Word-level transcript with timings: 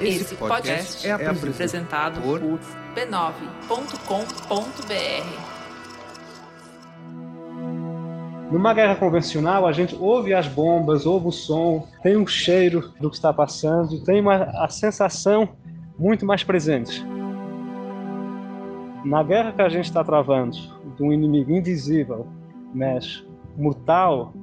Esse 0.00 0.34
podcast 0.34 1.06
é 1.06 1.12
apresentado 1.12 2.20
por 2.20 2.40
b9.com.br. 2.40 3.22
Numa 8.50 8.74
guerra 8.74 8.96
convencional, 8.96 9.68
a 9.68 9.72
gente 9.72 9.94
ouve 9.94 10.34
as 10.34 10.48
bombas, 10.48 11.06
ouve 11.06 11.28
o 11.28 11.32
som, 11.32 11.86
tem 12.02 12.16
um 12.16 12.26
cheiro 12.26 12.92
do 13.00 13.08
que 13.08 13.14
está 13.14 13.32
passando, 13.32 14.02
tem 14.02 14.20
uma, 14.20 14.42
a 14.56 14.68
sensação 14.68 15.50
muito 15.96 16.26
mais 16.26 16.42
presente. 16.42 17.06
Na 19.04 19.22
guerra 19.22 19.52
que 19.52 19.62
a 19.62 19.68
gente 19.68 19.84
está 19.84 20.02
travando, 20.02 20.56
de 20.96 21.02
um 21.04 21.12
inimigo 21.12 21.52
invisível, 21.52 22.26
mas 22.74 23.24
mortal, 23.56 24.34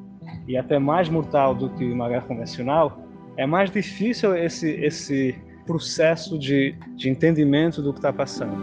e 0.49 0.57
até 0.57 0.79
mais 0.79 1.07
mortal 1.07 1.53
do 1.53 1.69
que 1.69 1.85
uma 1.85 2.09
guerra 2.09 2.23
convencional, 2.23 3.03
é 3.37 3.45
mais 3.45 3.69
difícil 3.69 4.35
esse, 4.35 4.67
esse 4.67 5.35
processo 5.63 6.39
de, 6.39 6.75
de 6.95 7.07
entendimento 7.07 7.83
do 7.83 7.93
que 7.93 7.99
está 7.99 8.11
passando. 8.11 8.57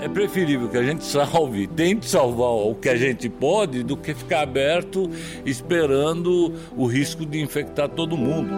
É 0.00 0.08
preferível 0.08 0.68
que 0.68 0.76
a 0.76 0.82
gente 0.84 1.04
salve, 1.04 1.66
tente 1.66 2.08
salvar 2.08 2.50
o 2.50 2.72
que 2.76 2.88
a 2.88 2.94
gente 2.94 3.28
pode, 3.28 3.82
do 3.82 3.96
que 3.96 4.14
ficar 4.14 4.42
aberto 4.42 5.10
esperando 5.44 6.54
o 6.76 6.86
risco 6.86 7.26
de 7.26 7.40
infectar 7.42 7.88
todo 7.88 8.16
mundo. 8.16 8.54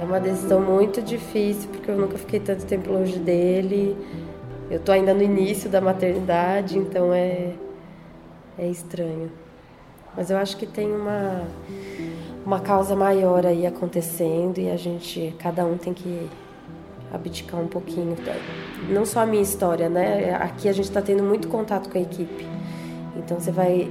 É 0.00 0.04
uma 0.04 0.18
decisão 0.18 0.58
muito 0.58 1.02
difícil, 1.02 1.68
porque 1.68 1.90
eu 1.90 1.98
nunca 1.98 2.16
fiquei 2.16 2.40
tanto 2.40 2.64
tempo 2.64 2.90
longe 2.90 3.18
dele. 3.18 3.94
Eu 4.70 4.80
tô 4.80 4.90
ainda 4.90 5.12
no 5.12 5.22
início 5.22 5.68
da 5.68 5.82
maternidade, 5.82 6.78
então 6.78 7.12
é, 7.12 7.52
é 8.58 8.66
estranho. 8.70 9.43
Mas 10.16 10.30
eu 10.30 10.36
acho 10.36 10.56
que 10.56 10.66
tem 10.66 10.92
uma 10.92 11.42
uma 12.44 12.60
causa 12.60 12.94
maior 12.94 13.46
aí 13.46 13.66
acontecendo 13.66 14.58
e 14.58 14.70
a 14.70 14.76
gente, 14.76 15.34
cada 15.38 15.64
um 15.64 15.78
tem 15.78 15.94
que 15.94 16.28
abdicar 17.12 17.60
um 17.60 17.66
pouquinho. 17.66 18.16
Não 18.90 19.06
só 19.06 19.20
a 19.20 19.26
minha 19.26 19.42
história, 19.42 19.88
né? 19.88 20.34
Aqui 20.34 20.68
a 20.68 20.72
gente 20.72 20.84
está 20.84 21.00
tendo 21.00 21.22
muito 21.22 21.48
contato 21.48 21.88
com 21.88 21.96
a 21.96 22.00
equipe. 22.00 22.46
Então 23.16 23.40
você 23.40 23.50
vai 23.50 23.90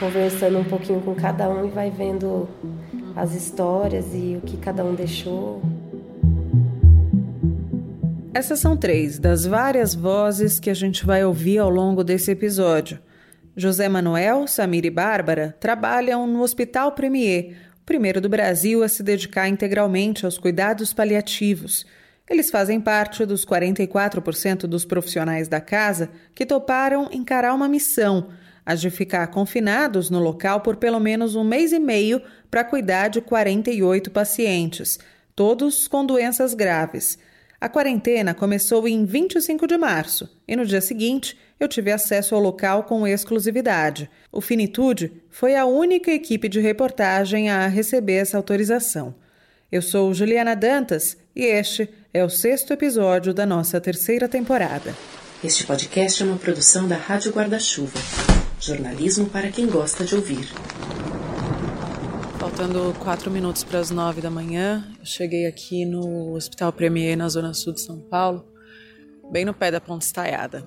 conversando 0.00 0.58
um 0.58 0.64
pouquinho 0.64 1.00
com 1.00 1.14
cada 1.14 1.48
um 1.48 1.66
e 1.66 1.70
vai 1.70 1.90
vendo 1.90 2.48
as 3.14 3.34
histórias 3.34 4.06
e 4.12 4.38
o 4.42 4.44
que 4.44 4.56
cada 4.56 4.84
um 4.84 4.94
deixou. 4.94 5.62
Essas 8.34 8.60
são 8.60 8.76
três 8.76 9.18
das 9.18 9.44
várias 9.44 9.94
vozes 9.94 10.58
que 10.58 10.70
a 10.70 10.74
gente 10.74 11.04
vai 11.04 11.24
ouvir 11.24 11.58
ao 11.58 11.70
longo 11.70 12.02
desse 12.02 12.30
episódio. 12.30 12.98
José 13.58 13.88
Manuel, 13.88 14.46
Samir 14.46 14.84
e 14.84 14.90
Bárbara 14.90 15.56
trabalham 15.58 16.28
no 16.28 16.42
Hospital 16.42 16.92
Premier, 16.92 17.56
primeiro 17.84 18.20
do 18.20 18.28
Brasil 18.28 18.84
a 18.84 18.88
se 18.88 19.02
dedicar 19.02 19.48
integralmente 19.48 20.24
aos 20.24 20.38
cuidados 20.38 20.92
paliativos. 20.92 21.84
Eles 22.30 22.52
fazem 22.52 22.80
parte 22.80 23.26
dos 23.26 23.44
44% 23.44 24.60
dos 24.60 24.84
profissionais 24.84 25.48
da 25.48 25.60
casa 25.60 26.08
que 26.36 26.46
toparam 26.46 27.08
encarar 27.10 27.52
uma 27.52 27.66
missão, 27.66 28.28
a 28.64 28.76
de 28.76 28.90
ficar 28.90 29.26
confinados 29.26 30.08
no 30.08 30.20
local 30.20 30.60
por 30.60 30.76
pelo 30.76 31.00
menos 31.00 31.34
um 31.34 31.42
mês 31.42 31.72
e 31.72 31.80
meio 31.80 32.22
para 32.48 32.62
cuidar 32.62 33.08
de 33.08 33.20
48 33.20 34.08
pacientes, 34.12 35.00
todos 35.34 35.88
com 35.88 36.06
doenças 36.06 36.54
graves. 36.54 37.18
A 37.60 37.68
quarentena 37.68 38.34
começou 38.34 38.86
em 38.86 39.04
25 39.04 39.66
de 39.66 39.76
março 39.76 40.30
e 40.46 40.54
no 40.54 40.64
dia 40.64 40.80
seguinte 40.80 41.36
eu 41.58 41.68
tive 41.68 41.90
acesso 41.90 42.34
ao 42.34 42.40
local 42.40 42.84
com 42.84 43.06
exclusividade. 43.06 44.08
O 44.30 44.40
Finitude 44.40 45.12
foi 45.30 45.56
a 45.56 45.64
única 45.64 46.10
equipe 46.10 46.48
de 46.48 46.60
reportagem 46.60 47.50
a 47.50 47.66
receber 47.66 48.14
essa 48.14 48.36
autorização. 48.36 49.14
Eu 49.70 49.82
sou 49.82 50.14
Juliana 50.14 50.54
Dantas 50.54 51.16
e 51.34 51.44
este 51.44 51.88
é 52.12 52.24
o 52.24 52.30
sexto 52.30 52.72
episódio 52.72 53.34
da 53.34 53.44
nossa 53.44 53.80
terceira 53.80 54.28
temporada. 54.28 54.94
Este 55.42 55.66
podcast 55.66 56.22
é 56.22 56.26
uma 56.26 56.38
produção 56.38 56.88
da 56.88 56.96
Rádio 56.96 57.32
Guarda-Chuva. 57.32 57.98
Jornalismo 58.60 59.26
para 59.26 59.50
quem 59.50 59.66
gosta 59.66 60.04
de 60.04 60.14
ouvir. 60.14 60.48
Faltando 62.38 62.94
quatro 62.98 63.30
minutos 63.30 63.62
para 63.62 63.78
as 63.78 63.90
nove 63.90 64.20
da 64.20 64.30
manhã, 64.30 64.84
eu 64.98 65.04
cheguei 65.04 65.46
aqui 65.46 65.84
no 65.84 66.34
Hospital 66.34 66.72
Premier, 66.72 67.16
na 67.16 67.28
Zona 67.28 67.52
Sul 67.52 67.74
de 67.74 67.82
São 67.82 68.00
Paulo, 68.00 68.44
bem 69.30 69.44
no 69.44 69.54
pé 69.54 69.70
da 69.70 69.80
Ponte 69.80 70.02
Estaiada. 70.02 70.64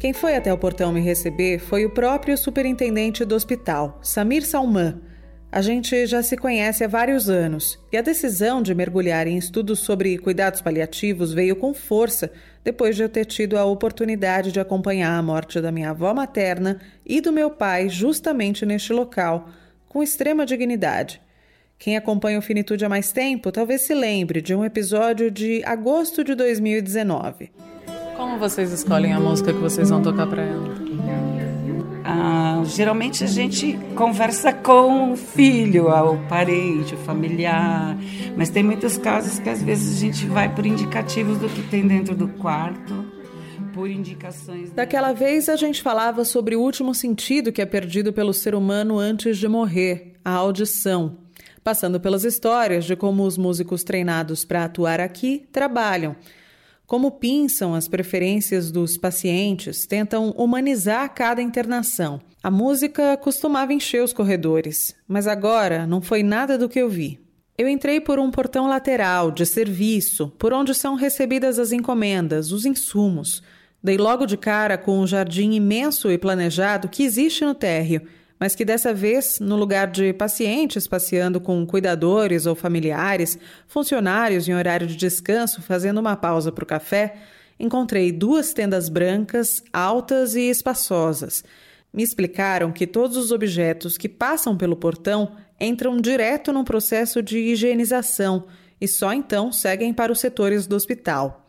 Quem 0.00 0.14
foi 0.14 0.34
até 0.34 0.50
o 0.50 0.56
portão 0.56 0.90
me 0.94 1.00
receber 1.02 1.58
foi 1.58 1.84
o 1.84 1.90
próprio 1.90 2.34
superintendente 2.38 3.22
do 3.22 3.34
hospital, 3.34 3.98
Samir 4.02 4.46
Salman. 4.46 4.98
A 5.52 5.60
gente 5.60 6.06
já 6.06 6.22
se 6.22 6.38
conhece 6.38 6.82
há 6.82 6.88
vários 6.88 7.28
anos 7.28 7.78
e 7.92 7.98
a 7.98 8.00
decisão 8.00 8.62
de 8.62 8.74
mergulhar 8.74 9.26
em 9.26 9.36
estudos 9.36 9.80
sobre 9.80 10.16
cuidados 10.16 10.62
paliativos 10.62 11.34
veio 11.34 11.54
com 11.54 11.74
força 11.74 12.32
depois 12.64 12.96
de 12.96 13.02
eu 13.02 13.10
ter 13.10 13.26
tido 13.26 13.58
a 13.58 13.66
oportunidade 13.66 14.52
de 14.52 14.58
acompanhar 14.58 15.18
a 15.18 15.22
morte 15.22 15.60
da 15.60 15.70
minha 15.70 15.90
avó 15.90 16.14
materna 16.14 16.80
e 17.04 17.20
do 17.20 17.30
meu 17.30 17.50
pai 17.50 17.90
justamente 17.90 18.64
neste 18.64 18.94
local, 18.94 19.50
com 19.86 20.02
extrema 20.02 20.46
dignidade. 20.46 21.20
Quem 21.78 21.94
acompanha 21.94 22.38
o 22.38 22.42
Finitude 22.42 22.86
há 22.86 22.88
mais 22.88 23.12
tempo 23.12 23.52
talvez 23.52 23.82
se 23.82 23.92
lembre 23.92 24.40
de 24.40 24.54
um 24.54 24.64
episódio 24.64 25.30
de 25.30 25.62
agosto 25.62 26.24
de 26.24 26.34
2019. 26.34 27.69
Como 28.20 28.36
vocês 28.36 28.70
escolhem 28.70 29.14
a 29.14 29.18
música 29.18 29.50
que 29.50 29.58
vocês 29.58 29.88
vão 29.88 30.02
tocar 30.02 30.26
para 30.26 30.42
ela? 30.42 30.74
Ah, 32.04 32.62
geralmente 32.66 33.24
a 33.24 33.26
gente 33.26 33.78
conversa 33.96 34.52
com 34.52 35.12
o 35.12 35.16
filho, 35.16 35.88
o 35.88 36.28
parente, 36.28 36.94
o 36.94 36.98
familiar, 36.98 37.96
mas 38.36 38.50
tem 38.50 38.62
muitos 38.62 38.98
casos 38.98 39.38
que 39.38 39.48
às 39.48 39.62
vezes 39.62 39.96
a 39.96 40.00
gente 40.00 40.26
vai 40.26 40.54
por 40.54 40.66
indicativos 40.66 41.38
do 41.38 41.48
que 41.48 41.62
tem 41.62 41.88
dentro 41.88 42.14
do 42.14 42.28
quarto. 42.28 43.06
Por 43.72 43.88
indicações. 43.88 44.70
Daquela 44.70 45.14
vez 45.14 45.48
a 45.48 45.56
gente 45.56 45.80
falava 45.80 46.22
sobre 46.22 46.54
o 46.54 46.60
último 46.60 46.94
sentido 46.94 47.50
que 47.50 47.62
é 47.62 47.66
perdido 47.66 48.12
pelo 48.12 48.34
ser 48.34 48.54
humano 48.54 48.98
antes 48.98 49.38
de 49.38 49.48
morrer, 49.48 50.12
a 50.22 50.32
audição, 50.32 51.16
passando 51.64 51.98
pelas 51.98 52.24
histórias 52.24 52.84
de 52.84 52.94
como 52.94 53.24
os 53.24 53.38
músicos 53.38 53.82
treinados 53.82 54.44
para 54.44 54.64
atuar 54.64 55.00
aqui 55.00 55.48
trabalham 55.50 56.14
como 56.90 57.12
pinçam 57.12 57.72
as 57.72 57.86
preferências 57.86 58.72
dos 58.72 58.96
pacientes, 58.96 59.86
tentam 59.86 60.30
humanizar 60.30 61.14
cada 61.14 61.40
internação. 61.40 62.20
A 62.42 62.50
música 62.50 63.16
costumava 63.16 63.72
encher 63.72 64.02
os 64.02 64.12
corredores, 64.12 64.96
mas 65.06 65.28
agora 65.28 65.86
não 65.86 66.02
foi 66.02 66.24
nada 66.24 66.58
do 66.58 66.68
que 66.68 66.80
eu 66.80 66.88
vi. 66.88 67.20
Eu 67.56 67.68
entrei 67.68 68.00
por 68.00 68.18
um 68.18 68.28
portão 68.28 68.66
lateral 68.66 69.30
de 69.30 69.46
serviço, 69.46 70.32
por 70.36 70.52
onde 70.52 70.74
são 70.74 70.96
recebidas 70.96 71.60
as 71.60 71.70
encomendas, 71.70 72.50
os 72.50 72.66
insumos. 72.66 73.40
Dei 73.80 73.96
logo 73.96 74.26
de 74.26 74.36
cara 74.36 74.76
com 74.76 74.98
um 74.98 75.06
jardim 75.06 75.52
imenso 75.52 76.10
e 76.10 76.18
planejado 76.18 76.88
que 76.88 77.04
existe 77.04 77.44
no 77.44 77.54
térreo 77.54 78.02
mas 78.40 78.54
que 78.54 78.64
dessa 78.64 78.94
vez, 78.94 79.38
no 79.38 79.54
lugar 79.54 79.86
de 79.86 80.14
pacientes 80.14 80.88
passeando 80.88 81.38
com 81.38 81.66
cuidadores 81.66 82.46
ou 82.46 82.54
familiares, 82.54 83.38
funcionários 83.68 84.48
em 84.48 84.54
horário 84.54 84.86
de 84.86 84.96
descanso 84.96 85.60
fazendo 85.60 85.98
uma 85.98 86.16
pausa 86.16 86.50
para 86.50 86.64
o 86.64 86.66
café, 86.66 87.16
encontrei 87.58 88.10
duas 88.10 88.54
tendas 88.54 88.88
brancas, 88.88 89.62
altas 89.70 90.34
e 90.34 90.48
espaçosas. 90.48 91.44
Me 91.92 92.02
explicaram 92.02 92.72
que 92.72 92.86
todos 92.86 93.18
os 93.18 93.30
objetos 93.30 93.98
que 93.98 94.08
passam 94.08 94.56
pelo 94.56 94.74
portão 94.74 95.32
entram 95.60 96.00
direto 96.00 96.50
num 96.50 96.64
processo 96.64 97.22
de 97.22 97.36
higienização 97.38 98.46
e 98.80 98.88
só 98.88 99.12
então 99.12 99.52
seguem 99.52 99.92
para 99.92 100.10
os 100.10 100.18
setores 100.18 100.66
do 100.66 100.74
hospital. 100.74 101.46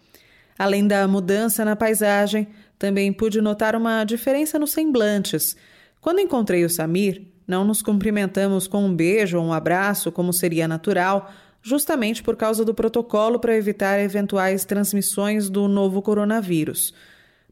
Além 0.59 0.85
da 0.85 1.07
mudança 1.07 1.63
na 1.63 1.77
paisagem, 1.77 2.49
também 2.77 3.13
pude 3.13 3.39
notar 3.39 3.75
uma 3.77 4.03
diferença 4.03 4.59
nos 4.59 4.73
semblantes. 4.73 5.55
Quando 6.01 6.19
encontrei 6.19 6.65
o 6.65 6.69
Samir, 6.69 7.27
não 7.47 7.63
nos 7.63 7.83
cumprimentamos 7.83 8.67
com 8.67 8.83
um 8.83 8.93
beijo 8.93 9.37
ou 9.37 9.45
um 9.45 9.53
abraço, 9.53 10.11
como 10.11 10.33
seria 10.33 10.67
natural, 10.67 11.31
justamente 11.61 12.23
por 12.23 12.35
causa 12.35 12.65
do 12.65 12.73
protocolo 12.73 13.39
para 13.39 13.55
evitar 13.55 13.99
eventuais 13.99 14.65
transmissões 14.65 15.47
do 15.47 15.67
novo 15.67 16.01
coronavírus. 16.01 16.91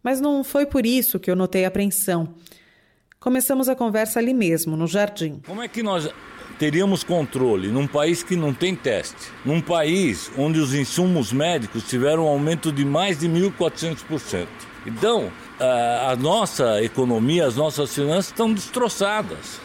Mas 0.01 0.19
não 0.19 0.43
foi 0.43 0.65
por 0.65 0.83
isso 0.83 1.19
que 1.19 1.29
eu 1.29 1.35
notei 1.35 1.63
apreensão. 1.63 2.33
Começamos 3.19 3.69
a 3.69 3.75
conversa 3.75 4.17
ali 4.17 4.33
mesmo, 4.33 4.75
no 4.75 4.87
jardim. 4.87 5.41
Como 5.45 5.61
é 5.61 5.67
que 5.67 5.83
nós 5.83 6.09
teríamos 6.57 7.03
controle 7.03 7.67
num 7.67 7.85
país 7.85 8.23
que 8.23 8.35
não 8.35 8.51
tem 8.51 8.75
teste? 8.75 9.31
Num 9.45 9.61
país 9.61 10.31
onde 10.35 10.57
os 10.59 10.73
insumos 10.73 11.31
médicos 11.31 11.83
tiveram 11.87 12.25
um 12.25 12.29
aumento 12.29 12.71
de 12.71 12.83
mais 12.83 13.19
de 13.19 13.27
1.400%. 13.27 14.47
Então, 14.87 15.31
a 15.59 16.15
nossa 16.15 16.81
economia, 16.83 17.45
as 17.45 17.55
nossas 17.55 17.93
finanças 17.93 18.27
estão 18.27 18.53
destroçadas. 18.53 19.59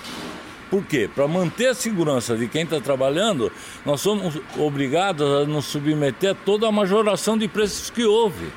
Por 0.70 0.84
quê? 0.84 1.08
Para 1.14 1.28
manter 1.28 1.68
a 1.68 1.74
segurança 1.74 2.36
de 2.36 2.48
quem 2.48 2.62
está 2.62 2.80
trabalhando, 2.80 3.52
nós 3.86 4.00
somos 4.00 4.40
obrigados 4.58 5.42
a 5.42 5.44
nos 5.46 5.66
submeter 5.66 6.32
a 6.32 6.34
toda 6.34 6.66
a 6.66 6.72
majoração 6.72 7.38
de 7.38 7.46
preços 7.46 7.90
que 7.90 8.04
houve. 8.04 8.48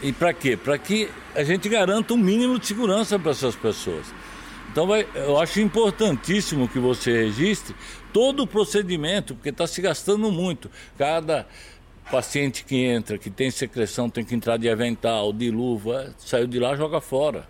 E 0.00 0.12
para 0.12 0.32
quê? 0.32 0.56
Para 0.56 0.78
que 0.78 1.08
a 1.34 1.42
gente 1.42 1.68
garanta 1.68 2.14
um 2.14 2.18
mínimo 2.18 2.58
de 2.58 2.66
segurança 2.66 3.18
para 3.18 3.32
essas 3.32 3.56
pessoas. 3.56 4.06
Então 4.70 4.86
vai, 4.86 5.06
eu 5.14 5.40
acho 5.40 5.58
importantíssimo 5.60 6.68
que 6.68 6.78
você 6.78 7.10
registre 7.24 7.74
todo 8.12 8.42
o 8.42 8.46
procedimento, 8.46 9.34
porque 9.34 9.48
está 9.48 9.66
se 9.66 9.80
gastando 9.80 10.30
muito. 10.30 10.70
Cada 10.98 11.46
paciente 12.10 12.64
que 12.64 12.76
entra, 12.84 13.18
que 13.18 13.30
tem 13.30 13.50
secreção, 13.50 14.08
tem 14.08 14.24
que 14.24 14.34
entrar 14.34 14.56
de 14.56 14.68
avental, 14.68 15.32
de 15.32 15.50
luva, 15.50 16.14
saiu 16.18 16.46
de 16.46 16.58
lá, 16.58 16.76
joga 16.76 17.00
fora. 17.00 17.46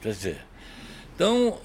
Quer 0.00 0.12
dizer, 0.12 0.50
então 1.20 1.58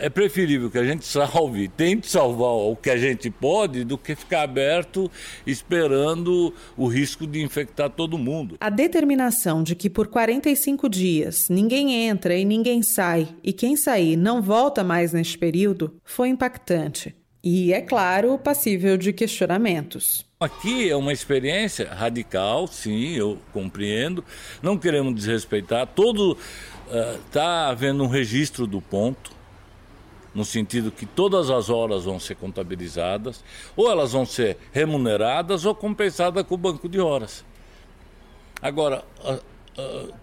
é 0.00 0.10
preferível 0.10 0.68
que 0.68 0.76
a 0.76 0.84
gente 0.84 1.06
salve, 1.06 1.68
tente 1.68 2.08
salvar 2.08 2.50
o 2.50 2.74
que 2.74 2.90
a 2.90 2.96
gente 2.96 3.30
pode, 3.30 3.84
do 3.84 3.96
que 3.96 4.16
ficar 4.16 4.42
aberto 4.42 5.08
esperando 5.46 6.52
o 6.76 6.88
risco 6.88 7.24
de 7.24 7.40
infectar 7.40 7.90
todo 7.90 8.18
mundo. 8.18 8.56
A 8.58 8.68
determinação 8.68 9.62
de 9.62 9.76
que 9.76 9.88
por 9.88 10.08
45 10.08 10.88
dias 10.88 11.46
ninguém 11.48 12.08
entra 12.08 12.34
e 12.34 12.44
ninguém 12.44 12.82
sai, 12.82 13.28
e 13.44 13.52
quem 13.52 13.76
sair 13.76 14.16
não 14.16 14.42
volta 14.42 14.82
mais 14.82 15.12
neste 15.12 15.38
período, 15.38 15.94
foi 16.02 16.28
impactante. 16.28 17.14
E, 17.42 17.72
é 17.72 17.80
claro, 17.80 18.36
passível 18.38 18.96
de 18.96 19.12
questionamentos. 19.12 20.26
Aqui 20.40 20.88
é 20.90 20.96
uma 20.96 21.12
experiência 21.12 21.88
radical, 21.92 22.66
sim, 22.66 23.14
eu 23.14 23.38
compreendo. 23.52 24.24
Não 24.62 24.76
queremos 24.76 25.14
desrespeitar. 25.14 25.86
Todo 25.86 26.36
está 27.26 27.68
uh, 27.68 27.70
havendo 27.70 28.04
um 28.04 28.08
registro 28.08 28.66
do 28.66 28.80
ponto, 28.80 29.32
no 30.34 30.44
sentido 30.44 30.90
que 30.90 31.06
todas 31.06 31.50
as 31.50 31.70
horas 31.70 32.04
vão 32.04 32.20
ser 32.20 32.36
contabilizadas, 32.36 33.42
ou 33.76 33.90
elas 33.90 34.12
vão 34.12 34.24
ser 34.26 34.58
remuneradas 34.72 35.64
ou 35.64 35.74
compensadas 35.74 36.44
com 36.44 36.54
o 36.54 36.58
banco 36.58 36.88
de 36.88 37.00
horas. 37.00 37.44
Agora, 38.60 39.04
uh, 39.24 39.80
uh, 39.80 40.14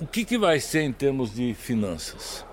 o 0.00 0.06
que, 0.06 0.24
que 0.24 0.38
vai 0.38 0.60
ser 0.60 0.82
em 0.82 0.92
termos 0.92 1.34
de 1.34 1.54
finanças? 1.54 2.44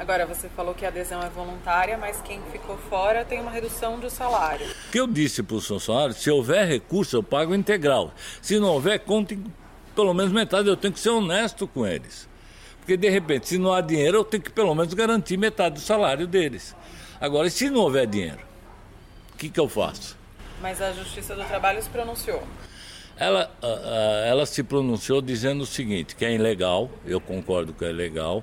Agora, 0.00 0.24
você 0.24 0.48
falou 0.48 0.74
que 0.74 0.86
a 0.86 0.88
adesão 0.88 1.20
é 1.22 1.28
voluntária, 1.28 1.98
mas 1.98 2.22
quem 2.22 2.40
ficou 2.50 2.78
fora 2.88 3.22
tem 3.22 3.38
uma 3.38 3.50
redução 3.50 4.00
de 4.00 4.08
salário. 4.08 4.66
O 4.88 4.90
que 4.90 4.98
eu 4.98 5.06
disse 5.06 5.42
para 5.42 5.56
os 5.56 5.66
funcionários, 5.66 6.16
se 6.16 6.30
houver 6.30 6.66
recurso, 6.66 7.18
eu 7.18 7.22
pago 7.22 7.54
integral. 7.54 8.10
Se 8.40 8.58
não 8.58 8.68
houver, 8.68 9.00
conte 9.00 9.38
pelo 9.94 10.14
menos 10.14 10.32
metade, 10.32 10.68
eu 10.68 10.76
tenho 10.76 10.94
que 10.94 11.00
ser 11.00 11.10
honesto 11.10 11.68
com 11.68 11.86
eles. 11.86 12.26
Porque, 12.78 12.96
de 12.96 13.10
repente, 13.10 13.46
se 13.46 13.58
não 13.58 13.74
há 13.74 13.82
dinheiro, 13.82 14.16
eu 14.16 14.24
tenho 14.24 14.42
que 14.42 14.50
pelo 14.50 14.74
menos 14.74 14.94
garantir 14.94 15.36
metade 15.36 15.74
do 15.74 15.80
salário 15.82 16.26
deles. 16.26 16.74
Agora, 17.20 17.46
e 17.46 17.50
se 17.50 17.68
não 17.68 17.82
houver 17.82 18.06
dinheiro? 18.06 18.40
O 19.34 19.36
que, 19.36 19.50
que 19.50 19.60
eu 19.60 19.68
faço? 19.68 20.16
Mas 20.62 20.80
a 20.80 20.92
Justiça 20.92 21.36
do 21.36 21.44
Trabalho 21.44 21.82
se 21.82 21.90
pronunciou. 21.90 22.42
Ela, 23.18 23.50
ela 24.26 24.46
se 24.46 24.62
pronunciou 24.62 25.20
dizendo 25.20 25.60
o 25.64 25.66
seguinte, 25.66 26.16
que 26.16 26.24
é 26.24 26.32
ilegal, 26.32 26.90
eu 27.04 27.20
concordo 27.20 27.74
que 27.74 27.84
é 27.84 27.90
ilegal, 27.90 28.42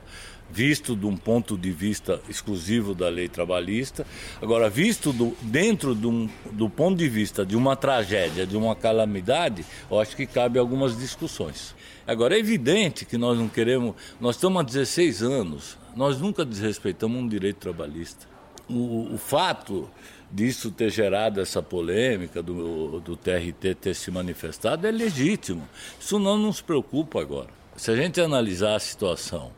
visto 0.51 0.95
de 0.95 1.05
um 1.05 1.15
ponto 1.15 1.57
de 1.57 1.71
vista 1.71 2.21
exclusivo 2.29 2.93
da 2.93 3.09
lei 3.09 3.27
trabalhista. 3.27 4.05
Agora, 4.41 4.69
visto 4.69 5.11
do, 5.11 5.35
dentro 5.41 5.93
do, 5.93 6.29
do 6.51 6.69
ponto 6.69 6.97
de 6.97 7.07
vista 7.09 7.45
de 7.45 7.55
uma 7.55 7.75
tragédia, 7.75 8.45
de 8.45 8.55
uma 8.55 8.75
calamidade, 8.75 9.65
eu 9.89 9.99
acho 9.99 10.15
que 10.15 10.25
cabe 10.25 10.57
algumas 10.59 10.97
discussões. 10.97 11.75
Agora, 12.05 12.35
é 12.35 12.39
evidente 12.39 13.05
que 13.05 13.17
nós 13.17 13.37
não 13.37 13.47
queremos. 13.49 13.95
Nós 14.19 14.35
estamos 14.35 14.61
há 14.61 14.63
16 14.63 15.23
anos, 15.23 15.77
nós 15.95 16.19
nunca 16.19 16.45
desrespeitamos 16.45 17.21
um 17.21 17.27
direito 17.27 17.57
trabalhista. 17.57 18.25
O, 18.69 19.13
o 19.13 19.17
fato 19.17 19.89
disso 20.31 20.71
ter 20.71 20.89
gerado 20.89 21.39
essa 21.39 21.61
polêmica, 21.61 22.43
do, 22.43 22.99
do 22.99 23.15
TRT 23.15 23.75
ter 23.79 23.95
se 23.95 24.11
manifestado, 24.11 24.85
é 24.85 24.91
legítimo. 24.91 25.67
Isso 25.99 26.19
não 26.19 26.37
nos 26.37 26.61
preocupa 26.61 27.21
agora. 27.21 27.49
Se 27.75 27.91
a 27.91 27.95
gente 27.95 28.19
analisar 28.19 28.75
a 28.75 28.79
situação 28.79 29.51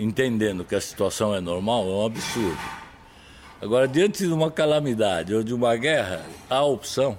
entendendo 0.00 0.64
que 0.64 0.74
a 0.74 0.80
situação 0.80 1.34
é 1.34 1.40
normal, 1.40 1.84
é 1.84 1.92
um 1.92 2.06
absurdo. 2.06 2.58
Agora, 3.60 3.86
diante 3.86 4.26
de 4.26 4.32
uma 4.32 4.50
calamidade 4.50 5.34
ou 5.34 5.42
de 5.42 5.52
uma 5.52 5.76
guerra, 5.76 6.24
há 6.48 6.62
opção. 6.64 7.16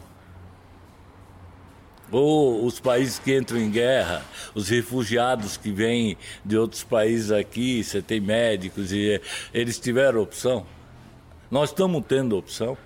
Ou 2.12 2.66
os 2.66 2.80
países 2.80 3.20
que 3.20 3.38
entram 3.38 3.60
em 3.60 3.70
guerra, 3.70 4.26
os 4.54 4.68
refugiados 4.68 5.56
que 5.56 5.72
vêm 5.72 6.18
de 6.44 6.58
outros 6.58 6.84
países 6.84 7.32
aqui, 7.32 7.84
você 7.84 8.02
tem 8.02 8.20
médicos, 8.20 8.92
e 8.92 9.22
eles 9.54 9.80
tiveram 9.80 10.22
opção. 10.22 10.66
Nós 11.50 11.70
estamos 11.70 12.04
tendo 12.08 12.38
opção. 12.38 12.78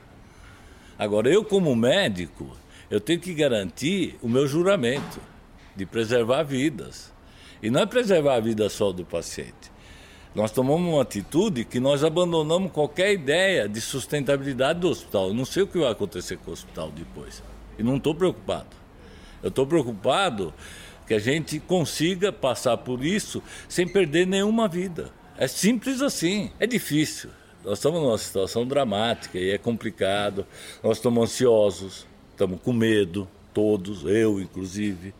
Agora, 1.00 1.30
eu, 1.30 1.44
como 1.44 1.76
médico, 1.76 2.56
eu 2.90 3.00
tenho 3.00 3.20
que 3.20 3.34
garantir 3.34 4.18
o 4.22 4.30
meu 4.30 4.48
juramento 4.48 5.20
de 5.76 5.86
preservar 5.86 6.44
vidas. 6.44 7.12
E 7.64 7.70
não 7.70 7.82
é 7.82 7.86
preservar 7.86 8.36
a 8.36 8.40
vida 8.40 8.70
só 8.70 8.92
do 8.92 9.06
paciente. 9.06 9.65
Nós 10.36 10.52
tomamos 10.52 10.92
uma 10.92 11.02
atitude 11.02 11.64
que 11.64 11.80
nós 11.80 12.04
abandonamos 12.04 12.70
qualquer 12.74 13.14
ideia 13.14 13.70
de 13.70 13.80
sustentabilidade 13.80 14.82
do 14.82 14.90
hospital. 14.90 15.30
Eu 15.30 15.34
não 15.34 15.46
sei 15.46 15.64
o 15.64 15.68
que 15.68 15.80
vai 15.80 15.90
acontecer 15.90 16.38
com 16.38 16.52
o 16.52 16.54
hospital 16.54 16.92
depois. 16.92 17.42
E 17.80 17.84
não 17.84 17.96
estou 17.96 18.14
preocupado. 18.14 18.68
Eu 19.42 19.48
estou 19.48 19.66
preocupado 19.66 20.54
que 21.08 21.14
a 21.14 21.20
gente 21.20 21.58
consiga 21.58 22.34
passar 22.34 22.76
por 22.76 23.06
isso 23.06 23.42
sem 23.70 23.88
perder 23.88 24.28
nenhuma 24.28 24.68
vida. 24.68 25.10
É 25.38 25.48
simples 25.48 26.02
assim. 26.02 26.52
É 26.60 26.68
difícil. 26.68 27.30
Nós 27.64 27.78
estamos 27.78 28.02
numa 28.02 28.18
situação 28.18 28.68
dramática 28.68 29.40
e 29.40 29.52
é 29.52 29.58
complicado. 29.58 30.46
Nós 30.84 30.98
estamos 30.98 31.24
ansiosos, 31.24 32.06
estamos 32.32 32.60
com 32.62 32.74
medo, 32.74 33.26
todos, 33.54 34.04
eu 34.04 34.42
inclusive. 34.42 35.14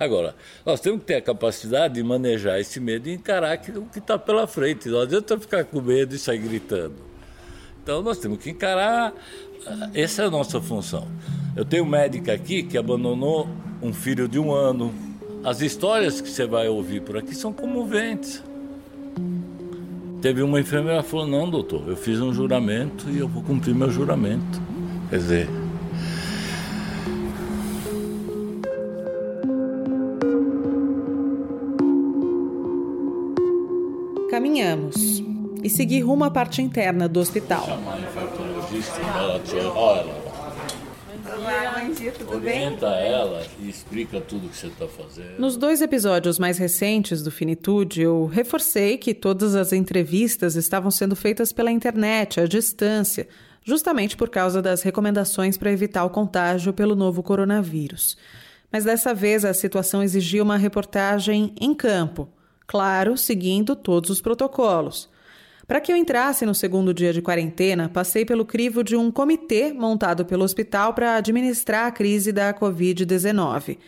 Agora, 0.00 0.34
nós 0.64 0.80
temos 0.80 1.00
que 1.00 1.08
ter 1.08 1.16
a 1.16 1.20
capacidade 1.20 1.92
de 1.92 2.02
manejar 2.02 2.58
esse 2.58 2.80
medo 2.80 3.06
e 3.06 3.12
encarar 3.12 3.60
o 3.76 3.84
que 3.84 3.98
está 3.98 4.18
pela 4.18 4.46
frente. 4.46 4.88
Não 4.88 5.02
adianta 5.02 5.38
ficar 5.38 5.62
com 5.64 5.78
medo 5.82 6.14
e 6.14 6.18
sair 6.18 6.38
gritando. 6.38 6.94
Então, 7.82 8.00
nós 8.00 8.16
temos 8.16 8.38
que 8.38 8.48
encarar. 8.48 9.12
Ah, 9.66 9.90
essa 9.92 10.22
é 10.22 10.26
a 10.26 10.30
nossa 10.30 10.58
função. 10.58 11.06
Eu 11.54 11.66
tenho 11.66 11.84
um 11.84 11.86
médico 11.86 12.30
aqui 12.30 12.62
que 12.62 12.78
abandonou 12.78 13.46
um 13.82 13.92
filho 13.92 14.26
de 14.26 14.38
um 14.38 14.50
ano. 14.50 14.90
As 15.44 15.60
histórias 15.60 16.18
que 16.18 16.30
você 16.30 16.46
vai 16.46 16.66
ouvir 16.66 17.02
por 17.02 17.18
aqui 17.18 17.34
são 17.34 17.52
comoventes. 17.52 18.42
Teve 20.22 20.40
uma 20.40 20.58
enfermeira 20.58 21.02
que 21.02 21.10
falou: 21.10 21.26
Não, 21.26 21.50
doutor, 21.50 21.86
eu 21.86 21.96
fiz 21.96 22.18
um 22.20 22.32
juramento 22.32 23.10
e 23.10 23.18
eu 23.18 23.28
vou 23.28 23.42
cumprir 23.42 23.74
meu 23.74 23.90
juramento. 23.90 24.62
Quer 25.10 25.16
dizer, 25.16 25.48
e 35.70 35.72
segui 35.72 36.00
rumo 36.00 36.24
à 36.24 36.30
parte 36.30 36.60
interna 36.60 37.08
do 37.08 37.20
hospital. 37.20 37.64
Orienta 42.28 42.86
ela 42.86 43.46
e 43.60 43.68
explica 43.68 44.20
tudo 44.20 44.46
o 44.46 44.50
que 44.50 44.56
você 44.56 44.66
está 44.66 44.88
fazendo. 44.88 45.38
Nos 45.38 45.56
dois 45.56 45.80
episódios 45.80 46.40
mais 46.40 46.58
recentes 46.58 47.22
do 47.22 47.30
Finitude, 47.30 48.02
eu 48.02 48.26
reforcei 48.26 48.98
que 48.98 49.14
todas 49.14 49.54
as 49.54 49.72
entrevistas 49.72 50.56
estavam 50.56 50.90
sendo 50.90 51.14
feitas 51.14 51.52
pela 51.52 51.70
internet, 51.70 52.40
à 52.40 52.46
distância, 52.46 53.28
justamente 53.62 54.16
por 54.16 54.28
causa 54.28 54.60
das 54.60 54.82
recomendações 54.82 55.56
para 55.56 55.70
evitar 55.70 56.04
o 56.04 56.10
contágio 56.10 56.72
pelo 56.72 56.96
novo 56.96 57.22
coronavírus. 57.22 58.16
Mas 58.72 58.84
dessa 58.84 59.14
vez 59.14 59.44
a 59.44 59.54
situação 59.54 60.02
exigia 60.02 60.42
uma 60.42 60.56
reportagem 60.56 61.54
em 61.60 61.72
campo 61.74 62.28
claro, 62.66 63.16
seguindo 63.16 63.74
todos 63.74 64.10
os 64.10 64.20
protocolos. 64.20 65.08
Para 65.70 65.80
que 65.80 65.92
eu 65.92 65.96
entrasse 65.96 66.44
no 66.44 66.52
segundo 66.52 66.92
dia 66.92 67.12
de 67.12 67.22
quarentena, 67.22 67.88
passei 67.88 68.24
pelo 68.24 68.44
crivo 68.44 68.82
de 68.82 68.96
um 68.96 69.08
comitê 69.08 69.72
montado 69.72 70.24
pelo 70.24 70.42
hospital 70.42 70.94
para 70.94 71.14
administrar 71.14 71.86
a 71.86 71.92
crise 71.92 72.32
da 72.32 72.52
Covid-19. 72.52 73.78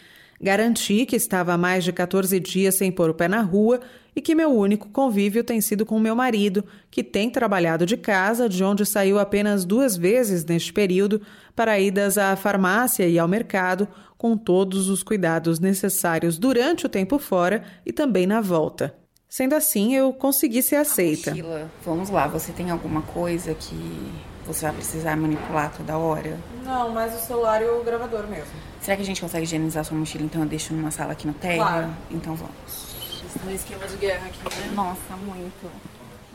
Garanti 0.40 1.04
que 1.04 1.16
estava 1.16 1.54
há 1.54 1.58
mais 1.58 1.82
de 1.82 1.92
14 1.92 2.38
dias 2.38 2.76
sem 2.76 2.92
pôr 2.92 3.10
o 3.10 3.14
pé 3.14 3.26
na 3.26 3.40
rua 3.40 3.80
e 4.14 4.20
que 4.20 4.32
meu 4.32 4.50
único 4.50 4.90
convívio 4.90 5.42
tem 5.42 5.60
sido 5.60 5.84
com 5.84 5.98
meu 5.98 6.14
marido, 6.14 6.64
que 6.88 7.02
tem 7.02 7.28
trabalhado 7.28 7.84
de 7.84 7.96
casa, 7.96 8.48
de 8.48 8.62
onde 8.62 8.86
saiu 8.86 9.18
apenas 9.18 9.64
duas 9.64 9.96
vezes 9.96 10.44
neste 10.44 10.72
período 10.72 11.20
para 11.52 11.80
idas 11.80 12.16
à 12.16 12.36
farmácia 12.36 13.08
e 13.08 13.18
ao 13.18 13.26
mercado, 13.26 13.88
com 14.16 14.36
todos 14.36 14.88
os 14.88 15.02
cuidados 15.02 15.58
necessários 15.58 16.38
durante 16.38 16.86
o 16.86 16.88
tempo 16.88 17.18
fora 17.18 17.64
e 17.84 17.92
também 17.92 18.24
na 18.24 18.40
volta. 18.40 19.01
Sendo 19.32 19.54
assim, 19.54 19.94
eu 19.94 20.12
consegui 20.12 20.62
ser 20.62 20.76
aceita. 20.76 21.32
Sheila, 21.32 21.70
vamos 21.82 22.10
lá, 22.10 22.26
você 22.26 22.52
tem 22.52 22.70
alguma 22.70 23.00
coisa 23.00 23.54
que 23.54 24.12
você 24.46 24.66
vai 24.66 24.74
precisar 24.74 25.16
manipular 25.16 25.72
toda 25.74 25.96
hora? 25.96 26.38
Não, 26.62 26.90
mas 26.90 27.14
o 27.14 27.18
celular 27.18 27.62
e 27.62 27.64
o 27.64 27.82
gravador 27.82 28.26
mesmo. 28.26 28.52
Será 28.82 28.94
que 28.94 29.02
a 29.02 29.06
gente 29.06 29.22
consegue 29.22 29.44
higienizar 29.44 29.86
sua 29.86 29.96
mochila, 29.96 30.22
então 30.22 30.42
eu 30.42 30.46
deixo 30.46 30.74
numa 30.74 30.90
sala 30.90 31.12
aqui 31.12 31.26
no 31.26 31.32
térreo? 31.32 31.62
Claro. 31.62 31.96
Então 32.10 32.34
vamos. 32.34 32.54
Isso 32.66 33.38
é 33.48 33.54
esquema 33.54 33.86
de 33.86 33.96
guerra 33.96 34.26
aqui, 34.26 34.38
né? 34.44 34.70
Nossa, 34.74 35.16
muito. 35.24 35.70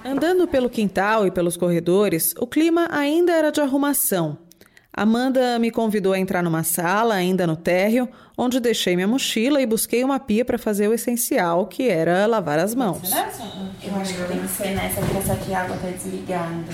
Andando 0.03 0.47
pelo 0.47 0.67
quintal 0.67 1.27
e 1.27 1.29
pelos 1.29 1.55
corredores, 1.55 2.33
o 2.39 2.47
clima 2.47 2.87
ainda 2.89 3.31
era 3.31 3.51
de 3.51 3.61
arrumação. 3.61 4.39
Amanda 4.97 5.59
me 5.59 5.69
convidou 5.69 6.11
a 6.11 6.17
entrar 6.17 6.41
numa 6.41 6.63
sala, 6.63 7.13
ainda 7.13 7.45
no 7.45 7.55
térreo, 7.55 8.09
onde 8.35 8.59
deixei 8.59 8.95
minha 8.95 9.07
mochila 9.07 9.61
e 9.61 9.65
busquei 9.67 10.03
uma 10.03 10.19
pia 10.19 10.43
para 10.43 10.57
fazer 10.57 10.87
o 10.87 10.93
essencial, 10.93 11.67
que 11.67 11.87
era 11.87 12.25
lavar 12.25 12.57
as 12.57 12.73
mãos. 12.73 13.11
Eu 13.13 13.95
acho 13.95 14.15
que 14.15 14.23
tem 14.23 14.39
que 14.39 14.47
ser 14.47 14.69
nessa, 14.69 14.99
porque 14.99 15.17
essa 15.19 15.33
aqui 15.33 15.53
a 15.53 15.61
água 15.61 15.77
tá 15.77 15.87
desligando. 15.89 16.65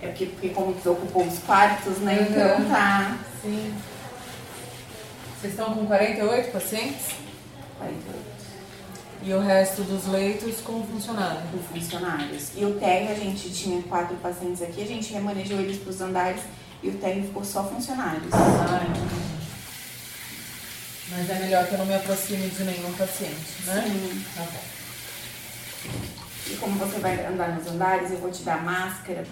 É 0.00 0.06
porque, 0.06 0.26
porque 0.26 0.48
como 0.48 0.70
ocupou 0.70 1.26
os 1.26 1.38
quartos, 1.40 1.98
né? 1.98 2.26
Então 2.30 2.64
tá. 2.70 3.18
Sim. 3.42 3.74
Vocês 5.38 5.52
estão 5.52 5.74
com 5.74 5.84
48 5.84 6.50
pacientes? 6.50 7.06
48. 7.76 8.18
E 9.24 9.34
o 9.34 9.40
resto 9.40 9.82
dos 9.82 10.06
leitos 10.06 10.62
com 10.62 10.82
funcionários? 10.84 11.42
Com 11.50 11.58
funcionários. 11.58 12.52
E 12.56 12.64
o 12.64 12.76
térreo, 12.76 13.10
a 13.10 13.14
gente 13.14 13.50
tinha 13.50 13.82
quatro 13.82 14.16
pacientes 14.16 14.62
aqui, 14.62 14.80
a 14.80 14.86
gente 14.86 15.12
remanejou 15.12 15.58
eles 15.58 15.76
para 15.76 15.90
os 15.90 16.00
andares 16.00 16.40
e 16.82 16.88
o 16.88 16.94
térreo 16.98 17.24
ficou 17.24 17.44
só 17.44 17.64
funcionários. 17.64 18.30
Mas 21.10 21.30
é 21.30 21.38
melhor 21.40 21.66
que 21.66 21.72
eu 21.72 21.78
não 21.78 21.86
me 21.86 21.94
aproxime 21.94 22.48
de 22.48 22.64
nenhum 22.64 22.92
paciente, 22.92 23.62
né? 23.66 23.84
Sim. 23.86 24.24
Tá 24.36 24.42
bom. 24.42 24.78
E 26.50 26.56
como 26.56 26.78
você 26.78 26.98
vai 26.98 27.26
andar 27.26 27.54
nos 27.56 27.66
andares, 27.66 28.10
eu 28.10 28.18
vou 28.18 28.30
te 28.30 28.42
dar 28.42 28.62
máscara. 28.62 29.24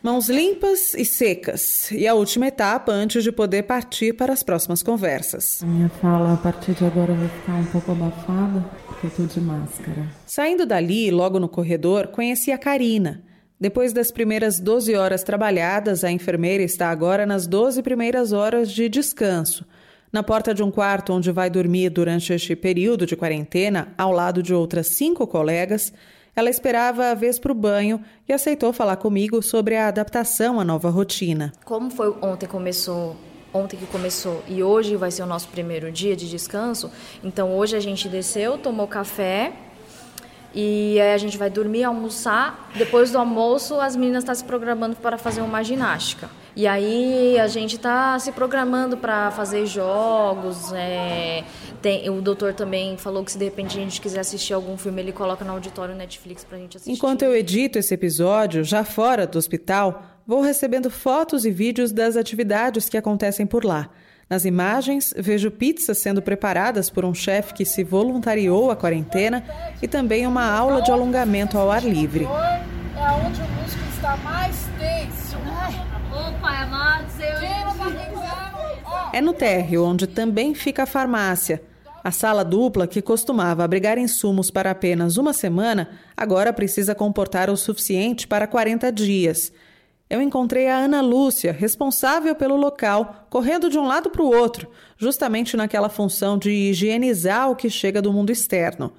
Mãos 0.00 0.28
limpas 0.28 0.94
e 0.94 1.04
secas. 1.04 1.90
E 1.90 2.06
a 2.06 2.14
última 2.14 2.46
etapa 2.46 2.92
antes 2.92 3.24
de 3.24 3.32
poder 3.32 3.64
partir 3.64 4.12
para 4.12 4.32
as 4.32 4.44
próximas 4.44 4.82
conversas. 4.82 5.60
A 5.62 5.66
minha 5.66 5.88
fala 5.88 6.34
a 6.34 6.36
partir 6.36 6.72
de 6.74 6.84
agora 6.84 7.12
vai 7.12 7.28
ficar 7.28 7.54
um 7.54 7.64
pouco 7.66 7.92
abafada, 7.92 8.64
porque 8.86 9.06
eu 9.08 9.10
tô 9.10 9.24
de 9.24 9.40
máscara. 9.40 10.06
Saindo 10.24 10.64
dali, 10.64 11.10
logo 11.10 11.40
no 11.40 11.48
corredor, 11.48 12.08
conheci 12.08 12.52
a 12.52 12.58
Karina. 12.58 13.22
Depois 13.60 13.92
das 13.92 14.12
primeiras 14.12 14.60
12 14.60 14.94
horas 14.94 15.24
trabalhadas, 15.24 16.04
a 16.04 16.12
enfermeira 16.12 16.62
está 16.62 16.90
agora 16.90 17.26
nas 17.26 17.44
12 17.44 17.82
primeiras 17.82 18.32
horas 18.32 18.70
de 18.70 18.88
descanso. 18.88 19.66
Na 20.12 20.22
porta 20.22 20.54
de 20.54 20.62
um 20.62 20.70
quarto 20.70 21.12
onde 21.12 21.32
vai 21.32 21.50
dormir 21.50 21.90
durante 21.90 22.32
este 22.32 22.54
período 22.54 23.04
de 23.04 23.16
quarentena, 23.16 23.92
ao 23.98 24.12
lado 24.12 24.44
de 24.44 24.54
outras 24.54 24.94
cinco 24.96 25.26
colegas, 25.26 25.92
ela 26.36 26.48
esperava 26.48 27.10
a 27.10 27.14
vez 27.14 27.36
para 27.36 27.50
o 27.50 27.54
banho 27.54 28.00
e 28.28 28.32
aceitou 28.32 28.72
falar 28.72 28.96
comigo 28.96 29.42
sobre 29.42 29.74
a 29.74 29.88
adaptação 29.88 30.60
à 30.60 30.64
nova 30.64 30.88
rotina. 30.88 31.52
Como 31.64 31.90
foi 31.90 32.14
ontem 32.22 32.46
começou, 32.46 33.16
ontem 33.52 33.76
que 33.76 33.86
começou 33.86 34.40
e 34.46 34.62
hoje 34.62 34.94
vai 34.94 35.10
ser 35.10 35.24
o 35.24 35.26
nosso 35.26 35.48
primeiro 35.48 35.90
dia 35.90 36.14
de 36.14 36.30
descanso, 36.30 36.92
então 37.24 37.56
hoje 37.56 37.76
a 37.76 37.80
gente 37.80 38.08
desceu, 38.08 38.56
tomou 38.56 38.86
café 38.86 39.52
e 40.60 41.00
aí 41.00 41.12
a 41.12 41.18
gente 41.18 41.38
vai 41.38 41.48
dormir, 41.48 41.84
almoçar. 41.84 42.68
Depois 42.74 43.12
do 43.12 43.18
almoço, 43.18 43.78
as 43.78 43.94
meninas 43.94 44.24
estão 44.24 44.34
se 44.34 44.42
programando 44.42 44.96
para 44.96 45.16
fazer 45.16 45.40
uma 45.40 45.62
ginástica. 45.62 46.28
E 46.56 46.66
aí 46.66 47.38
a 47.38 47.46
gente 47.46 47.76
está 47.76 48.18
se 48.18 48.32
programando 48.32 48.96
para 48.96 49.30
fazer 49.30 49.64
jogos. 49.66 50.72
É, 50.72 51.44
tem, 51.80 52.10
o 52.10 52.20
doutor 52.20 52.54
também 52.54 52.96
falou 52.96 53.22
que 53.22 53.30
se 53.30 53.38
de 53.38 53.44
repente 53.44 53.78
a 53.78 53.80
gente 53.80 54.00
quiser 54.00 54.18
assistir 54.18 54.52
algum 54.52 54.76
filme, 54.76 55.00
ele 55.00 55.12
coloca 55.12 55.44
no 55.44 55.52
auditório 55.52 55.94
Netflix 55.94 56.42
para 56.42 56.58
a 56.58 56.60
gente 56.60 56.76
assistir. 56.76 56.92
Enquanto 56.92 57.22
eu 57.22 57.36
edito 57.36 57.78
esse 57.78 57.94
episódio, 57.94 58.64
já 58.64 58.82
fora 58.82 59.28
do 59.28 59.38
hospital, 59.38 60.02
vou 60.26 60.40
recebendo 60.40 60.90
fotos 60.90 61.44
e 61.44 61.52
vídeos 61.52 61.92
das 61.92 62.16
atividades 62.16 62.88
que 62.88 62.96
acontecem 62.96 63.46
por 63.46 63.64
lá. 63.64 63.90
Nas 64.28 64.44
imagens, 64.44 65.14
vejo 65.16 65.50
pizzas 65.50 65.98
sendo 65.98 66.20
preparadas 66.20 66.90
por 66.90 67.04
um 67.04 67.14
chefe 67.14 67.54
que 67.54 67.64
se 67.64 67.82
voluntariou 67.82 68.70
à 68.70 68.76
quarentena 68.76 69.42
e 69.80 69.88
também 69.88 70.26
uma 70.26 70.44
aula 70.44 70.82
de 70.82 70.90
alongamento 70.90 71.56
ao 71.56 71.70
ar 71.70 71.82
livre. 71.82 72.24
É 72.24 73.10
onde 73.26 73.40
o 73.40 73.48
músculo 73.48 73.88
está 73.94 74.16
mais 74.18 74.56
tenso. 74.78 75.36
Opa, 76.12 76.48
amados, 76.48 77.14
eu... 77.20 77.58
É 79.12 79.20
no 79.22 79.32
térreo, 79.32 79.84
onde 79.84 80.06
também 80.06 80.54
fica 80.54 80.82
a 80.82 80.86
farmácia. 80.86 81.62
A 82.04 82.10
sala 82.10 82.44
dupla, 82.44 82.86
que 82.86 83.00
costumava 83.00 83.64
abrigar 83.64 83.98
insumos 83.98 84.50
para 84.50 84.70
apenas 84.70 85.16
uma 85.16 85.32
semana, 85.32 85.88
agora 86.16 86.52
precisa 86.52 86.94
comportar 86.94 87.50
o 87.50 87.56
suficiente 87.56 88.28
para 88.28 88.46
40 88.46 88.92
dias. 88.92 89.50
Eu 90.10 90.22
encontrei 90.22 90.68
a 90.68 90.76
Ana 90.76 91.02
Lúcia, 91.02 91.52
responsável 91.52 92.34
pelo 92.34 92.56
local, 92.56 93.26
correndo 93.28 93.68
de 93.68 93.78
um 93.78 93.86
lado 93.86 94.08
para 94.08 94.22
o 94.22 94.34
outro, 94.34 94.70
justamente 94.96 95.54
naquela 95.54 95.90
função 95.90 96.38
de 96.38 96.50
higienizar 96.50 97.50
o 97.50 97.56
que 97.56 97.68
chega 97.68 98.00
do 98.00 98.10
mundo 98.10 98.30
externo. 98.30 98.90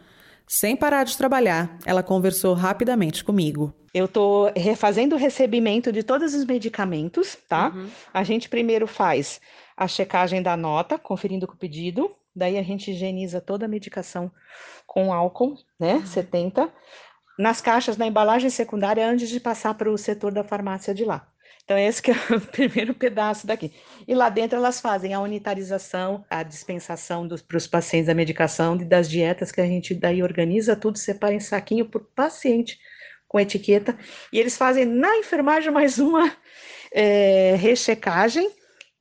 Sem 0.47 0.75
parar 0.75 1.03
de 1.03 1.17
trabalhar, 1.17 1.77
ela 1.83 2.03
conversou 2.03 2.53
rapidamente 2.53 3.23
comigo. 3.23 3.73
Eu 3.91 4.05
estou 4.05 4.51
refazendo 4.55 5.15
o 5.15 5.17
recebimento 5.17 5.91
de 5.91 6.03
todos 6.03 6.35
os 6.35 6.45
medicamentos, 6.45 7.35
tá? 7.47 7.69
Uhum. 7.69 7.87
A 8.13 8.23
gente 8.23 8.47
primeiro 8.47 8.85
faz 8.85 9.41
a 9.75 9.87
checagem 9.87 10.43
da 10.43 10.55
nota, 10.55 10.99
conferindo 10.99 11.47
com 11.47 11.53
o 11.53 11.57
pedido, 11.57 12.11
daí 12.35 12.55
a 12.57 12.63
gente 12.63 12.91
higieniza 12.91 13.41
toda 13.41 13.65
a 13.65 13.69
medicação 13.69 14.31
com 14.85 15.11
álcool, 15.11 15.55
né? 15.79 15.95
Uhum. 15.95 16.05
70 16.05 16.71
nas 17.39 17.61
caixas, 17.61 17.95
na 17.95 18.05
embalagem 18.05 18.49
secundária, 18.49 19.09
antes 19.09 19.29
de 19.29 19.39
passar 19.39 19.73
para 19.73 19.89
o 19.89 19.97
setor 19.97 20.33
da 20.33 20.43
farmácia 20.43 20.93
de 20.93 21.05
lá. 21.05 21.25
Então, 21.63 21.77
esse 21.77 22.01
que 22.01 22.11
é 22.11 22.15
o 22.35 22.41
primeiro 22.41 22.93
pedaço 22.93 23.47
daqui. 23.47 23.71
E 24.05 24.13
lá 24.13 24.27
dentro 24.27 24.57
elas 24.57 24.81
fazem 24.81 25.13
a 25.13 25.21
unitarização, 25.21 26.25
a 26.29 26.43
dispensação 26.43 27.25
para 27.47 27.57
os 27.57 27.65
pacientes 27.65 28.07
da 28.07 28.13
medicação 28.13 28.75
e 28.75 28.83
das 28.83 29.09
dietas 29.09 29.53
que 29.53 29.61
a 29.61 29.65
gente 29.65 29.95
daí 29.95 30.21
organiza 30.21 30.75
tudo, 30.75 30.97
separa 30.97 31.33
em 31.33 31.39
saquinho 31.39 31.85
por 31.85 32.01
paciente 32.13 32.77
com 33.25 33.39
etiqueta. 33.39 33.97
E 34.33 34.37
eles 34.37 34.57
fazem 34.57 34.83
na 34.83 35.15
enfermagem 35.17 35.71
mais 35.71 35.97
uma 35.97 36.35
é, 36.91 37.55
rechecagem 37.55 38.51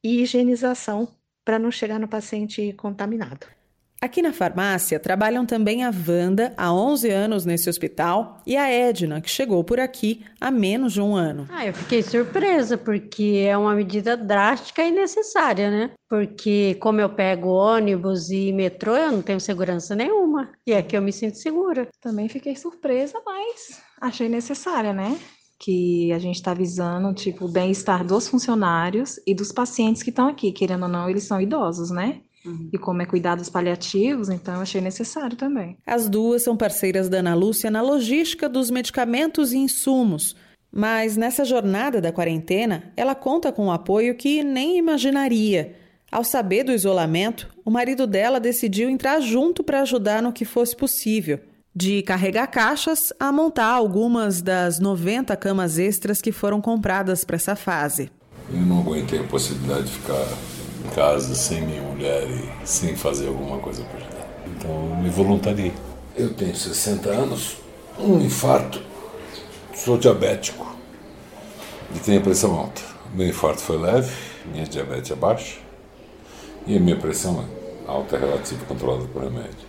e 0.04 0.22
higienização 0.22 1.12
para 1.44 1.58
não 1.58 1.72
chegar 1.72 1.98
no 1.98 2.06
paciente 2.06 2.72
contaminado. 2.74 3.57
Aqui 4.00 4.22
na 4.22 4.32
farmácia 4.32 5.00
trabalham 5.00 5.44
também 5.44 5.82
a 5.82 5.90
Wanda, 5.90 6.54
há 6.56 6.72
11 6.72 7.10
anos 7.10 7.44
nesse 7.44 7.68
hospital, 7.68 8.40
e 8.46 8.56
a 8.56 8.70
Edna, 8.70 9.20
que 9.20 9.28
chegou 9.28 9.64
por 9.64 9.80
aqui 9.80 10.24
há 10.40 10.52
menos 10.52 10.92
de 10.92 11.00
um 11.00 11.16
ano. 11.16 11.48
Ah, 11.50 11.66
eu 11.66 11.74
fiquei 11.74 12.00
surpresa, 12.00 12.78
porque 12.78 13.44
é 13.44 13.58
uma 13.58 13.74
medida 13.74 14.16
drástica 14.16 14.84
e 14.84 14.92
necessária, 14.92 15.68
né? 15.68 15.90
Porque 16.08 16.76
como 16.80 17.00
eu 17.00 17.10
pego 17.10 17.48
ônibus 17.48 18.30
e 18.30 18.52
metrô, 18.52 18.94
eu 18.94 19.10
não 19.10 19.20
tenho 19.20 19.40
segurança 19.40 19.96
nenhuma. 19.96 20.48
E 20.64 20.72
aqui 20.72 20.96
eu 20.96 21.02
me 21.02 21.12
sinto 21.12 21.36
segura. 21.36 21.88
Também 22.00 22.28
fiquei 22.28 22.54
surpresa, 22.54 23.20
mas 23.26 23.82
achei 24.00 24.28
necessária, 24.28 24.92
né? 24.92 25.18
que 25.60 26.12
a 26.12 26.20
gente 26.20 26.36
está 26.36 26.54
visando, 26.54 27.12
tipo, 27.12 27.46
o 27.46 27.50
bem-estar 27.50 28.06
dos 28.06 28.28
funcionários 28.28 29.18
e 29.26 29.34
dos 29.34 29.50
pacientes 29.50 30.04
que 30.04 30.10
estão 30.10 30.28
aqui, 30.28 30.52
querendo 30.52 30.84
ou 30.84 30.88
não, 30.88 31.10
eles 31.10 31.24
são 31.24 31.40
idosos, 31.40 31.90
né? 31.90 32.20
Uhum. 32.44 32.70
E 32.72 32.78
como 32.78 33.02
é 33.02 33.06
cuidados 33.06 33.48
paliativos, 33.48 34.28
então 34.28 34.54
eu 34.54 34.60
achei 34.60 34.80
necessário 34.80 35.36
também. 35.36 35.76
As 35.86 36.08
duas 36.08 36.42
são 36.42 36.56
parceiras 36.56 37.08
da 37.08 37.18
Ana 37.18 37.34
Lúcia 37.34 37.70
na 37.70 37.82
logística 37.82 38.48
dos 38.48 38.70
medicamentos 38.70 39.52
e 39.52 39.58
insumos. 39.58 40.36
Mas 40.70 41.16
nessa 41.16 41.44
jornada 41.44 42.00
da 42.00 42.12
quarentena, 42.12 42.92
ela 42.96 43.14
conta 43.14 43.50
com 43.50 43.66
um 43.66 43.72
apoio 43.72 44.14
que 44.14 44.44
nem 44.44 44.78
imaginaria. 44.78 45.74
Ao 46.10 46.24
saber 46.24 46.64
do 46.64 46.72
isolamento, 46.72 47.48
o 47.64 47.70
marido 47.70 48.06
dela 48.06 48.40
decidiu 48.40 48.88
entrar 48.88 49.20
junto 49.20 49.62
para 49.62 49.82
ajudar 49.82 50.22
no 50.22 50.32
que 50.32 50.44
fosse 50.44 50.74
possível, 50.74 51.40
de 51.74 52.02
carregar 52.02 52.46
caixas 52.46 53.12
a 53.20 53.30
montar 53.30 53.66
algumas 53.66 54.40
das 54.40 54.78
90 54.78 55.36
camas 55.36 55.78
extras 55.78 56.20
que 56.20 56.32
foram 56.32 56.60
compradas 56.60 57.24
para 57.24 57.36
essa 57.36 57.54
fase. 57.54 58.10
Eu 58.50 58.60
não 58.60 58.80
aguentei 58.80 59.20
a 59.20 59.24
possibilidade 59.24 59.84
de 59.84 59.92
ficar 59.92 60.26
em 60.88 60.94
casa 60.94 61.34
sem 61.34 61.60
minha 61.60 61.82
mulher 61.82 62.26
e 62.28 62.66
sem 62.66 62.96
fazer 62.96 63.28
alguma 63.28 63.58
coisa 63.58 63.84
para 63.84 63.98
ajudar. 63.98 64.28
Então 64.46 64.70
eu 64.90 64.96
me 64.96 65.10
voluntariei. 65.10 65.72
Eu 66.16 66.34
tenho 66.34 66.56
60 66.56 67.08
anos, 67.10 67.58
um 67.98 68.18
infarto, 68.20 68.82
sou 69.74 69.98
diabético 69.98 70.66
e 71.94 71.98
tenho 71.98 72.20
a 72.20 72.22
pressão 72.22 72.58
alta. 72.58 72.80
Meu 73.14 73.28
infarto 73.28 73.60
foi 73.60 73.78
leve, 73.78 74.12
minha 74.46 74.64
diabetes 74.64 75.10
é 75.10 75.14
baixa 75.14 75.58
e 76.66 76.76
a 76.76 76.80
minha 76.80 76.96
pressão 76.96 77.44
é 77.86 77.90
alta 77.90 78.18
relativa 78.18 78.64
controlada 78.66 79.04
por 79.06 79.22
remédio. 79.22 79.68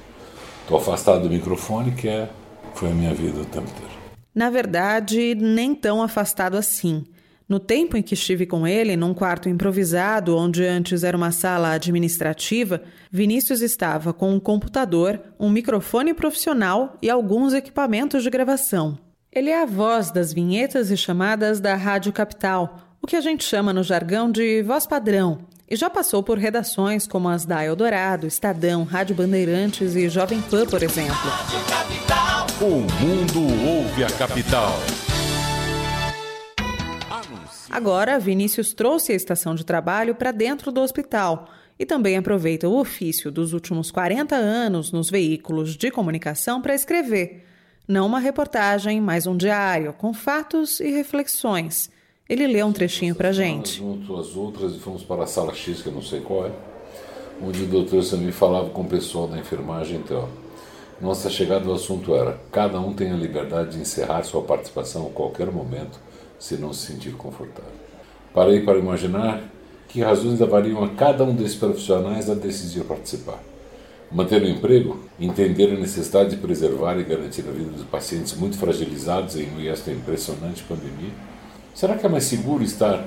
Estou 0.61 0.77
afastado 0.77 1.23
do 1.23 1.29
microfone, 1.29 1.91
que 1.91 2.07
é, 2.07 2.29
foi 2.73 2.89
a 2.89 2.93
minha 2.93 3.13
vida 3.13 3.39
o 3.39 3.45
tempo 3.45 3.69
inteiro. 3.69 3.99
Na 4.33 4.49
verdade, 4.49 5.35
nem 5.35 5.73
tão 5.73 6.01
afastado 6.01 6.55
assim. 6.55 7.05
No 7.49 7.59
tempo 7.59 7.97
em 7.97 8.03
que 8.03 8.13
estive 8.13 8.45
com 8.45 8.67
ele, 8.67 8.95
num 8.95 9.11
quarto 9.11 9.49
improvisado, 9.49 10.37
onde 10.37 10.63
antes 10.63 11.03
era 11.03 11.17
uma 11.17 11.31
sala 11.31 11.71
administrativa, 11.71 12.79
Vinícius 13.11 13.61
estava 13.61 14.13
com 14.13 14.31
um 14.31 14.39
computador, 14.39 15.19
um 15.39 15.49
microfone 15.49 16.13
profissional 16.13 16.95
e 17.01 17.09
alguns 17.09 17.55
equipamentos 17.55 18.21
de 18.21 18.29
gravação. 18.29 18.99
Ele 19.33 19.49
é 19.49 19.63
a 19.63 19.65
voz 19.65 20.11
das 20.11 20.31
vinhetas 20.31 20.91
e 20.91 20.97
chamadas 20.97 21.59
da 21.59 21.73
Rádio 21.73 22.13
Capital, 22.13 22.97
o 23.01 23.07
que 23.07 23.15
a 23.15 23.21
gente 23.21 23.43
chama 23.43 23.73
no 23.73 23.81
jargão 23.81 24.31
de 24.31 24.61
voz 24.61 24.85
padrão, 24.85 25.39
e 25.67 25.75
já 25.75 25.89
passou 25.89 26.21
por 26.21 26.37
redações 26.37 27.07
como 27.07 27.29
as 27.29 27.45
da 27.45 27.65
Eldorado, 27.65 28.27
Estadão, 28.27 28.83
Rádio 28.83 29.15
Bandeirantes 29.15 29.95
e 29.95 30.07
Jovem 30.07 30.39
Pan, 30.39 30.67
por 30.67 30.83
exemplo. 30.83 31.15
O 32.61 33.03
mundo 33.03 33.41
ouve 33.67 34.03
a 34.03 34.09
capital. 34.11 34.79
Agora, 37.69 38.17
Vinícius 38.17 38.73
trouxe 38.73 39.11
a 39.11 39.15
estação 39.15 39.53
de 39.53 39.63
trabalho 39.63 40.15
para 40.15 40.31
dentro 40.31 40.71
do 40.71 40.81
hospital 40.81 41.49
e 41.77 41.85
também 41.85 42.17
aproveita 42.17 42.67
o 42.67 42.79
ofício 42.79 43.31
dos 43.31 43.53
últimos 43.53 43.91
40 43.91 44.35
anos 44.35 44.91
nos 44.91 45.09
veículos 45.09 45.77
de 45.77 45.91
comunicação 45.91 46.61
para 46.61 46.73
escrever. 46.73 47.45
Não 47.87 48.05
uma 48.05 48.19
reportagem, 48.19 48.99
mas 48.99 49.25
um 49.25 49.37
diário 49.37 49.93
com 49.93 50.13
fatos 50.13 50.79
e 50.79 50.91
reflexões. 50.91 51.89
Ele 52.27 52.45
lê 52.45 52.61
um 52.63 52.71
trechinho 52.71 53.15
para 53.15 53.31
gente. 53.31 53.77
Junto 53.77 54.15
às 54.17 54.35
outras 54.35 54.75
e 54.75 54.79
fomos 54.79 55.03
para 55.03 55.23
a 55.23 55.27
sala 55.27 55.55
X, 55.55 55.81
que 55.81 55.87
eu 55.87 55.93
não 55.93 56.01
sei 56.01 56.21
qual 56.21 56.45
é, 56.45 56.51
onde 57.41 57.63
o 57.63 57.65
doutor 57.65 58.03
Samir 58.03 58.33
falava 58.33 58.69
com 58.69 58.81
o 58.81 58.87
pessoal 58.87 59.27
da 59.27 59.39
enfermagem. 59.39 59.97
Então, 59.97 60.29
nossa 61.01 61.29
chegada 61.29 61.67
ao 61.67 61.73
assunto 61.73 62.13
era: 62.13 62.39
cada 62.51 62.79
um 62.79 62.93
tem 62.93 63.11
a 63.11 63.15
liberdade 63.15 63.71
de 63.71 63.79
encerrar 63.79 64.21
sua 64.23 64.43
participação 64.43 65.07
a 65.07 65.09
qualquer 65.09 65.51
momento, 65.51 65.99
se 66.39 66.55
não 66.55 66.73
se 66.73 66.87
sentir 66.87 67.11
confortável. 67.11 67.71
Parei 68.33 68.61
para 68.61 68.79
imaginar 68.79 69.43
que 69.89 70.01
razões 70.01 70.39
levariam 70.39 70.83
a 70.83 70.89
cada 70.89 71.23
um 71.23 71.35
desses 71.35 71.55
profissionais 71.55 72.29
a 72.29 72.35
decidir 72.35 72.83
participar. 72.83 73.39
Manter 74.11 74.41
o 74.41 74.47
emprego, 74.47 74.99
entender 75.19 75.71
a 75.71 75.79
necessidade 75.79 76.31
de 76.31 76.37
preservar 76.37 76.97
e 76.97 77.03
garantir 77.03 77.45
a 77.47 77.51
vida 77.51 77.71
dos 77.71 77.85
pacientes 77.85 78.35
muito 78.35 78.57
fragilizados 78.57 79.35
em 79.35 79.47
meio 79.47 79.69
a 79.69 79.73
esta 79.73 79.91
impressionante 79.91 80.63
pandemia? 80.63 81.11
Será 81.75 81.95
que 81.95 82.05
é 82.05 82.09
mais 82.09 82.23
seguro 82.23 82.63
estar 82.63 83.05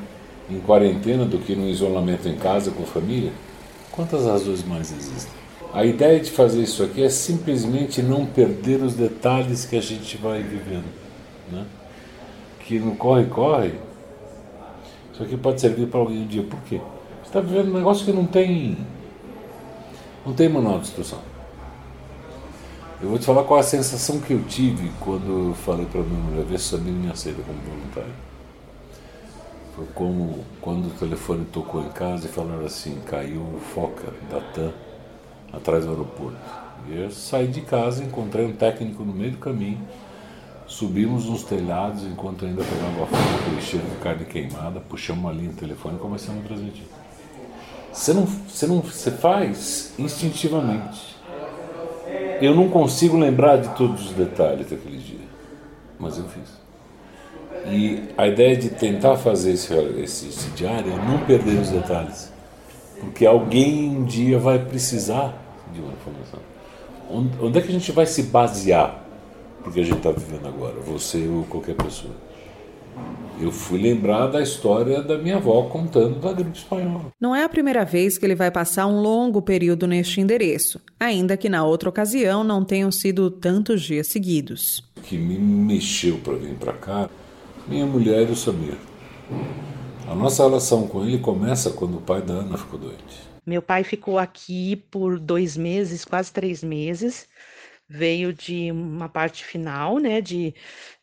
em 0.51 0.61
quarentena 0.61 1.25
do 1.25 1.39
que 1.39 1.57
no 1.57 1.69
isolamento 1.69 2.29
em 2.29 2.37
casa 2.37 2.71
com 2.71 2.83
a 2.83 2.87
família? 2.87 3.33
Quantas 3.91 4.27
razões 4.27 4.65
mais 4.65 4.93
existem? 4.93 5.33
A 5.73 5.85
ideia 5.85 6.21
de 6.21 6.31
fazer 6.31 6.63
isso 6.63 6.83
aqui 6.83 7.03
é 7.03 7.09
simplesmente 7.09 8.03
não 8.03 8.27
perder 8.27 8.83
os 8.83 8.95
detalhes 8.95 9.65
que 9.65 9.77
a 9.77 9.81
gente 9.81 10.17
vai 10.19 10.43
vivendo. 10.43 10.85
Né? 11.51 11.65
Que 12.67 12.79
no 12.79 12.97
corre-corre, 12.97 13.75
isso 15.13 15.23
aqui 15.23 15.37
pode 15.37 15.61
servir 15.61 15.89
para 15.89 16.01
alguém 16.01 16.23
um 16.23 16.27
dia. 16.27 16.43
Por 16.43 16.61
quê? 16.61 16.81
Você 17.23 17.29
está 17.29 17.41
vivendo 17.41 17.71
um 17.71 17.75
negócio 17.75 18.05
que 18.05 18.13
não 18.13 18.27
tem. 18.27 18.77
Não 20.25 20.33
tem 20.33 20.49
manual 20.49 20.79
de 20.79 20.87
instrução. 20.87 21.19
Eu 23.03 23.09
vou 23.09 23.19
te 23.19 23.25
falar 23.25 23.43
qual 23.43 23.59
a 23.59 23.65
sensação 23.65 24.21
que 24.21 24.33
eu 24.33 24.45
tive 24.45 24.91
quando 25.01 25.49
eu 25.49 25.55
falei 25.55 25.87
para 25.87 26.03
minha 26.03 26.21
mulher 26.21 26.45
ver 26.45 26.61
se 26.61 26.75
a 26.77 26.79
me 26.79 27.11
aceita 27.11 27.43
como 27.43 27.59
voluntário. 27.59 28.15
Foi 29.75 29.87
como 29.95 30.45
quando 30.61 30.87
o 30.87 30.91
telefone 30.91 31.45
tocou 31.47 31.83
em 31.83 31.89
casa 31.89 32.27
e 32.27 32.29
falaram 32.29 32.65
assim, 32.65 33.01
caiu 33.05 33.41
o 33.41 33.59
Foca 33.59 34.13
da 34.31 34.41
TAM 34.41 34.71
atrás 35.53 35.85
do 35.85 35.91
aeroporto. 35.91 36.37
E 36.89 36.97
eu 36.97 37.11
saí 37.11 37.49
de 37.49 37.63
casa, 37.63 38.05
encontrei 38.05 38.47
um 38.47 38.53
técnico 38.53 39.03
no 39.03 39.13
meio 39.13 39.33
do 39.33 39.39
caminho, 39.39 39.81
subimos 40.67 41.27
nos 41.27 41.43
telhados 41.43 42.05
enquanto 42.05 42.45
ainda 42.45 42.63
pegava 42.65 43.07
fogo, 43.07 43.41
aquele 43.41 43.61
cheiro 43.61 43.87
de 43.87 43.97
carne 43.97 44.25
queimada, 44.25 44.81
puxamos 44.81 45.23
uma 45.23 45.33
linha 45.33 45.51
de 45.51 45.57
telefone 45.57 45.97
e 45.97 45.99
começamos 45.99 46.45
a 46.45 46.47
transmitir. 46.47 46.85
Você 47.93 48.13
não, 48.15 48.25
você 48.25 48.67
não, 48.67 48.81
você 48.81 49.11
faz 49.11 49.93
instintivamente. 49.99 51.17
Eu 52.41 52.55
não 52.55 52.69
consigo 52.69 53.17
lembrar 53.19 53.59
de 53.59 53.69
todos 53.77 54.07
os 54.07 54.13
detalhes 54.13 54.69
daquele 54.71 54.99
dia, 54.99 55.27
mas 55.99 56.19
eu 56.19 56.25
fiz. 56.25 56.63
E 57.67 58.09
a 58.17 58.27
ideia 58.27 58.57
de 58.57 58.71
tentar 58.71 59.17
fazer 59.17 59.53
esse, 59.53 59.73
esse, 60.03 60.29
esse 60.29 60.51
diário 60.51 60.93
é 60.93 60.97
não 60.97 61.19
perder 61.19 61.61
os 61.61 61.71
detalhes, 61.71 62.33
porque 62.99 63.25
alguém 63.25 63.97
um 63.97 64.05
dia 64.05 64.39
vai 64.39 64.59
precisar 64.59 65.35
de 65.73 65.81
uma 65.81 65.93
informação. 65.93 66.41
Onde, 67.09 67.31
onde 67.41 67.59
é 67.59 67.63
que 67.63 67.69
a 67.69 67.73
gente 67.73 67.93
vai 67.93 68.07
se 68.07 68.25
basear 68.25 69.02
porque 69.63 69.81
a 69.81 69.85
gente 69.85 69.99
está 69.99 70.11
vivendo 70.11 70.47
agora, 70.47 70.75
você 70.81 71.27
ou 71.27 71.45
qualquer 71.45 71.75
pessoa? 71.75 72.15
Eu 73.41 73.51
fui 73.51 73.81
lembrar 73.81 74.27
da 74.27 74.43
história 74.43 75.03
da 75.03 75.17
minha 75.19 75.37
avó 75.37 75.63
contando 75.65 76.21
da 76.21 76.33
gripe 76.33 76.59
espanhola. 76.59 77.07
Não 77.21 77.35
é 77.35 77.43
a 77.43 77.49
primeira 77.49 77.85
vez 77.85 78.19
que 78.19 78.25
ele 78.25 78.35
vai 78.35 78.51
passar 78.51 78.87
um 78.87 79.01
longo 79.01 79.41
período 79.41 79.87
neste 79.87 80.21
endereço, 80.21 80.81
ainda 81.01 81.37
que 81.37 81.49
na 81.49 81.65
outra 81.65 81.89
ocasião 81.89 82.45
não 82.45 82.65
tenham 82.65 82.93
sido 82.93 83.31
tantos 83.31 83.83
dias 83.83 84.07
seguidos. 84.07 84.85
O 84.97 85.01
que 85.01 85.17
me 85.17 85.39
mexeu 85.39 86.19
para 86.19 86.35
vir 86.35 86.55
para 86.55 86.75
cá, 86.75 87.11
minha 87.67 87.87
mulher 87.87 88.29
e 88.29 88.33
o 88.33 88.37
Samir. 88.37 88.77
A 90.07 90.15
nossa 90.15 90.43
relação 90.45 90.87
com 90.87 91.05
ele 91.05 91.19
começa 91.19 91.71
quando 91.71 91.97
o 91.97 92.01
pai 92.01 92.21
da 92.21 92.35
Ana 92.35 92.59
ficou 92.59 92.79
doente. 92.79 93.33
Meu 93.45 93.63
pai 93.63 93.83
ficou 93.83 94.19
aqui 94.19 94.77
por 94.91 95.19
dois 95.19 95.57
meses, 95.57 96.05
quase 96.05 96.31
três 96.33 96.63
meses. 96.63 97.27
Veio 97.95 98.33
de 98.33 98.73
uma 98.73 99.09
parte 99.09 99.45
final, 99.45 99.99
né, 99.99 100.21
de 100.21 100.55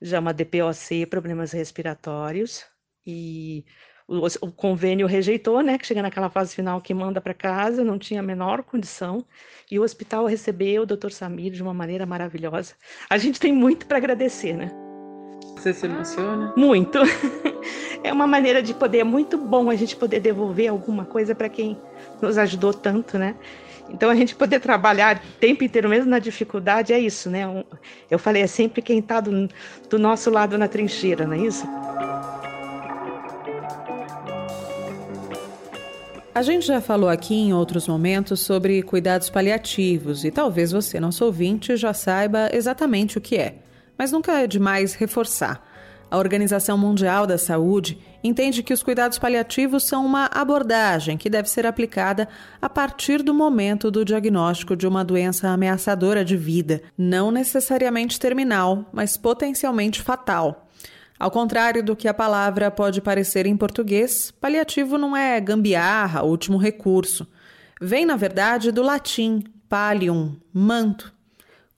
já 0.02 0.19
uma 0.19 0.34
DPOC, 0.34 1.06
problemas 1.06 1.52
respiratórios, 1.52 2.65
e 3.06 3.63
o, 4.08 4.25
o 4.41 4.52
convênio 4.52 5.06
rejeitou, 5.06 5.62
né, 5.62 5.78
que 5.78 5.86
chega 5.86 6.02
naquela 6.02 6.32
fase 6.32 6.56
final 6.56 6.82
que 6.82 6.91
manda 6.93 7.21
para 7.21 7.34
casa, 7.34 7.84
não 7.84 7.99
tinha 7.99 8.21
a 8.21 8.23
menor 8.23 8.63
condição, 8.63 9.23
e 9.69 9.78
o 9.78 9.84
hospital 9.84 10.25
recebeu 10.25 10.82
o 10.82 10.86
Dr. 10.86 11.12
Samir 11.12 11.52
de 11.52 11.62
uma 11.62 11.75
maneira 11.75 12.08
maravilhosa. 12.08 12.73
A 13.08 13.19
gente 13.19 13.39
tem 13.39 13.54
muito 13.54 13.86
para 13.86 13.97
agradecer, 13.97 14.54
né? 14.54 14.71
Você 15.56 15.73
se 15.73 15.86
emociona? 15.86 16.54
Muito. 16.58 16.97
É 18.02 18.13
uma 18.13 18.25
maneira 18.25 18.63
de 18.63 18.73
poder, 18.73 18.99
é 18.99 19.04
muito 19.04 19.38
bom 19.38 19.69
a 19.69 19.75
gente 19.75 19.93
poder 19.93 20.21
devolver 20.21 20.69
alguma 20.69 21.04
coisa 21.04 21.36
para 21.36 21.49
quem 21.49 21.78
nos 22.21 22.38
ajudou 22.38 22.73
tanto, 22.73 23.17
né? 23.17 23.36
Então 23.91 24.10
a 24.10 24.15
gente 24.15 24.36
poder 24.36 24.60
trabalhar 24.60 25.17
o 25.17 25.39
tempo 25.39 25.63
inteiro, 25.63 25.89
mesmo 25.89 26.10
na 26.10 26.19
dificuldade, 26.19 26.93
é 26.93 26.99
isso, 26.99 27.30
né? 27.30 27.63
Eu 28.10 28.19
falei, 28.19 28.43
é 28.43 28.47
sempre 28.47 28.82
quem 28.82 28.99
está 28.99 29.19
do, 29.19 29.49
do 29.89 29.99
nosso 29.99 30.30
lado 30.30 30.58
na 30.58 30.67
trincheira, 30.67 31.25
não 31.25 31.34
é 31.34 31.39
isso? 31.39 31.67
A 36.34 36.41
gente 36.41 36.67
já 36.67 36.80
falou 36.80 37.10
aqui 37.10 37.36
em 37.36 37.54
outros 37.54 37.88
momentos 37.88 38.41
sobre 38.41 38.82
cuidados 38.84 39.30
paliativos 39.30 40.23
e 40.23 40.32
talvez 40.32 40.71
você, 40.71 40.99
nosso 40.99 41.25
ouvinte, 41.25 41.75
já 41.75 41.93
saiba 41.93 42.49
exatamente 42.54 43.17
o 43.17 43.21
que 43.21 43.36
é. 43.36 43.56
Mas 43.97 44.13
nunca 44.13 44.39
é 44.39 44.47
demais 44.47 44.93
reforçar. 44.93 45.67
A 46.10 46.17
Organização 46.17 46.78
Mundial 46.78 47.28
da 47.28 47.38
Saúde 47.38 47.97
entende 48.23 48.63
que 48.63 48.73
os 48.73 48.84
cuidados 48.84 49.17
paliativos 49.17 49.84
são 49.84 50.05
uma 50.05 50.29
abordagem 50.34 51.17
que 51.17 51.29
deve 51.29 51.49
ser 51.49 51.65
aplicada 51.65 52.27
a 52.62 52.69
partir 52.69 53.23
do 53.23 53.34
momento 53.34 53.89
do 53.89 54.03
diagnóstico 54.03 54.75
de 54.75 54.88
uma 54.88 55.03
doença 55.03 55.49
ameaçadora 55.49 56.23
de 56.23 56.36
vida, 56.36 56.82
não 56.97 57.32
necessariamente 57.32 58.19
terminal, 58.19 58.89
mas 58.91 59.17
potencialmente 59.17 60.01
fatal. 60.01 60.67
Ao 61.19 61.29
contrário 61.29 61.84
do 61.84 61.95
que 61.95 62.08
a 62.08 62.13
palavra 62.13 62.71
pode 62.71 63.01
parecer 63.01 63.45
em 63.45 63.58
português, 63.58 64.32
paliativo 64.32 64.97
não 64.97 65.15
é 65.15 65.39
gambiarra, 65.41 66.23
último 66.23 66.58
recurso. 66.58 67.27
Vem, 67.82 68.05
na 68.05 68.15
verdade, 68.15 68.71
do 68.71 68.82
latim 68.82 69.43
pallium, 69.67 70.38
manto, 70.53 71.13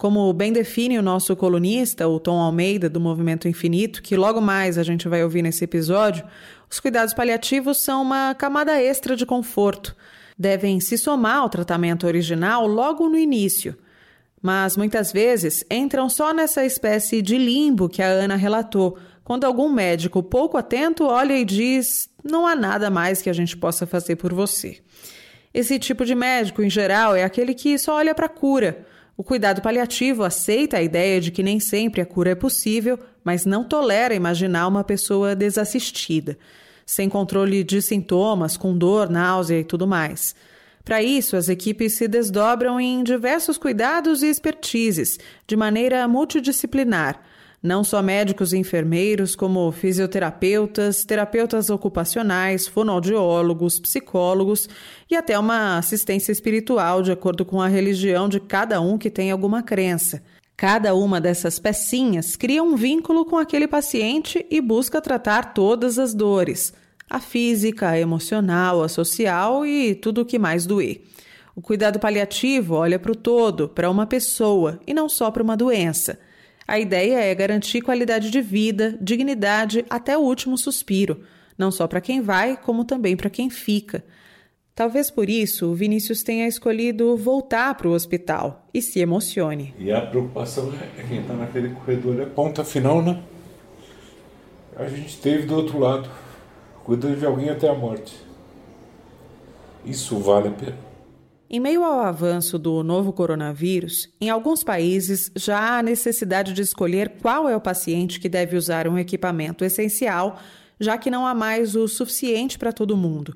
como 0.02 0.34
bem 0.34 0.52
define 0.52 0.98
o 0.98 1.02
nosso 1.04 1.36
colunista, 1.36 2.08
o 2.08 2.20
Tom 2.20 2.40
Almeida, 2.40 2.90
do 2.90 3.00
Movimento 3.00 3.48
Infinito, 3.48 4.02
que 4.02 4.18
logo 4.18 4.42
mais 4.42 4.80
a 4.80 4.82
gente 4.82 5.08
vai 5.08 5.24
ouvir 5.24 5.44
nesse 5.44 5.64
episódio, 5.64 6.26
os 6.68 6.80
cuidados 6.80 7.14
paliativos 7.14 7.84
são 7.84 8.02
uma 8.02 8.34
camada 8.34 8.82
extra 8.82 9.16
de 9.16 9.28
conforto. 9.28 9.96
Devem 10.36 10.80
se 10.80 10.98
somar 10.98 11.36
ao 11.36 11.50
tratamento 11.50 12.08
original 12.08 12.66
logo 12.66 13.08
no 13.08 13.16
início. 13.16 13.78
Mas 14.42 14.76
muitas 14.76 15.12
vezes 15.12 15.64
entram 15.70 16.10
só 16.10 16.34
nessa 16.34 16.66
espécie 16.66 17.22
de 17.22 17.38
limbo 17.38 17.88
que 17.88 18.02
a 18.02 18.08
Ana 18.08 18.36
relatou, 18.36 18.98
quando 19.24 19.44
algum 19.44 19.70
médico 19.70 20.24
pouco 20.24 20.58
atento 20.58 21.06
olha 21.06 21.38
e 21.38 21.46
diz: 21.46 22.10
não 22.24 22.48
há 22.48 22.56
nada 22.56 22.90
mais 22.90 23.22
que 23.22 23.30
a 23.30 23.34
gente 23.34 23.56
possa 23.56 23.86
fazer 23.86 24.16
por 24.16 24.34
você. 24.34 24.80
Esse 25.54 25.78
tipo 25.78 26.04
de 26.04 26.16
médico, 26.16 26.64
em 26.64 26.72
geral, 26.72 27.16
é 27.16 27.24
aquele 27.24 27.54
que 27.54 27.78
só 27.78 27.98
olha 27.98 28.16
para 28.16 28.26
a 28.26 28.30
cura 28.30 28.90
o 29.22 29.24
cuidado 29.24 29.62
paliativo 29.62 30.24
aceita 30.24 30.78
a 30.78 30.82
ideia 30.82 31.22
de 31.22 31.30
que 31.30 31.44
nem 31.44 31.60
sempre 31.60 32.02
a 32.02 32.06
cura 32.08 32.32
é 32.32 32.36
possível, 32.36 32.98
mas 33.24 33.46
não 33.46 33.64
tolera 33.64 34.16
imaginar 34.16 34.68
uma 34.68 34.84
pessoa 34.84 35.36
desassistida, 35.36 36.40
sem 36.88 37.08
controle 37.08 37.64
de 37.64 37.84
sintomas, 37.84 38.58
com 38.58 38.76
dor, 38.76 39.12
náusea 39.12 39.60
e 39.60 39.64
tudo 39.64 39.86
mais. 39.86 40.34
Para 40.84 41.04
isso, 41.04 41.36
as 41.36 41.50
equipes 41.50 41.98
se 41.98 42.08
desdobram 42.08 42.82
em 42.82 43.04
diversos 43.04 43.60
cuidados 43.60 44.24
e 44.24 44.26
expertises, 44.26 45.20
de 45.46 45.56
maneira 45.56 46.08
multidisciplinar, 46.08 47.22
não 47.62 47.84
só 47.84 48.02
médicos 48.02 48.54
e 48.54 48.58
enfermeiros, 48.58 49.36
como 49.36 49.72
fisioterapeutas, 49.72 51.06
terapeutas 51.06 51.70
ocupacionais, 51.70 52.68
fonoaudiólogos, 52.68 53.80
psicólogos 53.80 54.68
e 55.10 55.16
até 55.16 55.38
uma 55.38 55.78
assistência 55.78 56.32
espiritual, 56.32 57.04
de 57.04 57.12
acordo 57.12 57.46
com 57.46 57.62
a 57.62 57.68
religião 57.68 58.28
de 58.28 58.40
cada 58.40 58.82
um 58.82 58.98
que 58.98 59.12
tem 59.12 59.30
alguma 59.30 59.62
crença. 59.62 60.24
Cada 60.58 60.96
uma 60.96 61.22
dessas 61.22 61.60
pecinhas 61.60 62.36
cria 62.36 62.64
um 62.64 62.76
vínculo 62.76 63.26
com 63.26 63.38
aquele 63.38 63.68
paciente 63.68 64.46
e 64.50 64.60
busca 64.60 65.02
tratar 65.02 65.54
todas 65.54 66.00
as 66.00 66.14
dores: 66.14 66.74
a 67.10 67.20
física, 67.20 67.90
a 67.90 68.00
emocional, 68.00 68.82
a 68.84 68.90
social 68.90 69.66
e 69.66 69.94
tudo 69.94 70.22
o 70.22 70.26
que 70.26 70.40
mais 70.40 70.66
doer. 70.66 71.04
O 71.56 71.62
cuidado 71.62 72.00
paliativo 72.00 72.76
olha 72.76 72.98
para 72.98 73.12
o 73.12 73.16
todo, 73.16 73.70
para 73.70 73.90
uma 73.90 74.08
pessoa 74.08 74.80
e 74.88 74.94
não 74.94 75.10
só 75.10 75.30
para 75.30 75.44
uma 75.44 75.58
doença. 75.58 76.18
A 76.68 76.80
ideia 76.80 77.20
é 77.20 77.36
garantir 77.36 77.82
qualidade 77.82 78.30
de 78.30 78.42
vida, 78.42 78.98
dignidade 79.02 79.86
até 79.90 80.18
o 80.18 80.22
último 80.22 80.58
suspiro. 80.58 81.24
não 81.58 81.70
só 81.72 81.88
para 81.88 82.02
quem 82.02 82.22
vai, 82.22 82.58
como 82.58 82.84
também 82.86 83.16
para 83.16 83.30
quem 83.30 83.50
fica. 83.50 84.04
Talvez 84.74 85.12
por 85.12 85.30
isso 85.30 85.68
o 85.72 85.76
Vinícius 85.76 86.24
tenha 86.24 86.48
escolhido 86.48 87.16
voltar 87.16 87.76
para 87.76 87.88
o 87.88 87.92
hospital 87.92 88.68
e 88.74 88.82
se 88.82 89.00
emocione. 89.00 89.76
E 89.78 89.92
a 89.92 90.02
preocupação 90.02 90.74
é 90.98 91.04
quem 91.04 91.20
está 91.20 91.34
naquele 91.36 91.70
corredor, 91.76 92.20
é 92.20 92.26
ponta 92.26 92.64
final, 92.64 93.02
né? 93.02 93.22
A 94.76 94.88
gente 94.88 95.10
esteve 95.10 95.46
do 95.46 95.56
outro 95.56 95.78
lado, 95.78 96.10
cuidando 96.84 97.20
de 97.20 97.26
alguém 97.26 97.50
até 97.50 97.70
a 97.70 97.76
morte. 97.76 98.16
Isso 99.86 100.18
vale 100.18 100.48
a 100.48 100.52
pena. 100.52 100.91
Em 101.54 101.60
meio 101.60 101.84
ao 101.84 102.00
avanço 102.00 102.58
do 102.58 102.82
novo 102.82 103.12
coronavírus, 103.12 104.08
em 104.22 104.30
alguns 104.30 104.64
países 104.64 105.30
já 105.36 105.80
há 105.80 105.84
necessidade 105.84 106.54
de 106.54 106.62
escolher 106.62 107.18
qual 107.22 107.50
é 107.50 107.54
o 107.58 107.60
paciente 107.60 108.22
que 108.22 108.30
deve 108.30 108.56
usar 108.56 108.88
um 108.88 108.98
equipamento 108.98 109.66
essencial, 109.66 110.40
já 110.80 110.98
que 110.98 111.12
não 111.12 111.28
há 111.28 111.36
mais 111.36 111.76
o 111.76 111.90
suficiente 111.90 112.58
para 112.58 112.72
todo 112.72 112.96
mundo. 112.96 113.36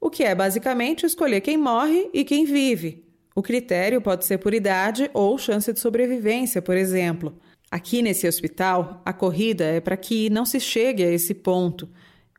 O 0.00 0.08
que 0.08 0.22
é 0.22 0.36
basicamente 0.36 1.04
escolher 1.04 1.40
quem 1.40 1.56
morre 1.56 2.08
e 2.14 2.22
quem 2.22 2.44
vive. 2.44 3.04
O 3.34 3.42
critério 3.42 4.00
pode 4.00 4.24
ser 4.24 4.38
por 4.38 4.54
idade 4.54 5.10
ou 5.12 5.36
chance 5.36 5.72
de 5.72 5.80
sobrevivência, 5.80 6.62
por 6.62 6.76
exemplo. 6.76 7.36
Aqui 7.68 8.02
nesse 8.02 8.28
hospital, 8.28 9.02
a 9.04 9.12
corrida 9.12 9.64
é 9.64 9.80
para 9.80 9.96
que 9.96 10.30
não 10.30 10.46
se 10.46 10.60
chegue 10.60 11.02
a 11.02 11.10
esse 11.10 11.34
ponto. 11.34 11.88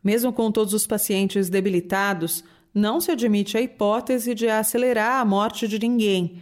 Mesmo 0.01 0.31
com 0.31 0.49
todos 0.49 0.73
os 0.73 0.87
pacientes 0.87 1.49
debilitados, 1.49 2.41
não 2.73 3.01
se 3.01 3.11
admite 3.11 3.57
a 3.57 3.61
hipótese 3.61 4.35
de 4.35 4.47
acelerar 4.47 5.19
a 5.19 5.25
morte 5.25 5.67
de 5.67 5.79
ninguém. 5.79 6.41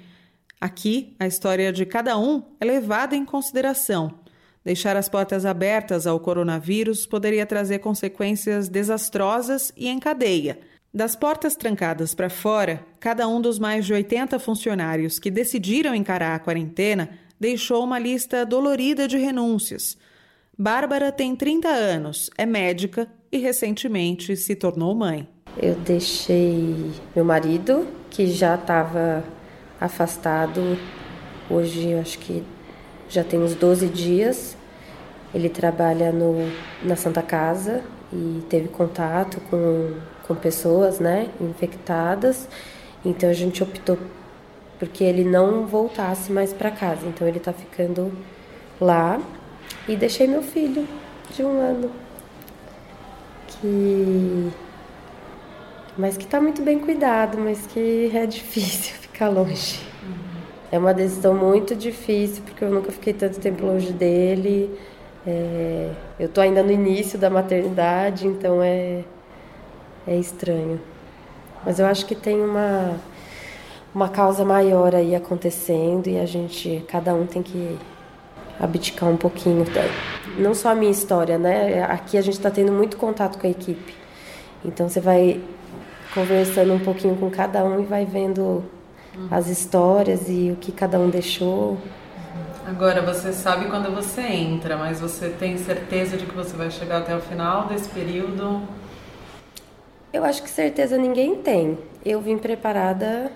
Aqui, 0.60 1.16
a 1.20 1.28
história 1.28 1.72
de 1.72 1.86
cada 1.86 2.18
um 2.18 2.42
é 2.60 2.66
levada 2.66 3.16
em 3.16 3.24
consideração. 3.24 4.20
Deixar 4.66 4.98
as 4.98 5.08
portas 5.08 5.46
abertas 5.46 6.06
ao 6.06 6.20
coronavírus 6.20 7.06
poderia 7.06 7.46
trazer 7.46 7.80
consequências 7.80 8.68
desastrosas 8.68 9.72
e 9.78 9.88
em 9.88 10.00
cadeia. 10.00 10.60
Das 10.94 11.16
portas 11.16 11.56
trancadas 11.56 12.16
para 12.16 12.30
fora, 12.30 12.86
cada 13.00 13.28
um 13.28 13.40
dos 13.40 13.60
mais 13.60 13.86
de 13.86 13.94
80 13.94 14.40
funcionários 14.40 15.20
que 15.20 15.30
decidiram 15.30 15.94
encarar 15.94 16.36
a 16.36 16.40
quarentena 16.40 17.10
deixou 17.40 17.84
uma 17.84 18.00
lista 18.00 18.46
dolorida 18.46 19.08
de 19.08 19.18
renúncias. 19.18 19.98
Bárbara 20.58 21.12
tem 21.12 21.36
30 21.36 21.68
anos, 21.68 22.30
é 22.38 22.46
médica 22.46 23.08
e 23.32 23.38
recentemente 23.38 24.36
se 24.36 24.56
tornou 24.56 24.96
mãe. 24.96 25.30
Eu 25.60 25.74
deixei 25.74 26.92
meu 27.16 27.26
marido, 27.26 27.88
que 28.12 28.28
já 28.28 28.54
estava 28.54 29.24
afastado, 29.82 30.78
hoje 31.50 31.96
acho 31.96 32.20
que 32.20 32.44
já 33.10 33.24
tem 33.24 33.40
uns 33.40 33.56
12 33.56 33.88
dias. 33.88 34.56
Ele 35.34 35.50
trabalha 35.50 36.12
no, 36.12 36.48
na 36.84 36.96
Santa 36.96 37.24
Casa 37.24 37.82
e 38.14 38.44
teve 38.48 38.68
contato 38.68 39.42
com, 39.50 39.94
com 40.28 40.36
pessoas 40.36 41.00
né, 41.00 41.28
infectadas. 41.42 42.48
Então 43.04 43.28
a 43.28 43.34
gente 43.34 43.64
optou 43.64 43.98
porque 44.78 45.04
ele 45.04 45.24
não 45.24 45.66
voltasse 45.66 46.32
mais 46.32 46.54
para 46.54 46.70
casa. 46.70 47.08
Então 47.08 47.28
ele 47.28 47.38
está 47.38 47.52
ficando 47.52 48.12
lá. 48.80 49.20
E 49.88 49.96
deixei 49.96 50.28
meu 50.28 50.44
filho 50.44 50.88
de 51.34 51.44
um 51.44 51.60
ano, 51.60 51.92
que 53.48 54.52
mas 55.98 56.16
que 56.16 56.26
está 56.26 56.40
muito 56.40 56.62
bem 56.62 56.80
cuidado, 56.80 57.38
mas 57.38 57.66
que 57.68 58.12
é 58.14 58.26
difícil 58.26 58.96
ficar 59.02 59.30
longe. 59.30 59.80
Uhum. 60.04 60.42
É 60.72 60.78
uma 60.78 60.94
decisão 60.94 61.34
muito 61.34 61.76
difícil, 61.76 62.44
porque 62.44 62.64
eu 62.64 62.70
nunca 62.70 62.92
fiquei 62.92 63.14
tanto 63.14 63.40
tempo 63.40 63.66
longe 63.66 63.92
dele. 63.92 64.78
É, 65.26 65.92
eu 66.20 66.28
estou 66.28 66.44
ainda 66.44 66.62
no 66.62 66.72
início 66.72 67.18
da 67.18 67.30
maternidade, 67.30 68.28
então 68.28 68.62
é, 68.62 69.04
é 70.08 70.16
estranho. 70.16 70.80
Mas 71.66 71.80
eu 71.80 71.86
acho 71.86 72.06
que 72.06 72.16
tem 72.16 72.40
uma, 72.40 72.96
uma 73.94 74.08
causa 74.08 74.46
maior 74.46 74.94
aí 74.94 75.16
acontecendo 75.16 76.08
e 76.08 76.20
a 76.20 76.26
gente, 76.26 76.86
cada 76.88 77.14
um 77.14 77.26
tem 77.26 77.42
que 77.42 77.78
abdicar 78.60 79.10
um 79.10 79.18
pouquinho. 79.18 79.66
Não 80.38 80.54
só 80.54 80.70
a 80.70 80.76
minha 80.76 80.92
história, 80.92 81.38
né? 81.38 81.84
Aqui 81.84 82.18
a 82.18 82.22
gente 82.22 82.36
está 82.36 82.52
tendo 82.52 82.72
muito 82.72 82.98
contato 82.98 83.40
com 83.40 83.48
a 83.48 83.50
equipe. 83.50 83.96
Então 84.64 84.88
você 84.88 85.00
vai 85.00 85.42
conversando 86.18 86.74
um 86.74 86.80
pouquinho 86.80 87.16
com 87.16 87.30
cada 87.30 87.64
um 87.64 87.80
e 87.80 87.86
vai 87.86 88.04
vendo 88.04 88.42
uhum. 89.16 89.28
as 89.30 89.48
histórias 89.48 90.28
e 90.28 90.50
o 90.52 90.56
que 90.56 90.72
cada 90.72 91.00
um 91.00 91.12
deixou. 91.12 91.78
Agora 92.66 93.04
você 93.04 93.32
sabe 93.32 93.66
quando 93.68 93.94
você 93.94 94.22
entra, 94.22 94.76
mas 94.78 95.00
você 95.00 95.30
tem 95.30 95.60
certeza 95.60 96.18
de 96.18 96.26
que 96.26 96.34
você 96.34 96.58
vai 96.58 96.72
chegar 96.72 96.98
até 96.98 97.16
o 97.16 97.22
final 97.22 97.68
desse 97.68 97.88
período? 97.90 98.64
Eu 100.12 100.26
acho 100.26 100.42
que 100.42 100.50
certeza 100.50 100.98
ninguém 100.98 101.36
tem. 101.36 101.78
Eu 102.04 102.20
vim 102.20 102.40
preparada 102.40 103.32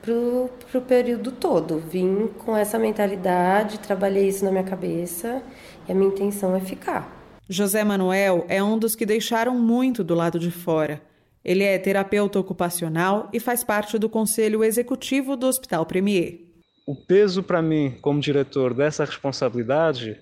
pro, 0.00 0.48
pro 0.70 0.80
período 0.80 1.30
todo. 1.30 1.78
Vim 1.78 2.30
com 2.38 2.56
essa 2.56 2.78
mentalidade, 2.78 3.78
trabalhei 3.78 4.26
isso 4.26 4.42
na 4.42 4.50
minha 4.50 4.64
cabeça 4.64 5.42
e 5.86 5.92
a 5.92 5.94
minha 5.94 6.08
intenção 6.08 6.56
é 6.56 6.60
ficar. 6.60 7.14
José 7.46 7.84
Manuel 7.84 8.46
é 8.48 8.62
um 8.62 8.78
dos 8.78 8.96
que 8.96 9.04
deixaram 9.04 9.54
muito 9.54 10.02
do 10.02 10.14
lado 10.14 10.38
de 10.38 10.50
fora. 10.50 11.07
Ele 11.44 11.64
é 11.64 11.78
terapeuta 11.78 12.38
ocupacional 12.38 13.28
e 13.32 13.40
faz 13.40 13.64
parte 13.64 13.98
do 13.98 14.08
conselho 14.08 14.64
executivo 14.64 15.36
do 15.36 15.46
Hospital 15.46 15.86
Premier. 15.86 16.40
O 16.86 16.94
peso 16.94 17.42
para 17.42 17.60
mim, 17.60 17.96
como 18.00 18.20
diretor 18.20 18.74
dessa 18.74 19.04
responsabilidade, 19.04 20.18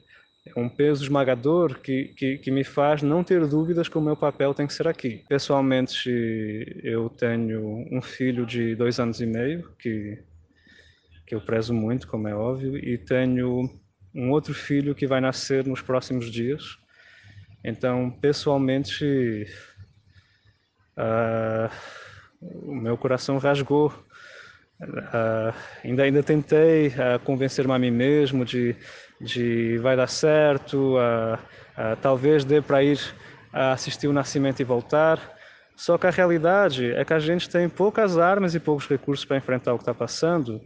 é 0.55 0.61
um 0.61 0.69
peso 0.69 1.03
esmagador 1.03 1.81
que, 1.81 2.15
que, 2.17 2.39
que, 2.39 2.51
me 2.51 2.63
faz 2.63 3.03
não 3.03 3.25
ter 3.25 3.47
dúvidas 3.47 3.89
que 3.89 3.99
o 3.99 4.01
meu 4.01 4.17
papel 4.17 4.55
tem 4.55 4.67
que 4.67 4.75
ser 4.75 4.87
aqui. 4.87 5.25
Pessoalmente, 5.29 6.09
eu 6.85 7.09
tenho 7.09 7.85
um 7.91 8.01
filho 8.01 8.47
de 8.47 8.75
dois 8.77 9.01
anos 9.01 9.21
e 9.21 9.27
meio, 9.27 9.69
que, 9.79 10.19
que 11.27 11.35
eu 11.35 11.41
prezo 11.41 11.75
muito, 11.75 12.07
como 12.07 12.29
é 12.29 12.35
óbvio, 12.35 12.77
e 12.77 12.97
tenho 12.97 13.69
um 14.15 14.31
outro 14.31 14.55
filho 14.55 14.95
que 14.95 15.07
vai 15.07 15.21
nascer 15.21 15.67
nos 15.67 15.83
próximos 15.83 16.31
dias. 16.31 16.79
Então, 17.65 18.11
pessoalmente, 18.11 19.47
uh, 20.97 21.71
o 22.41 22.75
meu 22.75 22.97
coração 22.97 23.39
rasgou. 23.39 23.93
Uh, 24.81 25.55
ainda 25.83 26.03
ainda 26.03 26.23
tentei 26.23 26.89
uh, 26.89 27.19
convencer-me 27.25 27.73
a 27.73 27.79
mim 27.79 27.91
mesmo 27.91 28.45
de 28.45 28.77
de 29.19 29.79
vai 29.79 29.97
dar 29.97 30.09
certo, 30.09 30.97
talvez 32.03 32.45
dê 32.45 32.61
para 32.61 32.85
ir 32.85 33.01
assistir 33.51 34.09
o 34.09 34.13
nascimento 34.13 34.61
e 34.61 34.65
voltar. 34.65 35.19
Só 35.75 35.97
que 35.97 36.07
a 36.07 36.11
realidade 36.11 36.93
é 36.93 37.03
que 37.03 37.15
a 37.15 37.19
gente 37.19 37.49
tem 37.49 37.67
poucas 37.67 38.19
armas 38.19 38.55
e 38.55 38.61
poucos 38.61 38.87
recursos 38.87 39.25
para 39.25 39.39
enfrentar 39.39 39.73
o 39.73 39.79
que 39.79 39.85
está 39.85 39.95
passando 39.95 40.61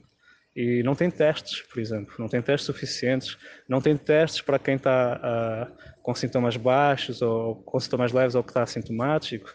e 0.56 0.82
não 0.82 0.96
tem 0.96 1.08
testes, 1.12 1.62
por 1.62 1.78
exemplo, 1.78 2.12
não 2.18 2.26
tem 2.26 2.42
testes 2.42 2.66
suficientes, 2.66 3.38
não 3.68 3.80
tem 3.80 3.96
testes 3.96 4.40
para 4.40 4.58
quem 4.58 4.74
está 4.74 5.70
com 6.02 6.12
sintomas 6.12 6.56
baixos 6.56 7.22
ou 7.22 7.54
com 7.62 7.78
sintomas 7.78 8.10
leves 8.10 8.34
ou 8.34 8.42
que 8.42 8.50
está 8.50 8.64
assintomático. 8.64 9.48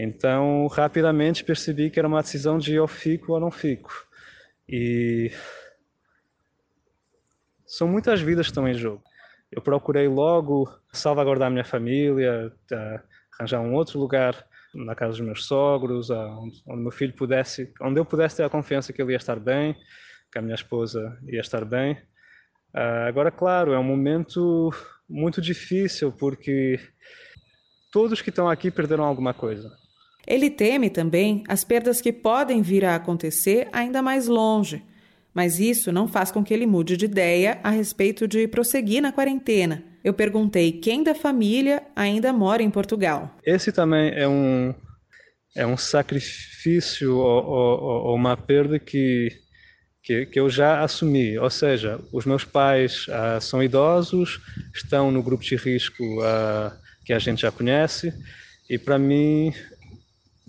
Então, 0.00 0.68
rapidamente 0.68 1.42
percebi 1.42 1.90
que 1.90 1.98
era 1.98 2.06
uma 2.06 2.22
decisão 2.22 2.56
de 2.56 2.72
eu 2.72 2.86
fico 2.86 3.32
ou 3.32 3.40
não 3.40 3.50
fico. 3.50 3.90
E 4.68 5.32
são 7.66 7.88
muitas 7.88 8.20
vidas 8.20 8.46
que 8.46 8.52
estão 8.52 8.68
em 8.68 8.74
jogo. 8.74 9.02
Eu 9.50 9.60
procurei 9.60 10.06
logo 10.06 10.72
salvaguardar 10.92 11.48
a 11.48 11.50
minha 11.50 11.64
família, 11.64 12.52
arranjar 13.36 13.60
um 13.60 13.74
outro 13.74 13.98
lugar 13.98 14.46
na 14.72 14.94
casa 14.94 15.16
dos 15.16 15.20
meus 15.20 15.46
sogros, 15.46 16.10
onde, 16.10 16.62
meu 16.76 16.92
filho 16.92 17.14
pudesse, 17.14 17.72
onde 17.80 17.98
eu 17.98 18.04
pudesse 18.04 18.36
ter 18.36 18.44
a 18.44 18.50
confiança 18.50 18.92
que 18.92 19.02
ele 19.02 19.12
ia 19.12 19.16
estar 19.16 19.40
bem, 19.40 19.74
que 20.30 20.38
a 20.38 20.42
minha 20.42 20.54
esposa 20.54 21.18
ia 21.26 21.40
estar 21.40 21.64
bem. 21.64 21.94
Uh, 22.72 23.08
agora, 23.08 23.32
claro, 23.32 23.72
é 23.72 23.78
um 23.78 23.84
momento 23.84 24.70
muito 25.08 25.40
difícil 25.40 26.12
porque 26.12 26.78
todos 27.90 28.22
que 28.22 28.30
estão 28.30 28.48
aqui 28.48 28.70
perderam 28.70 29.04
alguma 29.04 29.34
coisa. 29.34 29.77
Ele 30.28 30.50
teme 30.50 30.90
também 30.90 31.42
as 31.48 31.64
perdas 31.64 32.02
que 32.02 32.12
podem 32.12 32.60
vir 32.60 32.84
a 32.84 32.94
acontecer 32.94 33.66
ainda 33.72 34.02
mais 34.02 34.28
longe, 34.28 34.82
mas 35.32 35.58
isso 35.58 35.90
não 35.90 36.06
faz 36.06 36.30
com 36.30 36.44
que 36.44 36.52
ele 36.52 36.66
mude 36.66 36.98
de 36.98 37.06
ideia 37.06 37.58
a 37.64 37.70
respeito 37.70 38.28
de 38.28 38.46
prosseguir 38.46 39.00
na 39.00 39.10
quarentena. 39.10 39.82
Eu 40.04 40.12
perguntei 40.12 40.70
quem 40.70 41.02
da 41.02 41.14
família 41.14 41.82
ainda 41.96 42.30
mora 42.30 42.62
em 42.62 42.70
Portugal. 42.70 43.34
Esse 43.42 43.72
também 43.72 44.12
é 44.14 44.28
um 44.28 44.74
é 45.56 45.66
um 45.66 45.78
sacrifício 45.78 47.16
ou, 47.16 47.44
ou, 47.44 47.80
ou 48.08 48.14
uma 48.14 48.36
perda 48.36 48.78
que, 48.78 49.32
que, 50.02 50.26
que 50.26 50.38
eu 50.38 50.50
já 50.50 50.82
assumi. 50.82 51.38
Ou 51.38 51.48
seja, 51.48 51.98
os 52.12 52.26
meus 52.26 52.44
pais 52.44 53.06
ah, 53.08 53.40
são 53.40 53.62
idosos, 53.62 54.38
estão 54.74 55.10
no 55.10 55.22
grupo 55.22 55.42
de 55.42 55.56
risco 55.56 56.04
ah, 56.20 56.76
que 57.04 57.14
a 57.14 57.18
gente 57.18 57.42
já 57.42 57.50
conhece, 57.50 58.12
e 58.68 58.76
para 58.76 58.98
mim 58.98 59.52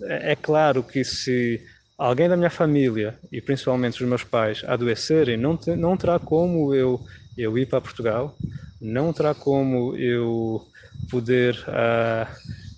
é, 0.02 0.32
é 0.32 0.36
claro 0.36 0.82
que 0.82 1.04
se 1.04 1.60
alguém 1.96 2.28
da 2.28 2.36
minha 2.36 2.50
família 2.50 3.18
e 3.30 3.40
principalmente 3.40 4.02
os 4.02 4.08
meus 4.08 4.24
pais 4.24 4.62
adoecerem, 4.66 5.36
não, 5.36 5.56
te, 5.56 5.76
não 5.76 5.96
terá 5.96 6.18
como 6.18 6.74
eu, 6.74 7.00
eu 7.36 7.58
ir 7.58 7.66
para 7.66 7.80
Portugal, 7.80 8.36
não 8.80 9.12
terá 9.12 9.34
como 9.34 9.94
eu 9.96 10.66
poder 11.10 11.54
uh, 11.68 12.26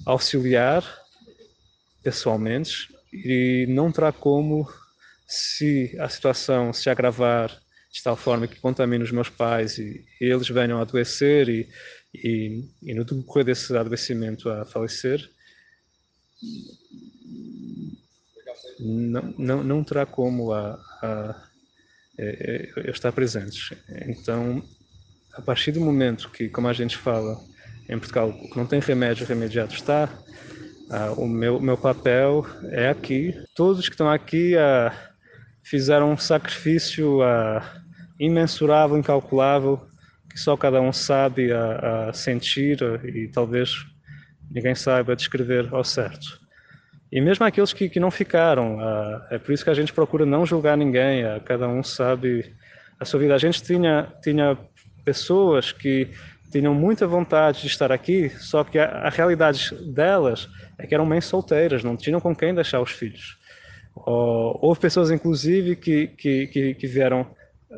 auxiliar 0.04 0.84
pessoalmente 2.02 2.88
e 3.12 3.66
não 3.68 3.92
terá 3.92 4.10
como, 4.10 4.68
se 5.26 5.96
a 5.98 6.08
situação 6.08 6.72
se 6.72 6.90
agravar 6.90 7.62
de 7.92 8.02
tal 8.02 8.16
forma 8.16 8.48
que 8.48 8.58
contamine 8.58 9.04
os 9.04 9.12
meus 9.12 9.28
pais 9.28 9.78
e, 9.78 10.04
eles 10.20 10.48
venham 10.48 10.78
a 10.78 10.82
adoecer 10.82 11.48
e, 11.48 11.68
e, 12.14 12.64
e, 12.82 12.94
no 12.94 13.04
decorrer 13.04 13.44
desse 13.44 13.76
adoecimento 13.76 14.48
a 14.48 14.64
falecer, 14.64 15.30
não, 18.78 19.34
não, 19.38 19.64
não 19.64 19.84
terá 19.84 20.06
como 20.06 20.52
a, 20.52 20.78
a, 21.02 21.34
é, 22.18 22.70
é, 22.76 22.90
estar 22.90 23.12
presente. 23.12 23.76
Então, 24.06 24.62
a 25.34 25.40
partir 25.40 25.72
do 25.72 25.80
momento 25.80 26.30
que, 26.30 26.48
como 26.48 26.68
a 26.68 26.72
gente 26.72 26.96
fala 26.96 27.38
em 27.88 27.98
Portugal, 27.98 28.34
não 28.54 28.66
tem 28.66 28.80
remédio, 28.80 29.26
remediado 29.26 29.72
está, 29.74 30.08
ah, 30.90 31.12
o 31.16 31.26
meu, 31.26 31.58
meu 31.58 31.78
papel 31.78 32.46
é 32.70 32.90
aqui. 32.90 33.34
Todos 33.54 33.88
que 33.88 33.94
estão 33.94 34.10
aqui 34.10 34.56
ah, 34.58 34.92
fizeram 35.62 36.12
um 36.12 36.18
sacrifício 36.18 37.22
ah, 37.22 37.82
imensurável, 38.20 38.98
incalculável, 38.98 39.80
que 40.28 40.38
só 40.38 40.54
cada 40.54 40.80
um 40.82 40.92
sabe 40.92 41.50
a 41.52 42.10
sentir 42.12 42.78
e 43.04 43.28
talvez 43.28 43.86
ninguém 44.50 44.74
saiba 44.74 45.16
descrever 45.16 45.68
ao 45.72 45.84
certo. 45.84 46.41
E 47.12 47.20
mesmo 47.20 47.44
aqueles 47.44 47.74
que, 47.74 47.90
que 47.90 48.00
não 48.00 48.10
ficaram, 48.10 48.78
uh, 48.78 49.22
é 49.30 49.38
por 49.38 49.52
isso 49.52 49.62
que 49.62 49.68
a 49.68 49.74
gente 49.74 49.92
procura 49.92 50.24
não 50.24 50.46
julgar 50.46 50.78
ninguém, 50.78 51.26
uh, 51.26 51.38
cada 51.44 51.68
um 51.68 51.82
sabe 51.82 52.50
a 52.98 53.04
sua 53.04 53.20
vida. 53.20 53.34
A 53.34 53.38
gente 53.38 53.62
tinha, 53.62 54.08
tinha 54.22 54.56
pessoas 55.04 55.72
que 55.72 56.08
tinham 56.50 56.74
muita 56.74 57.06
vontade 57.06 57.60
de 57.60 57.66
estar 57.66 57.92
aqui, 57.92 58.30
só 58.30 58.64
que 58.64 58.78
a, 58.78 58.86
a 58.86 59.10
realidade 59.10 59.74
delas 59.92 60.48
é 60.78 60.86
que 60.86 60.94
eram 60.94 61.04
mães 61.04 61.26
solteiras, 61.26 61.84
não 61.84 61.98
tinham 61.98 62.18
com 62.18 62.34
quem 62.34 62.54
deixar 62.54 62.80
os 62.80 62.90
filhos. 62.90 63.36
Houve 63.94 64.80
pessoas, 64.80 65.10
inclusive, 65.10 65.76
que, 65.76 66.06
que, 66.06 66.46
que, 66.46 66.74
que 66.74 66.86
vieram 66.86 67.26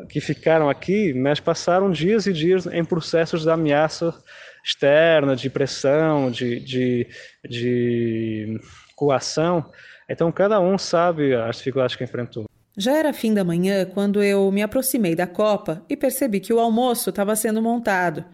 que 0.08 0.20
ficaram 0.20 0.68
aqui, 0.68 1.12
mas 1.14 1.38
passaram 1.38 1.90
dias 1.90 2.26
e 2.26 2.32
dias 2.32 2.66
em 2.66 2.84
processos 2.84 3.42
de 3.42 3.50
ameaça 3.50 4.12
externa, 4.64 5.36
de 5.36 5.48
pressão, 5.48 6.30
de, 6.30 6.58
de, 6.58 7.06
de 7.48 8.60
coação. 8.94 9.70
Então, 10.08 10.30
cada 10.30 10.60
um 10.60 10.78
sabe 10.78 11.34
as 11.34 11.56
dificuldades 11.56 11.96
que 11.96 12.04
enfrentou. 12.04 12.44
Já 12.76 12.92
era 12.96 13.12
fim 13.12 13.32
da 13.32 13.44
manhã 13.44 13.86
quando 13.86 14.22
eu 14.22 14.50
me 14.50 14.62
aproximei 14.62 15.14
da 15.14 15.26
copa 15.26 15.84
e 15.88 15.96
percebi 15.96 16.40
que 16.40 16.52
o 16.52 16.58
almoço 16.58 17.10
estava 17.10 17.36
sendo 17.36 17.62
montado. 17.62 18.24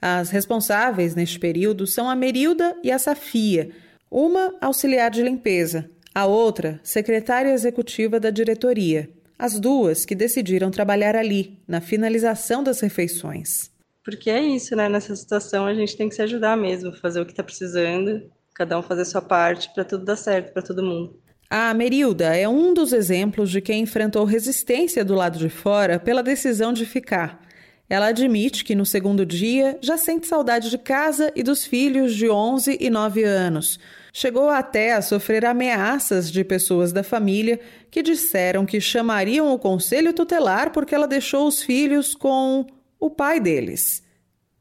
As 0.00 0.30
responsáveis 0.30 1.14
neste 1.14 1.38
período 1.38 1.86
são 1.86 2.08
a 2.08 2.14
Merilda 2.14 2.76
e 2.84 2.92
a 2.92 2.98
Safia, 2.98 3.70
uma 4.10 4.54
auxiliar 4.60 5.10
de 5.10 5.22
limpeza, 5.22 5.90
a 6.14 6.26
outra 6.26 6.78
secretária 6.84 7.52
executiva 7.52 8.20
da 8.20 8.30
diretoria 8.30 9.10
as 9.38 9.60
duas 9.60 10.04
que 10.04 10.16
decidiram 10.16 10.70
trabalhar 10.70 11.14
ali, 11.14 11.58
na 11.66 11.80
finalização 11.80 12.62
das 12.62 12.80
refeições. 12.80 13.70
Porque 14.04 14.28
é 14.28 14.42
isso, 14.42 14.74
né? 14.74 14.88
Nessa 14.88 15.14
situação 15.14 15.64
a 15.64 15.74
gente 15.74 15.96
tem 15.96 16.08
que 16.08 16.14
se 16.14 16.22
ajudar 16.22 16.56
mesmo, 16.56 16.92
fazer 16.96 17.20
o 17.20 17.26
que 17.26 17.32
está 17.32 17.44
precisando, 17.44 18.28
cada 18.58 18.76
um 18.76 18.82
fazer 18.82 19.02
a 19.02 19.04
sua 19.04 19.22
parte 19.22 19.72
para 19.72 19.84
tudo 19.84 20.04
dar 20.04 20.16
certo 20.16 20.52
para 20.52 20.60
todo 20.60 20.82
mundo. 20.82 21.16
A 21.48 21.72
Merilda 21.72 22.36
é 22.36 22.46
um 22.48 22.74
dos 22.74 22.92
exemplos 22.92 23.50
de 23.50 23.60
quem 23.60 23.82
enfrentou 23.82 24.24
resistência 24.24 25.04
do 25.04 25.14
lado 25.14 25.38
de 25.38 25.48
fora 25.48 25.98
pela 25.98 26.22
decisão 26.22 26.72
de 26.72 26.84
ficar. 26.84 27.40
Ela 27.88 28.08
admite 28.08 28.64
que 28.64 28.74
no 28.74 28.84
segundo 28.84 29.24
dia 29.24 29.78
já 29.80 29.96
sente 29.96 30.26
saudade 30.26 30.68
de 30.68 30.76
casa 30.76 31.32
e 31.34 31.42
dos 31.42 31.64
filhos 31.64 32.14
de 32.14 32.28
11 32.28 32.76
e 32.78 32.90
9 32.90 33.24
anos. 33.24 33.78
Chegou 34.12 34.50
até 34.50 34.92
a 34.92 35.00
sofrer 35.00 35.46
ameaças 35.46 36.30
de 36.30 36.44
pessoas 36.44 36.92
da 36.92 37.02
família 37.02 37.60
que 37.90 38.02
disseram 38.02 38.66
que 38.66 38.80
chamariam 38.80 39.54
o 39.54 39.58
conselho 39.58 40.12
tutelar 40.12 40.70
porque 40.70 40.94
ela 40.94 41.06
deixou 41.06 41.46
os 41.46 41.62
filhos 41.62 42.14
com 42.14 42.66
o 43.00 43.08
pai 43.08 43.40
deles. 43.40 44.02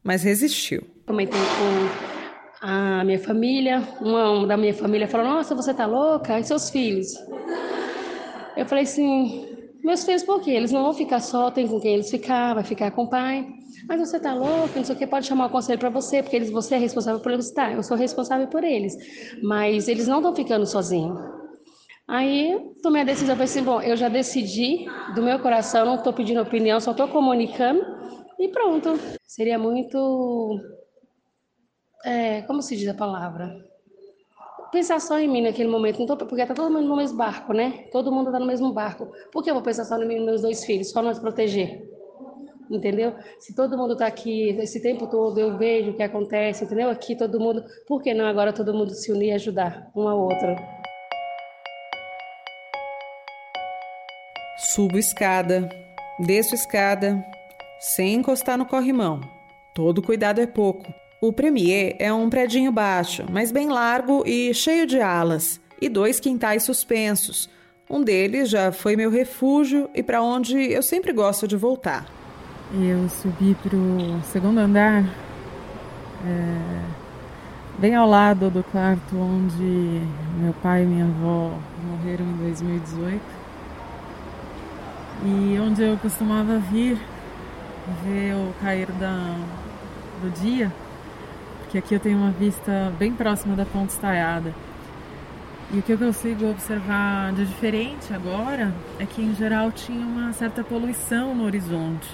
Mas 0.02 0.24
resistiu. 0.24 0.88
Comentei 1.06 1.40
com 1.40 2.17
a 2.62 3.04
minha 3.04 3.20
família, 3.20 3.82
uma 4.02 4.46
da 4.48 4.58
minha 4.58 4.74
família 4.74 5.08
falou: 5.08 5.28
Nossa, 5.28 5.56
você 5.56 5.74
tá 5.74 5.86
louca? 5.86 6.40
E 6.40 6.44
seus 6.44 6.70
filhos? 6.70 7.08
Eu 8.56 8.66
falei 8.66 8.84
assim: 8.84 9.58
Meus 9.84 10.04
filhos, 10.04 10.24
por 10.24 10.42
quê? 10.42 10.52
Eles 10.52 10.72
não 10.72 10.84
vão 10.84 10.94
ficar 10.94 11.20
só, 11.20 11.52
tem 11.52 11.68
com 11.68 11.80
quem 11.80 11.94
eles 11.94 12.10
ficar, 12.10 12.54
vai 12.54 12.64
ficar 12.64 12.92
com 12.92 13.04
o 13.04 13.10
pai. 13.10 13.48
Mas 13.88 14.00
você 14.00 14.20
tá 14.20 14.34
louco, 14.34 14.76
não 14.76 14.84
sei 14.84 14.96
o 14.96 14.98
que, 14.98 15.08
pode 15.08 15.28
chamar 15.28 15.46
o 15.46 15.50
conselho 15.50 15.80
para 15.80 15.90
você, 15.90 16.22
porque 16.22 16.36
eles, 16.36 16.50
você 16.50 16.76
é 16.76 16.78
responsável 16.78 17.22
por 17.22 17.32
eles. 17.32 17.52
Tá, 17.52 17.72
eu 17.72 17.84
sou 17.84 17.96
responsável 17.96 18.48
por 18.48 18.64
eles. 18.64 18.96
Mas 19.44 19.88
eles 19.88 20.08
não 20.08 20.18
estão 20.18 20.36
ficando 20.36 20.66
sozinhos. 20.66 21.18
Aí 22.08 22.58
tomei 22.82 23.02
a 23.02 23.06
decisão, 23.06 23.36
falei 23.36 23.46
assim, 23.46 23.64
bom, 23.64 23.82
eu 23.82 23.96
já 23.98 24.08
decidi 24.08 24.86
do 25.14 25.22
meu 25.22 25.40
coração, 25.40 25.86
não 25.86 25.96
estou 25.96 26.14
pedindo 26.14 26.42
opinião, 26.42 26.80
só 26.80 26.92
estou 26.92 27.08
comunicando 27.10 27.82
e 28.40 28.48
pronto. 28.48 28.98
Seria 29.26 29.60
muito, 29.60 30.58
é, 32.04 32.42
como 32.44 32.62
se 32.62 32.76
diz 32.76 32.88
a 32.88 32.94
palavra? 32.94 33.66
Pensar 34.72 35.00
só 35.00 35.18
em 35.20 35.28
mim 35.28 35.42
naquele 35.42 35.70
momento, 35.70 36.06
tô, 36.06 36.18
porque 36.18 36.42
está 36.42 36.54
todo 36.54 36.72
mundo 36.72 36.88
no 36.88 36.98
mesmo 36.98 37.18
barco, 37.18 37.54
né? 37.54 37.88
Todo 37.92 38.12
mundo 38.12 38.28
está 38.28 38.40
no 38.40 38.46
mesmo 38.46 38.74
barco. 38.74 39.12
Por 39.32 39.44
que 39.44 39.50
eu 39.50 39.54
vou 39.54 39.64
pensar 39.64 39.86
só 39.86 39.98
nos 39.98 40.08
meus 40.08 40.42
dois 40.42 40.64
filhos, 40.66 40.92
só 40.92 41.02
nós 41.02 41.20
proteger? 41.20 41.88
entendeu? 42.70 43.16
Se 43.40 43.56
todo 43.56 43.78
mundo 43.78 43.94
está 43.94 44.08
aqui 44.08 44.50
esse 44.60 44.82
tempo 44.82 45.08
todo, 45.08 45.40
eu 45.40 45.58
vejo 45.58 45.92
o 45.92 45.94
que 45.94 46.04
acontece, 46.04 46.66
entendeu? 46.66 46.90
Aqui 46.90 47.16
todo 47.16 47.40
mundo, 47.40 47.64
por 47.88 48.02
que 48.02 48.14
não 48.14 48.26
agora 48.26 48.54
todo 48.54 48.74
mundo 48.74 48.94
se 48.94 49.12
unir 49.12 49.28
e 49.28 49.32
ajudar 49.34 49.90
um 49.96 50.08
ao 50.08 50.20
outro? 50.20 50.56
Subo 54.58 54.98
escada, 54.98 55.70
desço 56.20 56.56
escada, 56.56 57.24
sem 57.80 58.16
encostar 58.16 58.58
no 58.58 58.66
corrimão. 58.66 59.22
Todo 59.74 60.02
cuidado 60.02 60.42
é 60.42 60.48
pouco. 60.48 60.84
O 61.20 61.34
Premier 61.34 61.96
é 61.98 62.14
um 62.14 62.30
predinho 62.30 62.72
baixo, 62.72 63.26
mas 63.32 63.52
bem 63.52 63.70
largo 63.70 64.22
e 64.24 64.54
cheio 64.54 64.86
de 64.86 65.02
alas, 65.02 65.60
e 65.82 65.90
dois 65.90 66.20
quintais 66.20 66.62
suspensos. 66.62 67.50
Um 67.90 68.04
deles 68.04 68.52
já 68.52 68.72
foi 68.72 68.96
meu 68.96 69.10
refúgio 69.10 69.90
e 69.96 70.04
para 70.04 70.22
onde 70.22 70.56
eu 70.72 70.84
sempre 70.84 71.12
gosto 71.12 71.48
de 71.48 71.58
voltar. 71.58 72.06
Eu 72.72 73.10
subi 73.10 73.56
pro 73.64 74.22
segundo 74.32 74.60
andar, 74.60 75.04
é, 76.24 76.82
bem 77.80 77.96
ao 77.96 78.08
lado 78.08 78.52
do 78.52 78.64
quarto 78.66 79.18
onde 79.18 80.04
meu 80.40 80.54
pai 80.62 80.84
e 80.84 80.86
minha 80.86 81.06
avó 81.06 81.58
morreram 81.84 82.26
em 82.26 82.38
2018. 82.44 83.22
E 85.26 85.60
onde 85.60 85.82
eu 85.82 85.98
costumava 85.98 86.60
vir 86.60 86.96
ver 88.04 88.36
o 88.36 88.54
cair 88.62 88.92
da, 88.92 89.36
do 90.22 90.30
dia, 90.40 90.72
porque 91.68 91.80
aqui 91.80 91.96
eu 91.96 92.00
tenho 92.00 92.18
uma 92.18 92.32
vista 92.32 92.94
bem 92.98 93.12
próxima 93.12 93.54
da 93.54 93.66
Ponte 93.66 93.90
Estaiada. 93.90 94.54
E 95.74 95.80
o 95.80 95.82
que 95.82 95.92
eu 95.92 95.98
consigo 95.98 96.50
observar 96.50 97.34
de 97.34 97.46
diferente 97.46 98.14
agora 98.14 98.74
é 98.98 99.06
que, 99.06 99.22
em 99.22 99.36
geral, 99.36 99.70
tinha 99.70 100.00
uma 100.00 100.32
certa 100.32 100.64
poluição 100.64 101.36
no 101.36 101.44
horizonte. 101.44 102.08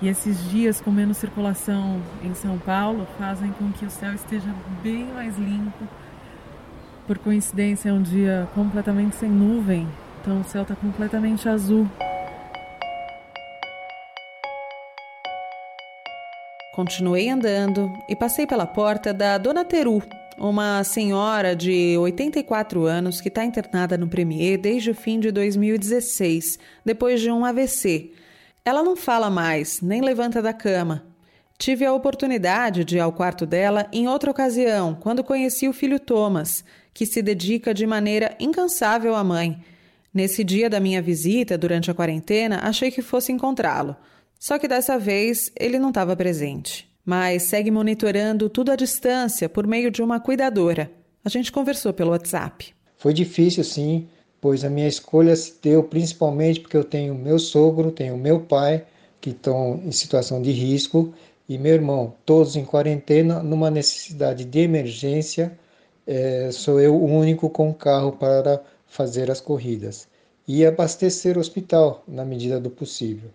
E 0.00 0.08
esses 0.08 0.42
dias 0.48 0.80
com 0.80 0.90
menos 0.90 1.18
circulação 1.18 2.00
em 2.24 2.32
São 2.32 2.56
Paulo 2.56 3.06
fazem 3.18 3.52
com 3.52 3.70
que 3.72 3.84
o 3.84 3.90
céu 3.90 4.14
esteja 4.14 4.54
bem 4.82 5.04
mais 5.12 5.36
limpo. 5.36 5.86
Por 7.06 7.18
coincidência, 7.18 7.90
é 7.90 7.92
um 7.92 8.00
dia 8.00 8.48
completamente 8.54 9.16
sem 9.16 9.28
nuvem, 9.28 9.86
então 10.22 10.40
o 10.40 10.44
céu 10.44 10.62
está 10.62 10.74
completamente 10.74 11.46
azul. 11.46 11.86
Continuei 16.80 17.28
andando 17.28 17.92
e 18.08 18.16
passei 18.16 18.46
pela 18.46 18.66
porta 18.66 19.12
da 19.12 19.36
Dona 19.36 19.66
Teru, 19.66 20.02
uma 20.38 20.82
senhora 20.82 21.54
de 21.54 21.94
84 21.98 22.86
anos 22.86 23.20
que 23.20 23.28
está 23.28 23.44
internada 23.44 23.98
no 23.98 24.08
Premier 24.08 24.56
desde 24.56 24.90
o 24.90 24.94
fim 24.94 25.20
de 25.20 25.30
2016, 25.30 26.58
depois 26.82 27.20
de 27.20 27.30
um 27.30 27.44
AVC 27.44 28.12
ela 28.64 28.82
não 28.82 28.96
fala 28.96 29.28
mais, 29.28 29.82
nem 29.82 30.00
levanta 30.00 30.40
da 30.40 30.54
cama. 30.54 31.04
Tive 31.58 31.84
a 31.84 31.92
oportunidade 31.92 32.82
de 32.82 32.96
ir 32.96 33.00
ao 33.00 33.12
quarto 33.12 33.44
dela 33.44 33.86
em 33.92 34.08
outra 34.08 34.30
ocasião, 34.30 34.94
quando 34.94 35.22
conheci 35.22 35.68
o 35.68 35.74
filho 35.74 36.00
Thomas, 36.00 36.64
que 36.94 37.04
se 37.04 37.20
dedica 37.20 37.74
de 37.74 37.86
maneira 37.86 38.34
incansável 38.40 39.14
à 39.14 39.22
mãe. 39.22 39.62
Nesse 40.14 40.42
dia 40.42 40.70
da 40.70 40.80
minha 40.80 41.02
visita, 41.02 41.58
durante 41.58 41.90
a 41.90 41.94
quarentena, 41.94 42.60
achei 42.62 42.90
que 42.90 43.02
fosse 43.02 43.32
encontrá-lo. 43.32 43.94
Só 44.40 44.58
que 44.58 44.66
dessa 44.66 44.98
vez 44.98 45.52
ele 45.54 45.78
não 45.78 45.90
estava 45.90 46.16
presente. 46.16 46.90
Mas 47.04 47.42
segue 47.42 47.70
monitorando 47.70 48.48
tudo 48.48 48.72
à 48.72 48.76
distância 48.76 49.50
por 49.50 49.66
meio 49.66 49.90
de 49.90 50.00
uma 50.00 50.18
cuidadora. 50.18 50.90
A 51.22 51.28
gente 51.28 51.52
conversou 51.52 51.92
pelo 51.92 52.12
WhatsApp. 52.12 52.74
Foi 52.96 53.12
difícil, 53.12 53.62
sim, 53.62 54.08
pois 54.40 54.64
a 54.64 54.70
minha 54.70 54.88
escolha 54.88 55.36
se 55.36 55.54
deu 55.62 55.82
principalmente 55.82 56.60
porque 56.60 56.76
eu 56.76 56.84
tenho 56.84 57.14
meu 57.14 57.38
sogro, 57.38 57.92
tenho 57.92 58.16
meu 58.16 58.40
pai, 58.40 58.86
que 59.20 59.30
estão 59.30 59.78
em 59.84 59.92
situação 59.92 60.40
de 60.40 60.52
risco, 60.52 61.12
e 61.46 61.58
meu 61.58 61.74
irmão, 61.74 62.14
todos 62.24 62.56
em 62.56 62.64
quarentena, 62.64 63.42
numa 63.42 63.70
necessidade 63.70 64.46
de 64.46 64.58
emergência, 64.60 65.52
é, 66.06 66.50
sou 66.50 66.80
eu 66.80 66.94
o 66.94 67.04
único 67.04 67.50
com 67.50 67.74
carro 67.74 68.12
para 68.12 68.62
fazer 68.86 69.30
as 69.30 69.40
corridas 69.40 70.08
e 70.48 70.64
abastecer 70.64 71.36
o 71.36 71.40
hospital 71.40 72.02
na 72.08 72.24
medida 72.24 72.58
do 72.58 72.70
possível. 72.70 73.30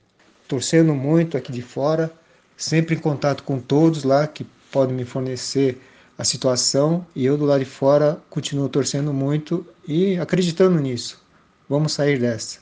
Torcendo 0.47 0.93
muito 0.93 1.37
aqui 1.37 1.51
de 1.51 1.61
fora, 1.61 2.11
sempre 2.55 2.95
em 2.95 2.99
contato 2.99 3.43
com 3.43 3.59
todos 3.59 4.03
lá 4.03 4.27
que 4.27 4.45
podem 4.71 4.95
me 4.95 5.05
fornecer 5.05 5.81
a 6.17 6.23
situação 6.23 7.05
e 7.15 7.25
eu 7.25 7.37
do 7.37 7.45
lado 7.45 7.59
de 7.59 7.65
fora 7.65 8.21
continuo 8.29 8.69
torcendo 8.69 9.13
muito 9.13 9.65
e 9.87 10.17
acreditando 10.17 10.79
nisso. 10.79 11.21
Vamos 11.67 11.93
sair 11.93 12.19
dessa. 12.19 12.59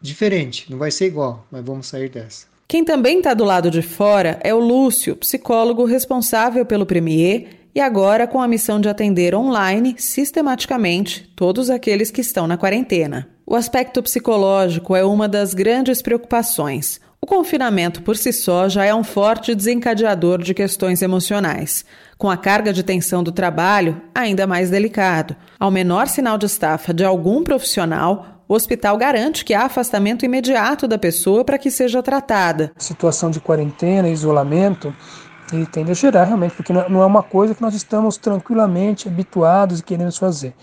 Diferente, 0.00 0.70
não 0.70 0.78
vai 0.78 0.90
ser 0.90 1.06
igual, 1.06 1.46
mas 1.50 1.64
vamos 1.64 1.86
sair 1.86 2.08
dessa. 2.08 2.46
Quem 2.66 2.84
também 2.84 3.18
está 3.18 3.34
do 3.34 3.44
lado 3.44 3.70
de 3.70 3.82
fora 3.82 4.38
é 4.42 4.54
o 4.54 4.58
Lúcio, 4.58 5.16
psicólogo 5.16 5.84
responsável 5.84 6.64
pelo 6.64 6.86
Premier 6.86 7.48
e 7.74 7.80
agora 7.80 8.26
com 8.26 8.40
a 8.40 8.48
missão 8.48 8.80
de 8.80 8.88
atender 8.88 9.34
online 9.34 9.94
sistematicamente 9.98 11.30
todos 11.36 11.68
aqueles 11.70 12.10
que 12.10 12.20
estão 12.20 12.46
na 12.46 12.56
quarentena. 12.56 13.33
O 13.46 13.54
aspecto 13.54 14.02
psicológico 14.02 14.96
é 14.96 15.04
uma 15.04 15.28
das 15.28 15.52
grandes 15.52 16.00
preocupações. 16.00 16.98
O 17.20 17.26
confinamento 17.26 18.00
por 18.00 18.16
si 18.16 18.32
só 18.32 18.70
já 18.70 18.86
é 18.86 18.94
um 18.94 19.04
forte 19.04 19.54
desencadeador 19.54 20.42
de 20.42 20.54
questões 20.54 21.02
emocionais. 21.02 21.84
Com 22.16 22.30
a 22.30 22.38
carga 22.38 22.72
de 22.72 22.82
tensão 22.82 23.22
do 23.22 23.30
trabalho, 23.30 24.00
ainda 24.14 24.46
mais 24.46 24.70
delicado. 24.70 25.36
Ao 25.60 25.70
menor 25.70 26.08
sinal 26.08 26.38
de 26.38 26.46
estafa 26.46 26.94
de 26.94 27.04
algum 27.04 27.44
profissional, 27.44 28.42
o 28.48 28.54
hospital 28.54 28.96
garante 28.96 29.44
que 29.44 29.52
há 29.52 29.64
afastamento 29.64 30.24
imediato 30.24 30.88
da 30.88 30.96
pessoa 30.96 31.44
para 31.44 31.58
que 31.58 31.70
seja 31.70 32.02
tratada. 32.02 32.72
Situação 32.78 33.30
de 33.30 33.40
quarentena, 33.40 34.08
isolamento, 34.08 34.94
ele 35.52 35.66
tende 35.66 35.90
a 35.90 35.94
gerar 35.94 36.24
realmente, 36.24 36.54
porque 36.54 36.72
não 36.72 37.02
é 37.02 37.06
uma 37.06 37.22
coisa 37.22 37.54
que 37.54 37.60
nós 37.60 37.74
estamos 37.74 38.16
tranquilamente 38.16 39.06
habituados 39.06 39.80
e 39.80 39.82
queremos 39.82 40.16
fazer. 40.16 40.54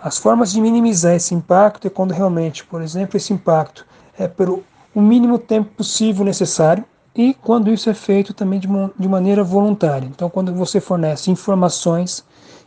As 0.00 0.16
formas 0.16 0.52
de 0.52 0.60
minimizar 0.60 1.14
esse 1.14 1.34
impacto 1.34 1.86
é 1.86 1.90
quando 1.90 2.12
realmente, 2.12 2.64
por 2.64 2.80
exemplo, 2.82 3.16
esse 3.16 3.32
impacto 3.32 3.84
é 4.16 4.28
pelo 4.28 4.64
o 4.94 5.00
mínimo 5.00 5.38
tempo 5.38 5.70
possível 5.76 6.24
necessário 6.24 6.84
e 7.14 7.34
quando 7.34 7.70
isso 7.70 7.90
é 7.90 7.94
feito 7.94 8.32
também 8.32 8.60
de, 8.60 8.68
de 8.98 9.08
maneira 9.08 9.42
voluntária. 9.42 10.06
Então, 10.06 10.30
quando 10.30 10.54
você 10.54 10.80
fornece 10.80 11.30
informações, 11.30 12.24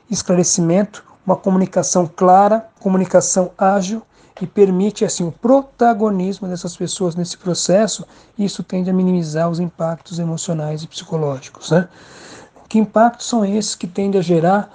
esclarecimento, 0.10 1.04
uma 1.26 1.36
comunicação 1.36 2.06
clara, 2.08 2.68
comunicação 2.80 3.52
ágil 3.58 4.02
e 4.42 4.48
permite 4.48 5.06
assim 5.06 5.26
o 5.26 5.32
protagonismo 5.32 6.48
dessas 6.48 6.76
pessoas 6.76 7.16
nesse 7.16 7.38
processo, 7.38 8.06
isso 8.38 8.64
tende 8.64 8.90
a 8.90 8.94
minimizar 8.94 9.50
os 9.50 9.60
impactos 9.60 10.20
emocionais 10.20 10.84
e 10.84 10.88
psicológicos. 10.88 11.72
Né? 11.72 11.88
Que 12.68 12.80
impactos 12.80 13.28
são 13.28 13.46
esses 13.46 13.76
que 13.76 13.88
tendem 13.88 14.20
a 14.20 14.24
gerar 14.24 14.70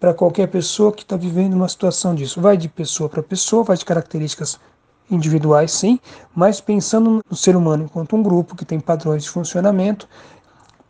para 0.00 0.14
qualquer 0.14 0.48
pessoa 0.48 0.90
que 0.90 1.02
está 1.02 1.16
vivendo 1.16 1.52
uma 1.52 1.68
situação 1.68 2.14
disso? 2.14 2.40
Vai 2.40 2.56
de 2.56 2.68
pessoa 2.68 3.08
para 3.08 3.22
pessoa, 3.22 3.62
vai 3.62 3.76
de 3.76 3.84
características 3.84 4.58
individuais, 5.10 5.72
sim, 5.72 6.00
mas 6.34 6.60
pensando 6.60 7.22
no 7.28 7.36
ser 7.36 7.54
humano 7.54 7.84
enquanto 7.84 8.16
um 8.16 8.22
grupo 8.22 8.56
que 8.56 8.64
tem 8.64 8.80
padrões 8.80 9.24
de 9.24 9.30
funcionamento, 9.30 10.08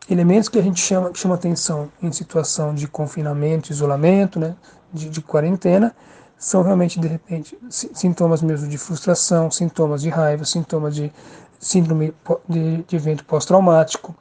elementos 0.09 0.47
que 0.47 0.57
a 0.57 0.61
gente 0.61 0.79
chama, 0.79 1.11
chama 1.13 1.35
atenção 1.35 1.91
em 2.01 2.11
situação 2.11 2.73
de 2.73 2.87
confinamento, 2.87 3.71
isolamento, 3.71 4.39
né, 4.39 4.55
de, 4.93 5.09
de 5.09 5.21
quarentena, 5.21 5.93
são 6.37 6.63
realmente, 6.63 6.99
de 6.99 7.07
repente, 7.07 7.57
sintomas 7.69 8.41
mesmo 8.41 8.67
de 8.67 8.77
frustração, 8.77 9.51
sintomas 9.51 10.01
de 10.01 10.09
raiva, 10.09 10.43
sintomas 10.43 10.95
de 10.95 11.11
síndrome 11.59 12.13
de, 12.49 12.83
de 12.83 12.95
evento 12.95 13.23
pós-traumático. 13.25 14.15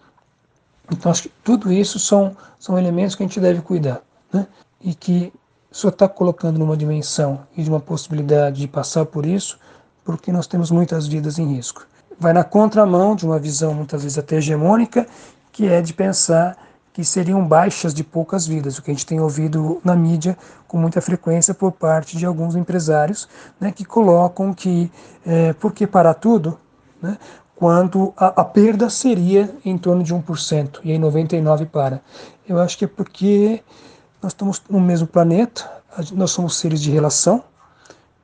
Então, 0.93 1.11
acho 1.11 1.23
que 1.23 1.33
tudo 1.43 1.73
isso 1.73 1.99
são, 1.99 2.37
são 2.59 2.79
elementos 2.79 3.15
que 3.15 3.23
a 3.23 3.27
gente 3.27 3.41
deve 3.41 3.63
cuidar, 3.63 4.03
né? 4.33 4.47
E 4.81 4.95
que 4.95 5.33
só 5.71 5.89
está 5.89 6.09
colocando 6.09 6.59
numa 6.59 6.77
dimensão 6.77 7.41
e 7.57 7.63
de 7.63 7.71
uma 7.71 7.81
possibilidade 7.81 8.61
de 8.61 8.69
passar 8.69 9.07
por 9.07 9.25
isso, 9.25 9.59
porque 10.05 10.33
nós 10.33 10.47
temos 10.47 10.71
muitas 10.71 11.07
vidas 11.07 11.39
em 11.39 11.55
risco. 11.55 11.87
Vai 12.19 12.33
na 12.33 12.45
contramão 12.45 13.15
de 13.15 13.25
uma 13.25 13.39
visão 13.39 13.73
muitas 13.73 14.03
vezes 14.03 14.19
até 14.19 14.37
hegemônica, 14.37 15.07
que 15.53 15.67
é 15.67 15.81
de 15.81 15.95
pensar 15.95 16.57
que 16.93 17.05
seriam 17.05 17.47
baixas 17.47 17.95
de 17.95 18.03
poucas 18.03 18.47
vidas, 18.47 18.77
o 18.77 18.83
que 18.83 18.91
a 18.91 18.95
gente 18.95 19.07
tem 19.07 19.21
ouvido 19.21 19.81
na 19.85 19.95
mídia 19.95 20.37
com 20.67 20.77
muita 20.77 21.01
frequência 21.01 21.55
por 21.55 21.73
parte 21.73 22.17
de 22.17 22.27
alguns 22.27 22.57
empresários, 22.57 23.29
né, 23.61 23.71
que 23.71 23.85
colocam 23.85 24.53
que 24.53 24.91
é, 25.25 25.53
por 25.53 25.73
que 25.73 25.87
parar 25.87 26.15
tudo, 26.15 26.59
né, 27.01 27.17
quando 27.55 28.13
a, 28.17 28.41
a, 28.41 28.45
perda 28.45 28.91
seria 28.91 29.55
em 29.65 29.79
torno 29.79 30.03
de 30.03 30.15
1%, 30.15 30.81
e 30.83 30.93
aí 30.93 30.99
99% 30.99 31.67
para. 31.67 32.01
Eu 32.49 32.59
acho 32.59 32.77
que 32.77 32.87
é 32.87 32.89
porque 32.89 33.63
nós 34.23 34.33
estamos 34.33 34.63
no 34.69 34.81
mesmo 34.81 35.07
planeta, 35.07 35.71
nós 36.13 36.31
somos 36.31 36.57
seres 36.57 36.81
de 36.81 36.91
relação, 36.91 37.43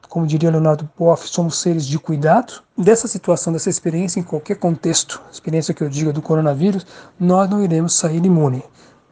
como 0.08 0.26
diria 0.26 0.50
Leonardo 0.50 0.88
Boff, 0.98 1.28
somos 1.28 1.58
seres 1.58 1.86
de 1.86 1.98
cuidado. 1.98 2.62
Dessa 2.76 3.06
situação, 3.06 3.52
dessa 3.52 3.68
experiência, 3.68 4.18
em 4.18 4.22
qualquer 4.22 4.54
contexto, 4.54 5.20
experiência 5.30 5.74
que 5.74 5.82
eu 5.82 5.90
diga 5.90 6.12
do 6.12 6.22
coronavírus, 6.22 6.86
nós 7.20 7.50
não 7.50 7.62
iremos 7.62 7.94
sair 7.94 8.24
imune. 8.24 8.62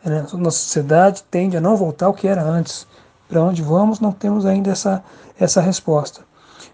Né? 0.02 0.24
Nossa 0.32 0.58
sociedade 0.58 1.22
tende 1.30 1.56
a 1.56 1.60
não 1.60 1.76
voltar 1.76 2.06
ao 2.06 2.14
que 2.14 2.26
era 2.26 2.42
antes. 2.42 2.86
Para 3.28 3.42
onde 3.42 3.60
vamos, 3.60 4.00
não 4.00 4.12
temos 4.12 4.46
ainda 4.46 4.70
essa, 4.70 5.04
essa 5.38 5.60
resposta. 5.60 6.22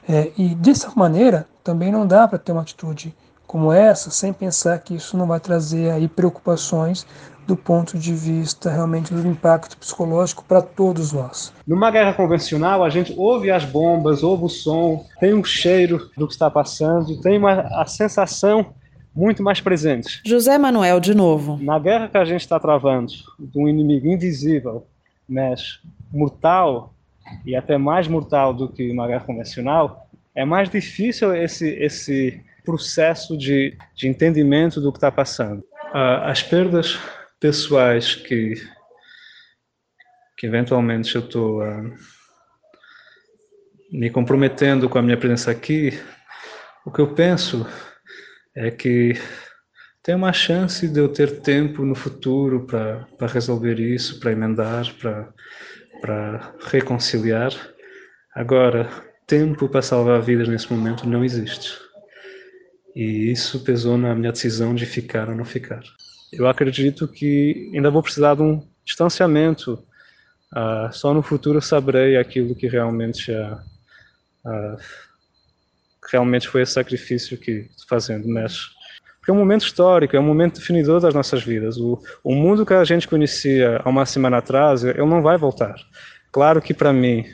É, 0.08 0.30
e 0.36 0.54
dessa 0.54 0.92
maneira, 0.94 1.46
também 1.64 1.90
não 1.90 2.06
dá 2.06 2.28
para 2.28 2.38
ter 2.38 2.52
uma 2.52 2.62
atitude 2.62 3.14
como 3.50 3.72
essa 3.72 4.12
sem 4.12 4.32
pensar 4.32 4.78
que 4.78 4.94
isso 4.94 5.16
não 5.16 5.26
vai 5.26 5.40
trazer 5.40 5.90
aí 5.90 6.06
preocupações 6.06 7.04
do 7.48 7.56
ponto 7.56 7.98
de 7.98 8.14
vista 8.14 8.70
realmente 8.70 9.12
do 9.12 9.26
impacto 9.26 9.76
psicológico 9.76 10.44
para 10.44 10.62
todos 10.62 11.12
nós. 11.12 11.52
Numa 11.66 11.90
guerra 11.90 12.12
convencional, 12.12 12.84
a 12.84 12.88
gente 12.88 13.12
ouve 13.16 13.50
as 13.50 13.64
bombas, 13.64 14.22
ouve 14.22 14.44
o 14.44 14.48
som, 14.48 15.04
tem 15.18 15.34
um 15.34 15.42
cheiro 15.42 16.08
do 16.16 16.28
que 16.28 16.32
está 16.32 16.48
passando, 16.48 17.20
tem 17.22 17.38
uma, 17.38 17.62
a 17.72 17.86
sensação 17.86 18.66
muito 19.12 19.42
mais 19.42 19.60
presente. 19.60 20.22
José 20.24 20.56
Manuel, 20.56 21.00
de 21.00 21.12
novo. 21.12 21.58
Na 21.60 21.80
guerra 21.80 22.06
que 22.06 22.18
a 22.18 22.24
gente 22.24 22.42
está 22.42 22.60
travando, 22.60 23.10
de 23.36 23.58
um 23.58 23.66
inimigo 23.66 24.06
invisível, 24.06 24.86
mas 25.28 25.80
mortal, 26.12 26.94
e 27.44 27.56
até 27.56 27.76
mais 27.76 28.06
mortal 28.06 28.54
do 28.54 28.68
que 28.68 28.88
uma 28.92 29.08
guerra 29.08 29.24
convencional, 29.24 30.06
é 30.36 30.44
mais 30.44 30.70
difícil 30.70 31.34
esse, 31.34 31.68
esse 31.68 32.40
processo 32.64 33.36
de, 33.36 33.76
de 33.94 34.08
entendimento 34.08 34.80
do 34.80 34.92
que 34.92 34.98
está 34.98 35.10
passando. 35.10 35.60
Uh, 35.92 36.24
as 36.24 36.42
perdas 36.42 36.98
pessoais 37.40 38.14
que, 38.14 38.54
que 40.36 40.46
eventualmente 40.46 41.14
eu 41.14 41.22
estou 41.22 41.62
uh, 41.62 41.94
me 43.90 44.10
comprometendo 44.10 44.88
com 44.88 44.98
a 44.98 45.02
minha 45.02 45.16
presença 45.16 45.50
aqui, 45.50 45.98
o 46.86 46.90
que 46.90 47.00
eu 47.00 47.14
penso 47.14 47.66
é 48.54 48.70
que 48.70 49.14
tem 50.02 50.14
uma 50.14 50.32
chance 50.32 50.88
de 50.88 50.98
eu 50.98 51.08
ter 51.08 51.40
tempo 51.40 51.84
no 51.84 51.94
futuro 51.94 52.66
para 52.66 53.26
resolver 53.26 53.78
isso, 53.78 54.18
para 54.18 54.32
emendar, 54.32 54.86
para 54.94 56.54
reconciliar. 56.70 57.52
Agora, 58.34 58.88
tempo 59.26 59.68
para 59.68 59.82
salvar 59.82 60.22
vidas 60.22 60.48
nesse 60.48 60.72
momento 60.72 61.06
não 61.06 61.24
existe. 61.24 61.78
E 62.94 63.30
isso 63.30 63.60
pesou 63.60 63.96
na 63.96 64.14
minha 64.14 64.32
decisão 64.32 64.74
de 64.74 64.84
ficar 64.86 65.28
ou 65.28 65.34
não 65.34 65.44
ficar 65.44 65.82
eu 66.32 66.46
acredito 66.46 67.08
que 67.08 67.70
ainda 67.74 67.90
vou 67.90 68.02
precisar 68.02 68.34
de 68.34 68.42
um 68.42 68.62
distanciamento. 68.84 69.84
Uh, 70.52 70.92
só 70.92 71.14
no 71.14 71.22
futuro 71.22 71.60
saberei 71.60 72.16
aquilo 72.16 72.54
que 72.54 72.66
realmente 72.66 73.30
uh, 73.32 73.54
uh, 74.44 74.76
realmente 76.10 76.48
foi 76.48 76.62
esse 76.62 76.72
sacrifício 76.72 77.38
que 77.38 77.68
estou 77.70 77.86
fazendo, 77.88 78.28
mas 78.28 78.68
porque 79.18 79.30
é 79.30 79.34
um 79.34 79.38
momento 79.38 79.66
histórico, 79.66 80.16
é 80.16 80.20
um 80.20 80.24
momento 80.24 80.58
definidor 80.58 81.00
das 81.00 81.14
nossas 81.14 81.42
vidas. 81.42 81.76
O, 81.76 82.02
o 82.24 82.34
mundo 82.34 82.64
que 82.64 82.72
a 82.72 82.84
gente 82.84 83.06
conhecia 83.06 83.80
há 83.84 83.88
uma 83.88 84.06
semana 84.06 84.38
atrás, 84.38 84.82
ele 84.82 84.98
não 85.04 85.20
vai 85.20 85.36
voltar. 85.36 85.74
Claro 86.32 86.62
que 86.62 86.72
para 86.72 86.92
mim, 86.92 87.26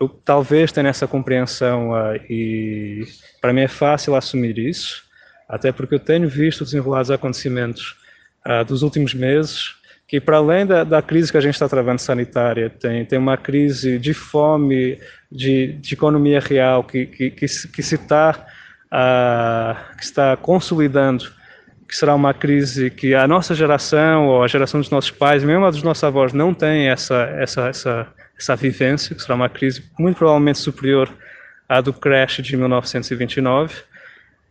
eu 0.00 0.08
talvez 0.08 0.72
tenha 0.72 0.88
essa 0.88 1.06
compreensão 1.06 1.92
e 2.28 3.04
para 3.40 3.52
mim 3.52 3.62
é 3.62 3.68
fácil 3.68 4.14
assumir 4.14 4.58
isso 4.58 5.06
até 5.48 5.70
porque 5.70 5.94
eu 5.94 6.00
tenho 6.00 6.28
visto 6.28 6.64
desenrolar 6.64 7.02
os 7.02 7.10
acontecimentos 7.10 7.96
uh, 8.46 8.64
dos 8.64 8.82
últimos 8.82 9.14
meses, 9.14 9.74
que 10.08 10.20
para 10.20 10.38
além 10.38 10.66
da, 10.66 10.84
da, 10.84 11.02
crise 11.02 11.30
que 11.30 11.38
a 11.38 11.40
gente 11.40 11.54
está 11.54 11.68
travando 11.68 12.00
sanitária, 12.00 12.70
tem, 12.70 13.04
tem 13.04 13.18
uma 13.18 13.36
crise 13.36 13.98
de 13.98 14.12
fome, 14.12 14.98
de, 15.30 15.72
de 15.74 15.94
economia 15.94 16.40
real 16.40 16.84
que, 16.84 17.06
que, 17.06 17.30
que, 17.30 17.46
que 17.46 17.82
se 17.82 17.94
está, 17.94 18.46
uh, 18.86 19.96
que 19.96 20.04
está 20.04 20.36
consolidando, 20.36 21.24
que 21.88 21.96
será 21.96 22.14
uma 22.14 22.34
crise 22.34 22.90
que 22.90 23.14
a 23.14 23.28
nossa 23.28 23.54
geração, 23.54 24.26
ou 24.26 24.42
a 24.42 24.48
geração 24.48 24.80
dos 24.80 24.90
nossos 24.90 25.12
pais, 25.12 25.44
mesmo 25.44 25.64
a 25.64 25.70
dos 25.70 25.82
nossos 25.84 26.02
avós, 26.02 26.32
não 26.32 26.52
tem 26.52 26.88
essa, 26.88 27.22
essa, 27.38 27.68
essa, 27.68 28.06
essa 28.38 28.54
vivência, 28.54 29.14
que 29.14 29.22
será 29.22 29.34
uma 29.34 29.48
crise 29.48 29.84
muito 29.98 30.16
provavelmente 30.16 30.58
superior 30.58 31.10
à 31.68 31.80
do 31.80 31.92
crash 31.92 32.42
de 32.42 32.56
1929, 32.56 33.74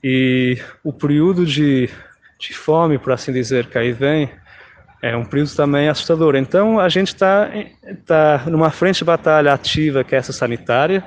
E 0.04 0.58
o 0.84 0.94
período 0.94 1.46
de, 1.46 1.90
de 2.40 2.54
fome, 2.54 2.98
por 2.98 3.12
assim 3.14 3.32
dizer, 3.32 3.68
que 3.68 3.78
aí 3.78 3.92
vem, 3.92 4.30
é 5.02 5.16
um 5.16 5.26
período 5.26 5.56
também 5.56 5.88
assustador. 5.88 6.36
Então, 6.36 6.80
a 6.80 6.90
gente 6.90 7.08
está 7.08 7.50
tá 8.06 8.44
numa 8.48 8.72
frente 8.72 9.00
de 9.00 9.06
batalha 9.06 9.54
ativa, 9.54 10.04
que 10.04 10.16
é 10.16 10.18
essa 10.18 10.34
sanitária, 10.34 11.04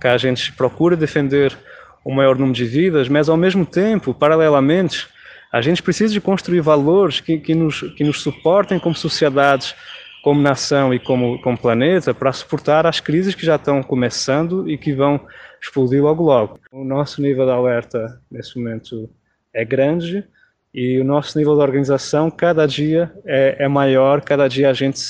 que 0.00 0.06
a 0.08 0.16
gente 0.16 0.52
procura 0.52 0.96
defender 0.96 1.56
o 2.04 2.12
maior 2.12 2.36
número 2.36 2.54
de 2.54 2.64
vidas, 2.64 3.08
mas 3.08 3.28
ao 3.28 3.36
mesmo 3.36 3.64
tempo, 3.64 4.12
paralelamente, 4.12 5.06
a 5.52 5.60
gente 5.60 5.82
precisa 5.82 6.12
de 6.12 6.20
construir 6.20 6.60
valores 6.60 7.20
que, 7.20 7.38
que, 7.38 7.54
nos, 7.54 7.82
que 7.94 8.02
nos 8.02 8.20
suportem 8.20 8.78
como 8.78 8.94
sociedades, 8.94 9.74
como 10.22 10.40
nação 10.40 10.94
e 10.94 11.00
como, 11.00 11.40
como 11.42 11.58
planeta, 11.58 12.14
para 12.14 12.32
suportar 12.32 12.86
as 12.86 13.00
crises 13.00 13.34
que 13.34 13.44
já 13.44 13.56
estão 13.56 13.82
começando 13.82 14.70
e 14.70 14.78
que 14.78 14.92
vão 14.92 15.20
explodir 15.60 16.02
logo 16.02 16.22
logo. 16.22 16.60
O 16.70 16.84
nosso 16.84 17.20
nível 17.20 17.44
de 17.44 17.50
alerta 17.50 18.20
nesse 18.30 18.56
momento 18.56 19.10
é 19.52 19.64
grande 19.64 20.24
e 20.72 20.98
o 21.00 21.04
nosso 21.04 21.36
nível 21.36 21.54
de 21.54 21.60
organização 21.60 22.30
cada 22.30 22.66
dia 22.66 23.12
é, 23.26 23.64
é 23.64 23.68
maior, 23.68 24.22
cada 24.22 24.48
dia 24.48 24.70
a 24.70 24.72
gente 24.72 25.00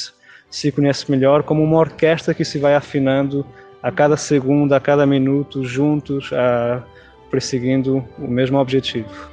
se 0.50 0.72
conhece 0.72 1.10
melhor 1.10 1.42
como 1.42 1.62
uma 1.62 1.78
orquestra 1.78 2.34
que 2.34 2.44
se 2.44 2.58
vai 2.58 2.74
afinando 2.74 3.46
a 3.82 3.92
cada 3.92 4.16
segundo, 4.16 4.74
a 4.74 4.80
cada 4.80 5.06
minuto, 5.06 5.62
juntos, 5.64 6.32
a, 6.32 6.82
perseguindo 7.30 8.04
o 8.18 8.28
mesmo 8.28 8.58
objetivo. 8.58 9.31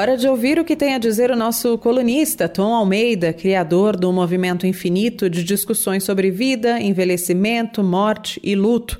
Hora 0.00 0.16
de 0.16 0.26
ouvir 0.26 0.58
o 0.58 0.64
que 0.64 0.74
tem 0.74 0.94
a 0.94 0.98
dizer 0.98 1.30
o 1.30 1.36
nosso 1.36 1.76
colunista, 1.76 2.48
Tom 2.48 2.72
Almeida, 2.72 3.34
criador 3.34 3.94
do 3.94 4.10
movimento 4.10 4.66
infinito 4.66 5.28
de 5.28 5.44
discussões 5.44 6.04
sobre 6.04 6.30
vida, 6.30 6.80
envelhecimento, 6.80 7.84
morte 7.84 8.40
e 8.42 8.54
luto. 8.56 8.98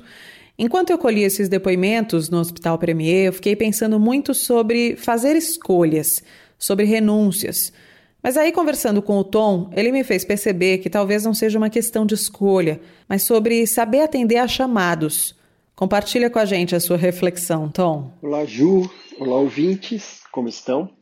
Enquanto 0.59 0.91
eu 0.91 0.99
colhi 0.99 1.23
esses 1.23 1.49
depoimentos 1.49 2.29
no 2.29 2.37
Hospital 2.37 2.77
Premier, 2.77 3.25
eu 3.25 3.33
fiquei 3.33 3.55
pensando 3.55 3.99
muito 3.99 4.35
sobre 4.35 4.95
fazer 4.95 5.35
escolhas, 5.35 6.23
sobre 6.55 6.85
renúncias. 6.85 7.73
Mas 8.21 8.37
aí, 8.37 8.51
conversando 8.51 9.01
com 9.01 9.17
o 9.17 9.23
Tom, 9.23 9.71
ele 9.75 9.91
me 9.91 10.03
fez 10.03 10.23
perceber 10.23 10.77
que 10.77 10.89
talvez 10.89 11.25
não 11.25 11.33
seja 11.33 11.57
uma 11.57 11.71
questão 11.71 12.05
de 12.05 12.13
escolha, 12.13 12.79
mas 13.09 13.23
sobre 13.23 13.65
saber 13.65 14.01
atender 14.01 14.37
a 14.37 14.47
chamados. 14.47 15.35
Compartilha 15.75 16.29
com 16.29 16.37
a 16.37 16.45
gente 16.45 16.75
a 16.75 16.79
sua 16.79 16.95
reflexão, 16.95 17.69
Tom. 17.69 18.13
Olá, 18.21 18.45
Ju. 18.45 18.87
Olá, 19.17 19.37
ouvintes 19.37 20.20
como 20.31 20.47
estão? 20.47 20.95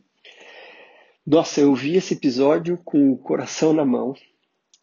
Nossa, 1.26 1.60
eu 1.60 1.74
vi 1.74 1.96
esse 1.96 2.14
episódio 2.14 2.78
com 2.84 3.12
o 3.12 3.18
coração 3.18 3.72
na 3.72 3.84
mão, 3.84 4.14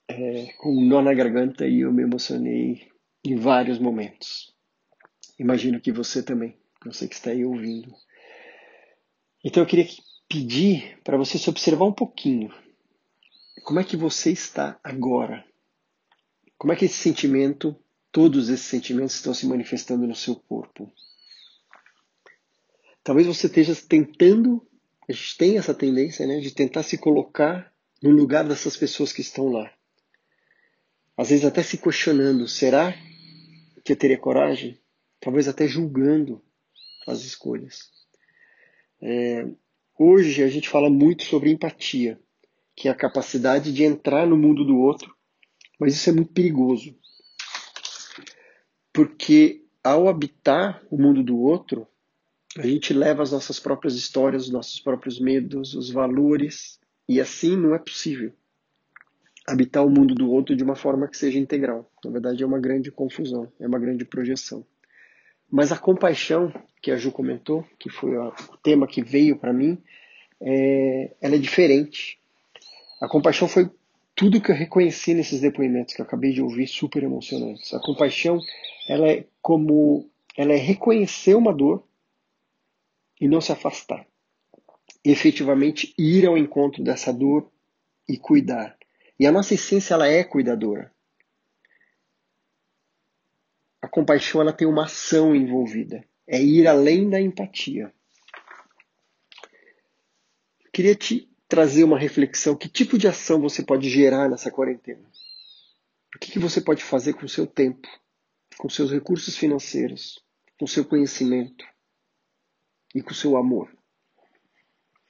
é, 0.08 0.54
com 0.58 0.70
um 0.70 0.86
nó 0.86 1.02
na 1.02 1.14
garganta 1.14 1.68
e 1.68 1.82
eu 1.82 1.92
me 1.92 2.04
emocionei 2.04 2.88
em 3.26 3.36
vários 3.36 3.80
momentos. 3.80 4.56
Imagino 5.38 5.82
que 5.82 5.92
você 5.92 6.24
também, 6.24 6.58
você 6.86 7.08
que 7.08 7.16
está 7.16 7.32
aí 7.32 7.44
ouvindo. 7.44 7.94
Então 9.44 9.62
eu 9.62 9.68
queria 9.68 9.88
pedir 10.30 11.00
para 11.04 11.18
você 11.18 11.38
se 11.38 11.50
observar 11.50 11.86
um 11.86 11.94
pouquinho. 11.94 12.54
Como 13.64 13.80
é 13.80 13.84
que 13.84 13.98
você 13.98 14.32
está 14.32 14.80
agora? 14.84 15.46
Como 16.58 16.72
é 16.72 16.76
que 16.76 16.86
esse 16.86 16.96
sentimento, 16.96 17.76
todos 18.12 18.50
esses 18.50 18.66
sentimentos 18.66 19.16
estão 19.16 19.34
se 19.34 19.46
manifestando 19.46 20.08
no 20.08 20.16
seu 20.16 20.36
corpo? 20.36 20.92
Talvez 23.08 23.26
você 23.26 23.48
esteja 23.48 23.74
tentando, 23.74 24.68
a 25.08 25.14
gente 25.14 25.38
tem 25.38 25.58
essa 25.58 25.74
tendência, 25.74 26.28
né, 26.28 26.42
de 26.42 26.54
tentar 26.54 26.84
se 26.84 26.98
colocar 26.98 27.74
no 28.04 28.10
lugar 28.10 28.46
dessas 28.46 28.76
pessoas 28.76 29.14
que 29.14 29.22
estão 29.22 29.48
lá. 29.48 29.72
Às 31.16 31.30
vezes 31.30 31.46
até 31.46 31.64
se 31.64 31.78
questionando, 31.78 32.50
será 32.50 32.94
que 33.86 33.94
eu 33.94 33.96
teria 33.96 34.18
coragem? 34.18 34.78
Talvez 35.22 35.48
até 35.48 35.66
julgando 35.70 36.44
as 37.08 37.22
escolhas. 37.22 37.90
É, 39.02 39.48
hoje 39.98 40.44
a 40.44 40.50
gente 40.50 40.68
fala 40.68 40.90
muito 40.90 41.24
sobre 41.24 41.50
empatia, 41.50 42.20
que 42.76 42.90
é 42.90 42.92
a 42.92 42.94
capacidade 42.94 43.72
de 43.72 43.86
entrar 43.86 44.28
no 44.28 44.36
mundo 44.36 44.66
do 44.66 44.78
outro, 44.78 45.16
mas 45.80 45.94
isso 45.94 46.10
é 46.10 46.12
muito 46.12 46.34
perigoso. 46.34 46.94
Porque 48.92 49.64
ao 49.82 50.10
habitar 50.10 50.86
o 50.92 51.02
mundo 51.02 51.24
do 51.24 51.40
outro, 51.40 51.88
a 52.58 52.66
gente 52.66 52.94
leva 52.94 53.24
as 53.24 53.32
nossas 53.32 53.60
próprias 53.60 53.96
histórias, 53.96 54.44
os 54.44 54.50
nossos 54.52 54.80
próprios 54.80 55.20
medos, 55.20 55.74
os 55.74 55.90
valores, 55.90 56.80
e 57.08 57.22
assim 57.22 57.56
não 57.56 57.76
é 57.76 57.80
possível 57.80 58.34
habitar 59.48 59.86
o 59.86 59.90
mundo 59.90 60.14
do 60.14 60.30
outro 60.30 60.56
de 60.56 60.64
uma 60.64 60.76
forma 60.76 61.08
que 61.08 61.18
seja 61.18 61.40
integral. 61.40 61.90
Na 62.04 62.12
verdade, 62.12 62.44
é 62.44 62.46
uma 62.46 62.60
grande 62.60 62.92
confusão, 62.92 63.52
é 63.60 63.68
uma 63.68 63.80
grande 63.80 64.04
projeção. 64.04 64.66
Mas 65.50 65.72
a 65.72 65.78
compaixão, 65.78 66.54
que 66.82 66.92
a 66.92 66.98
Ju 66.98 67.12
comentou, 67.12 67.66
que 67.80 67.90
foi 67.90 68.18
o 68.18 68.34
tema 68.62 68.86
que 68.86 69.02
veio 69.02 69.38
para 69.38 69.54
mim, 69.54 69.82
é, 70.42 71.16
ela 71.22 71.36
é 71.36 71.40
diferente. 71.40 72.20
A 73.02 73.08
compaixão 73.08 73.48
foi 73.48 73.72
tudo 74.14 74.42
que 74.42 74.52
eu 74.52 74.56
reconheci 74.56 75.14
nesses 75.14 75.40
depoimentos 75.40 75.94
que 75.94 76.02
eu 76.02 76.06
acabei 76.06 76.34
de 76.34 76.42
ouvir, 76.42 76.68
super 76.68 77.02
emocionantes. 77.04 77.74
A 77.74 77.80
compaixão, 77.80 78.42
ela 78.90 79.08
é 79.08 79.26
como, 79.42 80.10
ela 80.36 80.52
é 80.52 80.58
reconhecer 80.58 81.36
uma 81.36 81.54
dor, 81.54 81.88
e 83.20 83.28
não 83.28 83.42
se 83.42 83.52
afastar. 83.52 84.06
E 85.04 85.12
efetivamente 85.12 85.94
ir 85.98 86.26
ao 86.26 86.38
encontro 86.38 86.84
dessa 86.84 87.12
dor 87.12 87.52
e 88.08 88.18
cuidar. 88.18 88.78
E 89.20 89.26
a 89.26 89.32
nossa 89.32 89.54
essência 89.54 89.94
ela 89.94 90.08
é 90.08 90.24
cuidadora. 90.24 90.92
A 93.82 93.88
compaixão 93.88 94.42
ela 94.42 94.54
tem 94.54 94.68
uma 94.68 94.86
ação 94.86 95.36
envolvida. 95.36 96.04
É 96.28 96.42
ir 96.42 96.68
além 96.68 97.10
da 97.10 97.22
empatia. 97.22 97.94
Queria 100.74 100.96
te 100.96 101.30
trazer 101.48 101.84
uma 101.84 101.98
reflexão. 101.98 102.56
Que 102.56 102.70
tipo 102.70 102.98
de 102.98 103.08
ação 103.08 103.42
você 103.42 103.64
pode 103.64 103.90
gerar 103.90 104.30
nessa 104.30 104.52
quarentena? 104.52 105.10
O 106.16 106.20
que, 106.20 106.32
que 106.32 106.40
você 106.40 106.62
pode 106.62 106.84
fazer 106.84 107.14
com 107.14 107.26
o 107.26 107.30
seu 107.30 107.46
tempo, 107.46 107.88
com 108.58 108.70
seus 108.70 108.92
recursos 108.92 109.38
financeiros, 109.38 110.24
com 110.60 110.68
seu 110.68 110.84
conhecimento? 110.84 111.66
E 112.98 113.02
com 113.04 113.12
o 113.12 113.16
seu 113.16 113.38
amor. 113.38 113.70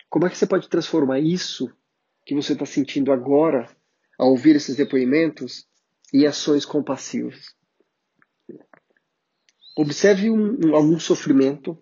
Como 0.10 0.28
é 0.28 0.30
que 0.30 0.38
você 0.38 0.46
pode 0.46 0.68
transformar 0.68 1.22
isso 1.22 1.74
que 2.26 2.36
você 2.36 2.52
está 2.52 2.66
sentindo 2.66 3.14
agora, 3.14 3.74
ao 4.20 4.32
ouvir 4.32 4.58
esses 4.58 4.76
depoimentos, 4.76 5.66
em 6.14 6.26
ações 6.26 6.66
compassivas? 6.66 7.56
Observe 9.78 10.30
um, 10.30 10.58
um, 10.66 10.76
algum 10.76 11.00
sofrimento 11.00 11.82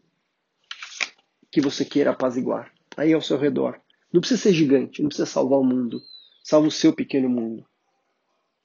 que 1.51 1.59
você 1.59 1.83
queira 1.83 2.11
apaziguar, 2.11 2.71
aí 2.95 3.11
ao 3.11 3.21
seu 3.21 3.39
redor. 3.39 3.81
Não 4.13 4.21
precisa 4.21 4.43
ser 4.43 4.53
gigante, 4.53 5.01
não 5.01 5.09
precisa 5.09 5.25
salvar 5.25 5.59
o 5.59 5.63
mundo. 5.63 6.03
Salva 6.43 6.67
o 6.67 6.71
seu 6.71 6.93
pequeno 6.93 7.29
mundo. 7.29 7.65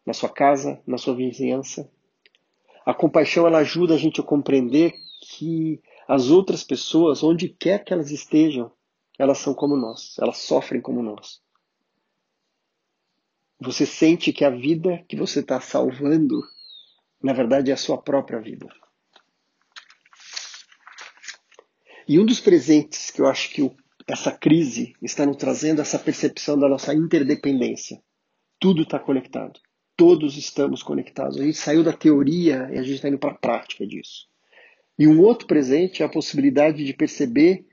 Na 0.05 0.13
sua 0.13 0.29
casa, 0.29 0.83
na 0.87 0.99
sua 0.99 1.15
vizinhança. 1.15 1.91
A 2.85 2.93
compaixão 2.93 3.47
ela 3.47 3.59
ajuda 3.61 3.95
a 3.95 3.99
gente 3.99 4.21
a 4.21 4.25
compreender 4.25 4.93
que 5.23 5.81
as 6.11 6.29
outras 6.29 6.65
pessoas, 6.65 7.23
onde 7.23 7.49
quer 7.49 7.85
que 7.85 7.93
elas 7.93 8.11
estejam, 8.11 8.73
elas 9.17 9.39
são 9.39 9.55
como 9.55 9.77
nós, 9.77 10.17
elas 10.19 10.39
sofrem 10.39 10.81
como 10.81 11.01
nós. 11.05 11.41
Você 13.61 13.87
sente 13.87 14.33
que 14.33 14.45
a 14.45 14.51
vida 14.51 15.05
que 15.09 15.15
você 15.15 15.39
está 15.39 15.61
salvando, 15.61 16.43
na 17.23 17.33
verdade, 17.33 17.71
é 17.71 17.75
a 17.75 17.77
sua 17.77 17.97
própria 17.97 18.41
vida. 18.41 18.67
E 22.09 22.19
um 22.19 22.27
dos 22.27 22.41
presentes 22.41 23.13
que 23.13 23.21
eu 23.21 23.29
acho 23.29 23.49
que 23.53 23.71
essa 24.09 24.33
crise 24.33 24.97
está 25.01 25.25
nos 25.25 25.37
trazendo 25.37 25.79
é 25.79 25.83
essa 25.83 25.99
percepção 25.99 26.59
da 26.59 26.69
nossa 26.69 26.93
interdependência. 26.93 28.03
Tudo 28.59 28.83
está 28.83 28.99
conectado. 28.99 29.61
Todos 29.97 30.37
estamos 30.37 30.83
conectados. 30.83 31.39
A 31.39 31.45
gente 31.45 31.59
saiu 31.59 31.85
da 31.85 31.93
teoria 31.93 32.69
e 32.73 32.79
a 32.79 32.83
gente 32.83 32.97
está 32.97 33.09
indo 33.09 33.19
para 33.19 33.31
a 33.31 33.39
prática 33.39 33.87
disso. 33.87 34.30
E 35.01 35.09
um 35.09 35.19
outro 35.23 35.47
presente 35.47 36.03
é 36.03 36.05
a 36.05 36.11
possibilidade 36.11 36.85
de 36.85 36.93
perceber 36.93 37.67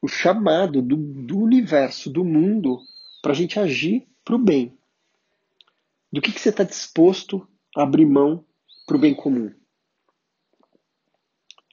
o 0.00 0.06
chamado 0.06 0.80
do, 0.80 0.96
do 0.96 1.36
universo, 1.40 2.08
do 2.08 2.24
mundo, 2.24 2.78
para 3.20 3.32
a 3.32 3.34
gente 3.34 3.58
agir 3.58 4.08
para 4.24 4.36
o 4.36 4.38
bem. 4.38 4.78
Do 6.12 6.22
que, 6.22 6.30
que 6.30 6.38
você 6.38 6.50
está 6.50 6.62
disposto 6.62 7.44
a 7.76 7.82
abrir 7.82 8.06
mão 8.06 8.46
para 8.86 8.96
o 8.96 9.00
bem 9.00 9.16
comum? 9.16 9.52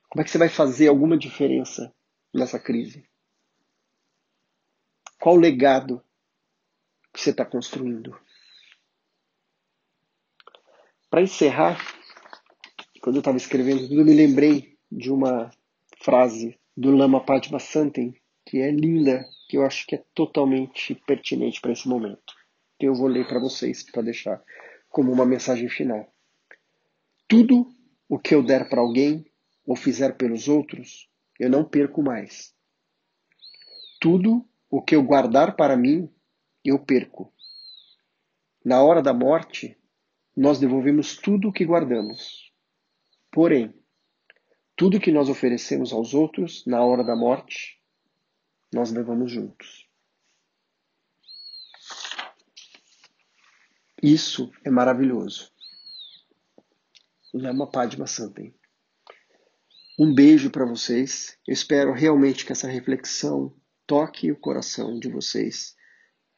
Como 0.09 0.19
é 0.19 0.23
que 0.23 0.31
você 0.31 0.39
vai 0.39 0.49
fazer 0.49 0.87
alguma 0.87 1.15
diferença 1.15 1.93
nessa 2.33 2.59
crise? 2.59 3.07
Qual 5.21 5.35
o 5.35 5.39
legado 5.39 6.03
que 7.13 7.21
você 7.21 7.29
está 7.29 7.45
construindo? 7.45 8.19
Para 11.07 11.21
encerrar, 11.21 11.79
quando 12.99 13.17
eu 13.17 13.19
estava 13.19 13.37
escrevendo 13.37 13.87
tudo, 13.87 14.01
eu 14.01 14.05
me 14.05 14.15
lembrei 14.15 14.76
de 14.91 15.11
uma 15.11 15.49
frase 16.01 16.57
do 16.75 16.91
Lama 16.91 17.23
Padma 17.23 17.59
Santen, 17.59 18.13
que 18.45 18.59
é 18.59 18.71
linda, 18.71 19.27
que 19.49 19.57
eu 19.57 19.65
acho 19.65 19.85
que 19.87 19.95
é 19.95 20.03
totalmente 20.13 20.95
pertinente 21.05 21.59
para 21.59 21.71
esse 21.71 21.87
momento. 21.87 22.33
Que 22.79 22.87
eu 22.87 22.93
vou 22.93 23.07
ler 23.07 23.27
para 23.27 23.39
vocês 23.39 23.83
para 23.83 24.01
deixar 24.01 24.41
como 24.89 25.11
uma 25.11 25.25
mensagem 25.25 25.67
final. 25.69 26.11
Tudo 27.27 27.69
o 28.07 28.17
que 28.17 28.33
eu 28.33 28.43
der 28.43 28.69
para 28.69 28.79
alguém 28.79 29.25
ou 29.65 29.75
fizer 29.75 30.15
pelos 30.15 30.47
outros, 30.47 31.09
eu 31.39 31.49
não 31.49 31.65
perco 31.65 32.01
mais. 32.01 32.55
Tudo 33.99 34.47
o 34.69 34.81
que 34.81 34.95
eu 34.95 35.03
guardar 35.03 35.55
para 35.55 35.75
mim, 35.75 36.09
eu 36.63 36.79
perco. 36.79 37.33
Na 38.63 38.81
hora 38.81 39.01
da 39.01 39.13
morte, 39.13 39.77
nós 40.35 40.59
devolvemos 40.59 41.17
tudo 41.17 41.49
o 41.49 41.53
que 41.53 41.65
guardamos. 41.65 42.51
Porém, 43.31 43.73
tudo 44.77 44.99
que 44.99 45.11
nós 45.11 45.27
oferecemos 45.27 45.91
aos 45.91 46.13
outros 46.13 46.63
na 46.67 46.81
hora 46.83 47.03
da 47.03 47.15
morte, 47.15 47.81
nós 48.71 48.91
levamos 48.91 49.31
juntos. 49.31 49.89
Isso 54.01 54.51
é 54.63 54.69
maravilhoso. 54.69 55.51
Lama 57.33 57.65
Padma 57.69 58.05
Santen. 58.05 58.53
Um 59.97 60.13
beijo 60.13 60.51
para 60.51 60.65
vocês. 60.65 61.39
Eu 61.47 61.53
espero 61.53 61.91
realmente 61.91 62.45
que 62.45 62.51
essa 62.51 62.67
reflexão 62.67 63.55
toque 63.87 64.31
o 64.31 64.39
coração 64.39 64.99
de 64.99 65.09
vocês 65.09 65.75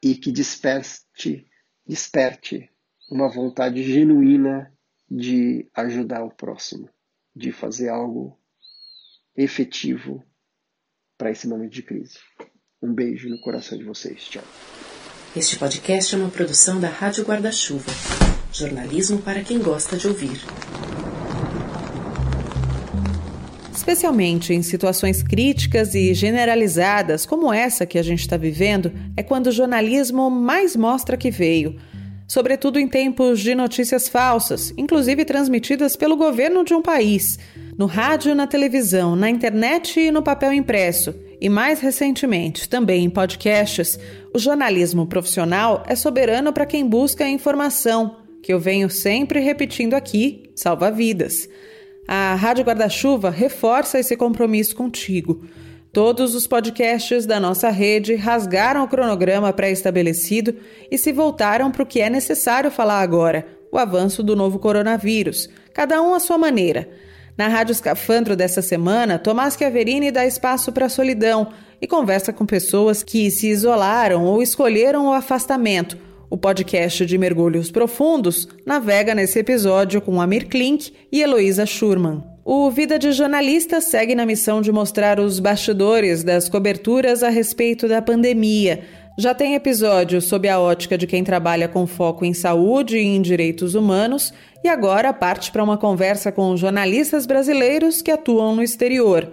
e 0.02 0.14
que 0.14 0.32
desperte, 0.32 1.46
desperte 1.86 2.70
uma 3.10 3.28
vontade 3.28 3.82
genuína 3.82 4.74
de 5.10 5.68
ajudar 5.74 6.24
o 6.24 6.34
próximo, 6.34 6.88
de 7.34 7.52
fazer 7.52 7.88
algo 7.88 8.38
efetivo 9.36 10.24
para 11.16 11.30
esse 11.30 11.46
momento 11.46 11.72
de 11.72 11.82
crise. 11.82 12.18
Um 12.82 12.92
beijo 12.92 13.28
no 13.28 13.40
coração 13.40 13.76
de 13.76 13.84
vocês. 13.84 14.24
Tchau. 14.24 14.44
Este 15.36 15.58
podcast 15.58 16.14
é 16.14 16.18
uma 16.18 16.30
produção 16.30 16.80
da 16.80 16.88
Rádio 16.88 17.24
Guarda-Chuva. 17.24 17.92
Jornalismo 18.52 19.22
para 19.22 19.44
quem 19.44 19.60
gosta 19.60 19.96
de 19.96 20.08
ouvir. 20.08 20.40
Especialmente 23.72 24.52
em 24.52 24.62
situações 24.62 25.22
críticas 25.22 25.94
e 25.94 26.12
generalizadas 26.14 27.24
como 27.24 27.52
essa 27.52 27.86
que 27.86 27.98
a 27.98 28.02
gente 28.02 28.20
está 28.20 28.36
vivendo, 28.36 28.92
é 29.16 29.22
quando 29.22 29.48
o 29.48 29.52
jornalismo 29.52 30.30
mais 30.30 30.74
mostra 30.74 31.16
que 31.16 31.30
veio. 31.30 31.80
Sobretudo 32.30 32.78
em 32.78 32.86
tempos 32.86 33.40
de 33.40 33.56
notícias 33.56 34.08
falsas, 34.08 34.72
inclusive 34.76 35.24
transmitidas 35.24 35.96
pelo 35.96 36.16
governo 36.16 36.64
de 36.64 36.72
um 36.72 36.80
país, 36.80 37.36
no 37.76 37.86
rádio, 37.86 38.36
na 38.36 38.46
televisão, 38.46 39.16
na 39.16 39.28
internet 39.28 39.98
e 39.98 40.12
no 40.12 40.22
papel 40.22 40.52
impresso. 40.52 41.12
E 41.40 41.48
mais 41.48 41.80
recentemente, 41.80 42.68
também 42.68 43.04
em 43.04 43.10
podcasts, 43.10 43.98
o 44.32 44.38
jornalismo 44.38 45.08
profissional 45.08 45.82
é 45.88 45.96
soberano 45.96 46.52
para 46.52 46.66
quem 46.66 46.86
busca 46.86 47.24
a 47.24 47.28
informação, 47.28 48.18
que 48.40 48.52
eu 48.52 48.60
venho 48.60 48.88
sempre 48.88 49.40
repetindo 49.40 49.94
aqui: 49.94 50.52
salva 50.54 50.88
vidas. 50.88 51.48
A 52.06 52.36
Rádio 52.36 52.64
Guarda-Chuva 52.64 53.30
reforça 53.30 53.98
esse 53.98 54.16
compromisso 54.16 54.76
contigo. 54.76 55.44
Todos 55.92 56.34
os 56.34 56.46
podcasts 56.46 57.26
da 57.26 57.40
nossa 57.40 57.68
rede 57.70 58.14
rasgaram 58.14 58.84
o 58.84 58.88
cronograma 58.88 59.52
pré-estabelecido 59.52 60.54
e 60.90 60.96
se 60.96 61.12
voltaram 61.12 61.70
para 61.70 61.82
o 61.82 61.86
que 61.86 62.00
é 62.00 62.08
necessário 62.08 62.70
falar 62.70 63.00
agora: 63.00 63.46
o 63.72 63.78
avanço 63.78 64.22
do 64.22 64.36
novo 64.36 64.58
coronavírus, 64.58 65.48
cada 65.74 66.00
um 66.00 66.14
à 66.14 66.20
sua 66.20 66.38
maneira. 66.38 66.88
Na 67.36 67.48
Rádio 67.48 67.72
Escafandro 67.72 68.36
dessa 68.36 68.60
semana, 68.60 69.18
Tomás 69.18 69.56
Chiaverini 69.56 70.10
dá 70.10 70.26
espaço 70.26 70.72
para 70.72 70.86
a 70.86 70.90
solidão 70.90 71.48
e 71.80 71.86
conversa 71.86 72.32
com 72.32 72.44
pessoas 72.44 73.02
que 73.02 73.30
se 73.30 73.48
isolaram 73.48 74.24
ou 74.24 74.42
escolheram 74.42 75.06
o 75.06 75.12
afastamento 75.12 75.96
o 76.30 76.36
podcast 76.36 77.04
de 77.04 77.18
mergulhos 77.18 77.72
profundos 77.72 78.48
navega 78.64 79.16
nesse 79.16 79.40
episódio 79.40 80.00
com 80.00 80.20
Amir 80.20 80.46
Klink 80.46 80.92
e 81.10 81.20
Heloísa 81.20 81.66
Schurman. 81.66 82.29
O 82.44 82.70
Vida 82.70 82.98
de 82.98 83.12
Jornalista 83.12 83.82
segue 83.82 84.14
na 84.14 84.24
missão 84.24 84.62
de 84.62 84.72
mostrar 84.72 85.20
os 85.20 85.38
bastidores 85.38 86.24
das 86.24 86.48
coberturas 86.48 87.22
a 87.22 87.28
respeito 87.28 87.86
da 87.86 88.00
pandemia. 88.00 88.82
Já 89.18 89.34
tem 89.34 89.54
episódio 89.54 90.22
sob 90.22 90.48
a 90.48 90.58
ótica 90.58 90.96
de 90.96 91.06
quem 91.06 91.22
trabalha 91.22 91.68
com 91.68 91.86
foco 91.86 92.24
em 92.24 92.32
saúde 92.32 92.96
e 92.96 93.04
em 93.04 93.20
direitos 93.20 93.74
humanos, 93.74 94.32
e 94.64 94.68
agora 94.68 95.12
parte 95.12 95.52
para 95.52 95.62
uma 95.62 95.76
conversa 95.76 96.32
com 96.32 96.56
jornalistas 96.56 97.26
brasileiros 97.26 98.00
que 98.00 98.10
atuam 98.10 98.56
no 98.56 98.62
exterior. 98.62 99.30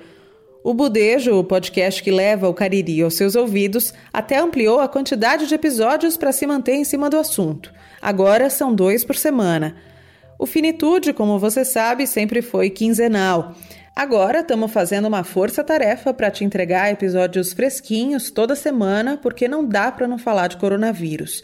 O 0.61 0.73
Budejo, 0.73 1.39
o 1.39 1.45
podcast 1.45 2.03
que 2.03 2.11
leva 2.11 2.49
o 2.49 2.53
Cariri 2.53 3.01
aos 3.01 3.15
seus 3.15 3.37
ouvidos, 3.37 3.93
até 4.11 4.37
ampliou 4.37 4.81
a 4.81 4.87
quantidade 4.89 5.47
de 5.47 5.55
episódios 5.55 6.17
para 6.17 6.33
se 6.33 6.45
manter 6.45 6.73
em 6.73 6.83
cima 6.83 7.09
do 7.09 7.17
assunto. 7.17 7.71
Agora 8.01 8.49
são 8.49 8.75
dois 8.75 9.05
por 9.05 9.15
semana. 9.15 9.77
O 10.39 10.45
Finitude, 10.45 11.13
como 11.13 11.39
você 11.39 11.65
sabe, 11.65 12.05
sempre 12.05 12.41
foi 12.41 12.69
quinzenal. 12.69 13.55
Agora 13.95 14.41
estamos 14.41 14.71
fazendo 14.71 15.07
uma 15.07 15.23
força-tarefa 15.23 16.13
para 16.13 16.29
te 16.29 16.43
entregar 16.43 16.91
episódios 16.91 17.53
fresquinhos 17.53 18.29
toda 18.29 18.55
semana, 18.55 19.17
porque 19.17 19.47
não 19.47 19.67
dá 19.67 19.91
para 19.91 20.07
não 20.07 20.19
falar 20.19 20.47
de 20.47 20.57
coronavírus. 20.57 21.41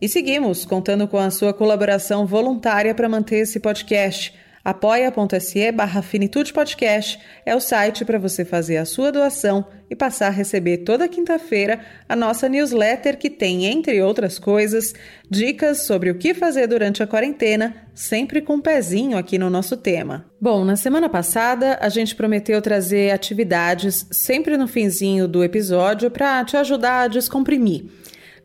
E 0.00 0.08
seguimos 0.08 0.64
contando 0.64 1.08
com 1.08 1.18
a 1.18 1.30
sua 1.30 1.52
colaboração 1.52 2.24
voluntária 2.24 2.94
para 2.94 3.08
manter 3.08 3.38
esse 3.38 3.58
podcast 3.58 4.32
apoia.se 4.68 5.72
barra 5.72 6.02
Finitude 6.02 6.52
Podcast 6.52 7.18
é 7.46 7.56
o 7.56 7.60
site 7.60 8.04
para 8.04 8.18
você 8.18 8.44
fazer 8.44 8.76
a 8.76 8.84
sua 8.84 9.10
doação 9.10 9.64
e 9.88 9.96
passar 9.96 10.26
a 10.26 10.30
receber 10.30 10.78
toda 10.78 11.08
quinta-feira 11.08 11.80
a 12.06 12.14
nossa 12.14 12.50
newsletter 12.50 13.16
que 13.16 13.30
tem, 13.30 13.64
entre 13.64 14.02
outras 14.02 14.38
coisas, 14.38 14.92
dicas 15.30 15.84
sobre 15.84 16.10
o 16.10 16.16
que 16.16 16.34
fazer 16.34 16.66
durante 16.66 17.02
a 17.02 17.06
quarentena, 17.06 17.76
sempre 17.94 18.42
com 18.42 18.56
um 18.56 18.60
pezinho 18.60 19.16
aqui 19.16 19.38
no 19.38 19.48
nosso 19.48 19.74
tema. 19.74 20.26
Bom, 20.38 20.66
na 20.66 20.76
semana 20.76 21.08
passada 21.08 21.78
a 21.80 21.88
gente 21.88 22.14
prometeu 22.14 22.60
trazer 22.60 23.10
atividades 23.10 24.06
sempre 24.10 24.58
no 24.58 24.68
finzinho 24.68 25.26
do 25.26 25.42
episódio 25.42 26.10
para 26.10 26.44
te 26.44 26.58
ajudar 26.58 27.04
a 27.04 27.08
descomprimir. 27.08 27.86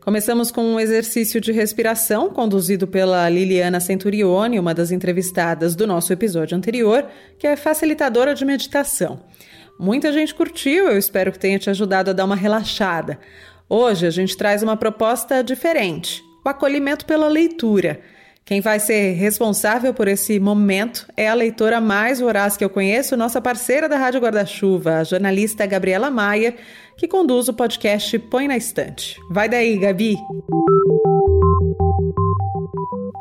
Começamos 0.04 0.50
com 0.50 0.62
um 0.62 0.78
exercício 0.78 1.40
de 1.40 1.50
respiração 1.50 2.28
conduzido 2.28 2.86
pela 2.86 3.26
Liliana 3.30 3.80
Centurione, 3.80 4.60
uma 4.60 4.74
das 4.74 4.92
entrevistadas 4.92 5.74
do 5.74 5.86
nosso 5.86 6.12
episódio 6.12 6.54
anterior, 6.54 7.06
que 7.38 7.46
é 7.46 7.56
facilitadora 7.56 8.34
de 8.34 8.44
meditação. 8.44 9.24
Muita 9.80 10.12
gente 10.12 10.34
curtiu, 10.34 10.88
eu 10.88 10.98
espero 10.98 11.32
que 11.32 11.38
tenha 11.38 11.58
te 11.58 11.70
ajudado 11.70 12.10
a 12.10 12.12
dar 12.12 12.26
uma 12.26 12.36
relaxada. 12.36 13.18
Hoje 13.66 14.06
a 14.06 14.10
gente 14.10 14.36
traz 14.36 14.62
uma 14.62 14.76
proposta 14.76 15.42
diferente: 15.42 16.22
o 16.44 16.50
acolhimento 16.50 17.06
pela 17.06 17.26
leitura. 17.26 18.02
Quem 18.44 18.60
vai 18.60 18.78
ser 18.78 19.12
responsável 19.12 19.94
por 19.94 20.06
esse 20.06 20.38
momento 20.38 21.06
é 21.16 21.26
a 21.26 21.34
leitora 21.34 21.80
mais 21.80 22.20
voraz 22.20 22.58
que 22.58 22.64
eu 22.64 22.68
conheço, 22.68 23.16
nossa 23.16 23.40
parceira 23.40 23.88
da 23.88 23.96
Rádio 23.96 24.20
Guarda-Chuva, 24.20 24.98
a 24.98 25.04
jornalista 25.04 25.64
Gabriela 25.64 26.10
Maia, 26.10 26.54
que 26.94 27.08
conduz 27.08 27.48
o 27.48 27.54
podcast 27.54 28.18
Põe 28.18 28.46
na 28.46 28.56
Estante. 28.56 29.18
Vai 29.30 29.48
daí, 29.48 29.78
Gabi! 29.78 30.16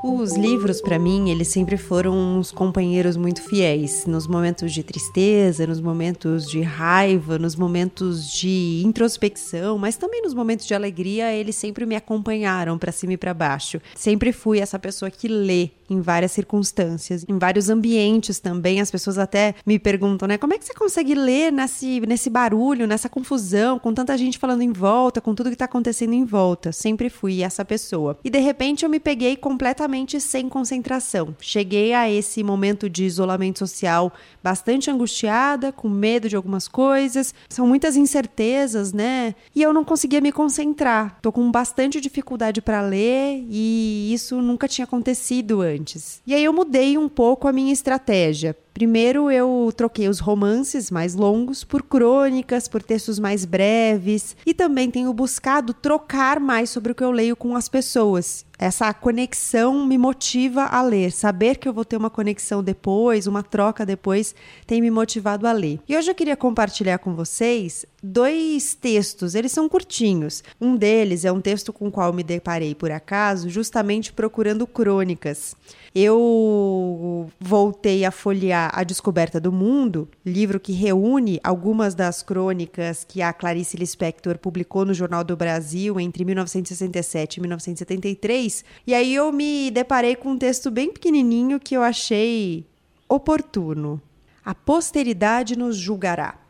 Os 0.05 0.35
livros, 0.35 0.81
para 0.81 0.99
mim, 0.99 1.29
eles 1.29 1.47
sempre 1.47 1.77
foram 1.77 2.13
uns 2.37 2.51
companheiros 2.51 3.15
muito 3.15 3.41
fiéis. 3.41 4.05
Nos 4.05 4.27
momentos 4.27 4.73
de 4.73 4.83
tristeza, 4.83 5.65
nos 5.65 5.79
momentos 5.79 6.45
de 6.45 6.59
raiva, 6.59 7.39
nos 7.39 7.55
momentos 7.55 8.29
de 8.29 8.83
introspecção, 8.85 9.77
mas 9.77 9.95
também 9.95 10.21
nos 10.21 10.33
momentos 10.33 10.65
de 10.65 10.73
alegria, 10.73 11.33
eles 11.33 11.55
sempre 11.55 11.85
me 11.85 11.95
acompanharam 11.95 12.77
para 12.77 12.91
cima 12.91 13.13
e 13.13 13.17
para 13.17 13.33
baixo. 13.33 13.79
Sempre 13.95 14.33
fui 14.33 14.59
essa 14.59 14.77
pessoa 14.77 15.09
que 15.09 15.29
lê 15.29 15.69
em 15.93 16.01
várias 16.01 16.31
circunstâncias, 16.31 17.25
em 17.27 17.37
vários 17.37 17.69
ambientes 17.69 18.39
também. 18.39 18.81
As 18.81 18.91
pessoas 18.91 19.17
até 19.17 19.55
me 19.65 19.79
perguntam, 19.79 20.27
né? 20.27 20.37
Como 20.37 20.53
é 20.53 20.57
que 20.57 20.65
você 20.65 20.73
consegue 20.73 21.15
ler 21.15 21.51
nesse, 21.51 22.01
nesse 22.01 22.29
barulho, 22.29 22.87
nessa 22.87 23.07
confusão, 23.07 23.79
com 23.79 23.93
tanta 23.93 24.17
gente 24.17 24.37
falando 24.37 24.61
em 24.61 24.71
volta, 24.71 25.21
com 25.21 25.33
tudo 25.35 25.49
que 25.49 25.55
tá 25.55 25.65
acontecendo 25.65 26.13
em 26.13 26.25
volta? 26.25 26.71
Sempre 26.71 27.09
fui 27.09 27.43
essa 27.43 27.63
pessoa. 27.63 28.17
E 28.23 28.29
de 28.29 28.39
repente 28.39 28.83
eu 28.83 28.89
me 28.89 28.99
peguei 28.99 29.35
completamente 29.35 30.19
sem 30.19 30.49
concentração. 30.49 31.35
Cheguei 31.39 31.93
a 31.93 32.09
esse 32.09 32.43
momento 32.43 32.89
de 32.89 33.03
isolamento 33.05 33.59
social 33.59 34.11
bastante 34.43 34.89
angustiada, 34.89 35.71
com 35.71 35.87
medo 35.87 36.27
de 36.27 36.35
algumas 36.35 36.67
coisas. 36.67 37.33
São 37.49 37.67
muitas 37.67 37.95
incertezas, 37.95 38.91
né? 38.91 39.35
E 39.55 39.61
eu 39.61 39.73
não 39.73 39.83
conseguia 39.83 40.19
me 40.19 40.31
concentrar. 40.31 41.17
Tô 41.21 41.31
com 41.31 41.49
bastante 41.51 42.01
dificuldade 42.01 42.61
para 42.61 42.81
ler 42.81 43.45
e 43.49 44.11
isso 44.13 44.41
nunca 44.41 44.67
tinha 44.67 44.85
acontecido 44.85 45.61
antes 45.61 45.82
antes. 45.83 46.21
E 46.25 46.33
aí 46.33 46.43
eu 46.43 46.53
mudei 46.53 46.97
um 46.97 47.09
pouco 47.09 47.47
a 47.47 47.51
minha 47.51 47.73
estratégia. 47.73 48.55
Primeiro, 48.73 49.29
eu 49.29 49.71
troquei 49.77 50.09
os 50.09 50.19
romances 50.19 50.89
mais 50.89 51.13
longos 51.13 51.63
por 51.63 51.83
crônicas, 51.83 52.67
por 52.67 52.81
textos 52.81 53.19
mais 53.19 53.45
breves 53.45 54.35
e 54.45 54.53
também 54.53 54.89
tenho 54.89 55.13
buscado 55.13 55.73
trocar 55.73 56.39
mais 56.39 56.71
sobre 56.71 56.91
o 56.91 56.95
que 56.95 57.03
eu 57.03 57.11
leio 57.11 57.35
com 57.35 57.55
as 57.55 57.69
pessoas. 57.69 58.45
Essa 58.57 58.93
conexão 58.93 59.85
me 59.85 59.97
motiva 59.97 60.63
a 60.63 60.81
ler. 60.81 61.11
Saber 61.11 61.57
que 61.57 61.67
eu 61.67 61.73
vou 61.73 61.83
ter 61.83 61.97
uma 61.97 62.09
conexão 62.09 62.63
depois, 62.63 63.27
uma 63.27 63.43
troca 63.43 63.85
depois, 63.85 64.33
tem 64.65 64.79
me 64.79 64.89
motivado 64.89 65.47
a 65.47 65.51
ler. 65.51 65.79
E 65.87 65.97
hoje 65.97 66.09
eu 66.09 66.15
queria 66.15 66.37
compartilhar 66.37 66.99
com 66.99 67.13
vocês 67.13 67.85
dois 68.01 68.73
textos. 68.73 69.35
Eles 69.35 69.51
são 69.51 69.67
curtinhos. 69.67 70.43
Um 70.61 70.75
deles 70.75 71.25
é 71.25 71.31
um 71.31 71.41
texto 71.41 71.73
com 71.73 71.87
o 71.87 71.91
qual 71.91 72.13
me 72.13 72.23
deparei 72.23 72.73
por 72.73 72.89
acaso, 72.91 73.49
justamente 73.49 74.13
procurando 74.13 74.65
crônicas. 74.65 75.55
Eu 75.95 77.29
voltei 77.39 78.03
a 78.03 78.09
folhear 78.09 78.71
A 78.73 78.83
Descoberta 78.83 79.39
do 79.39 79.51
Mundo, 79.51 80.09
livro 80.25 80.59
que 80.59 80.73
reúne 80.73 81.39
algumas 81.43 81.93
das 81.93 82.23
crônicas 82.23 83.03
que 83.03 83.21
a 83.21 83.31
Clarice 83.31 83.77
Lispector 83.77 84.39
publicou 84.39 84.85
no 84.85 84.93
Jornal 84.93 85.23
do 85.23 85.37
Brasil 85.37 85.99
entre 85.99 86.25
1967 86.25 87.37
e 87.37 87.41
1973. 87.41 88.65
E 88.87 88.93
aí 88.95 89.13
eu 89.13 89.31
me 89.31 89.69
deparei 89.69 90.15
com 90.15 90.29
um 90.29 90.37
texto 90.37 90.71
bem 90.71 90.91
pequenininho 90.91 91.59
que 91.59 91.77
eu 91.77 91.83
achei 91.83 92.65
oportuno. 93.07 94.01
A 94.43 94.55
posteridade 94.55 95.55
nos 95.55 95.77
julgará. 95.77 96.42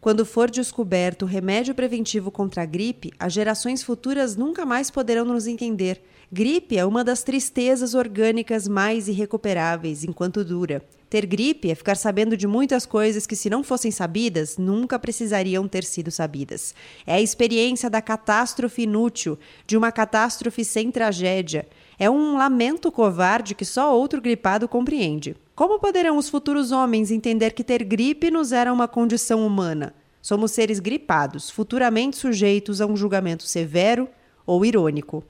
Quando 0.00 0.24
for 0.24 0.50
descoberto 0.50 1.22
o 1.22 1.26
remédio 1.26 1.74
preventivo 1.74 2.30
contra 2.30 2.62
a 2.62 2.66
gripe, 2.66 3.12
as 3.18 3.34
gerações 3.34 3.82
futuras 3.82 4.34
nunca 4.34 4.64
mais 4.64 4.90
poderão 4.90 5.26
nos 5.26 5.46
entender. 5.46 6.00
Gripe 6.32 6.78
é 6.78 6.86
uma 6.86 7.04
das 7.04 7.22
tristezas 7.22 7.92
orgânicas 7.92 8.66
mais 8.66 9.08
irrecuperáveis 9.08 10.02
enquanto 10.02 10.42
dura. 10.42 10.82
Ter 11.10 11.26
gripe 11.26 11.70
é 11.70 11.74
ficar 11.74 11.96
sabendo 11.96 12.34
de 12.34 12.46
muitas 12.46 12.86
coisas 12.86 13.26
que, 13.26 13.36
se 13.36 13.50
não 13.50 13.62
fossem 13.62 13.90
sabidas, 13.90 14.56
nunca 14.56 14.98
precisariam 14.98 15.68
ter 15.68 15.84
sido 15.84 16.10
sabidas. 16.10 16.74
É 17.06 17.14
a 17.14 17.20
experiência 17.20 17.90
da 17.90 18.00
catástrofe 18.00 18.82
inútil, 18.82 19.38
de 19.66 19.76
uma 19.76 19.92
catástrofe 19.92 20.64
sem 20.64 20.90
tragédia. 20.90 21.68
É 21.98 22.08
um 22.08 22.38
lamento 22.38 22.90
covarde 22.90 23.54
que 23.54 23.64
só 23.64 23.94
outro 23.94 24.20
gripado 24.20 24.66
compreende. 24.66 25.36
Como 25.60 25.78
poderão 25.78 26.16
os 26.16 26.30
futuros 26.30 26.72
homens 26.72 27.10
entender 27.10 27.50
que 27.50 27.62
ter 27.62 27.84
gripe 27.84 28.30
nos 28.30 28.50
era 28.50 28.72
uma 28.72 28.88
condição 28.88 29.46
humana? 29.46 29.92
Somos 30.22 30.52
seres 30.52 30.80
gripados, 30.80 31.50
futuramente 31.50 32.16
sujeitos 32.16 32.80
a 32.80 32.86
um 32.86 32.96
julgamento 32.96 33.42
severo 33.42 34.08
ou 34.46 34.64
irônico. 34.64 35.22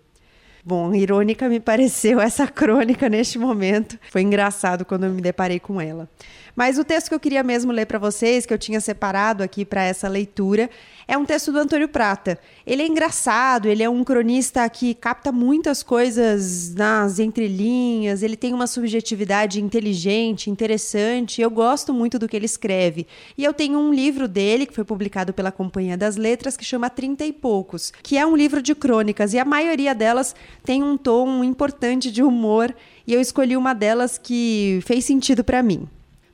Bom, 0.65 0.95
irônica 0.95 1.49
me 1.49 1.59
pareceu 1.59 2.21
essa 2.21 2.47
crônica 2.47 3.09
neste 3.09 3.41
momento. 3.41 3.99
Foi 4.09 4.23
engraçado 4.23 4.85
quando 4.85 5.03
eu 5.03 5.11
me 5.11 5.21
deparei 5.21 5.59
com 5.59 5.81
ela. 5.81 6.09
Mas 6.55 6.79
o 6.79 6.85
texto 6.85 7.09
que 7.09 7.15
eu 7.15 7.21
queria 7.21 7.43
mesmo 7.43 7.73
ler 7.73 7.87
para 7.87 7.99
vocês, 7.99 8.47
que 8.47 8.53
eu 8.53 8.59
tinha 8.59 8.81
separado 8.81 9.43
aqui 9.43 9.65
para 9.65 9.83
essa 9.85 10.09
leitura, 10.09 10.69
é 11.07 11.19
um 11.19 11.25
texto 11.25 11.51
do 11.51 11.59
Antônio 11.59 11.89
Prata. 11.89 12.39
Ele 12.67 12.83
é 12.83 12.87
engraçado, 12.87 13.67
ele 13.67 13.83
é 13.83 13.91
um 13.91 14.05
cronista 14.05 14.69
que 14.69 14.95
capta 14.95 15.33
muitas 15.33 15.83
coisas 15.83 16.75
nas 16.75 17.19
entrelinhas, 17.19 18.23
ele 18.23 18.37
tem 18.37 18.55
uma 18.55 18.67
subjetividade 18.67 19.61
inteligente, 19.61 20.51
interessante. 20.51 21.41
Eu 21.43 21.51
gosto 21.51 21.93
muito 21.93 22.19
do 22.19 22.29
que 22.29 22.37
ele 22.37 22.47
escreve. 22.47 23.07
E 23.37 23.45
eu 23.45 23.53
tenho 23.53 23.79
um 23.79 23.93
livro 23.93 24.29
dele, 24.29 24.67
que 24.67 24.75
foi 24.75 24.85
publicado 24.85 25.33
pela 25.33 25.51
Companhia 25.51 25.97
das 25.97 26.17
Letras, 26.17 26.57
que 26.57 26.65
chama 26.65 26.89
Trinta 26.89 27.25
e 27.25 27.33
Poucos, 27.33 27.93
que 28.03 28.17
é 28.17 28.25
um 28.25 28.37
livro 28.37 28.63
de 28.63 28.75
crônicas, 28.75 29.35
e 29.35 29.39
a 29.39 29.45
maioria 29.45 29.95
delas 29.95 30.35
tem 30.65 30.83
um 30.83 30.97
tom 30.97 31.43
importante 31.43 32.11
de 32.11 32.23
humor, 32.23 32.75
e 33.07 33.15
eu 33.15 33.21
escolhi 33.21 33.57
uma 33.57 33.75
delas 33.75 34.17
que 34.17 34.81
fez 34.87 35.05
sentido 35.05 35.43
para 35.43 35.63
mim. 35.63 35.89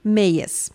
Meias. 0.06 0.70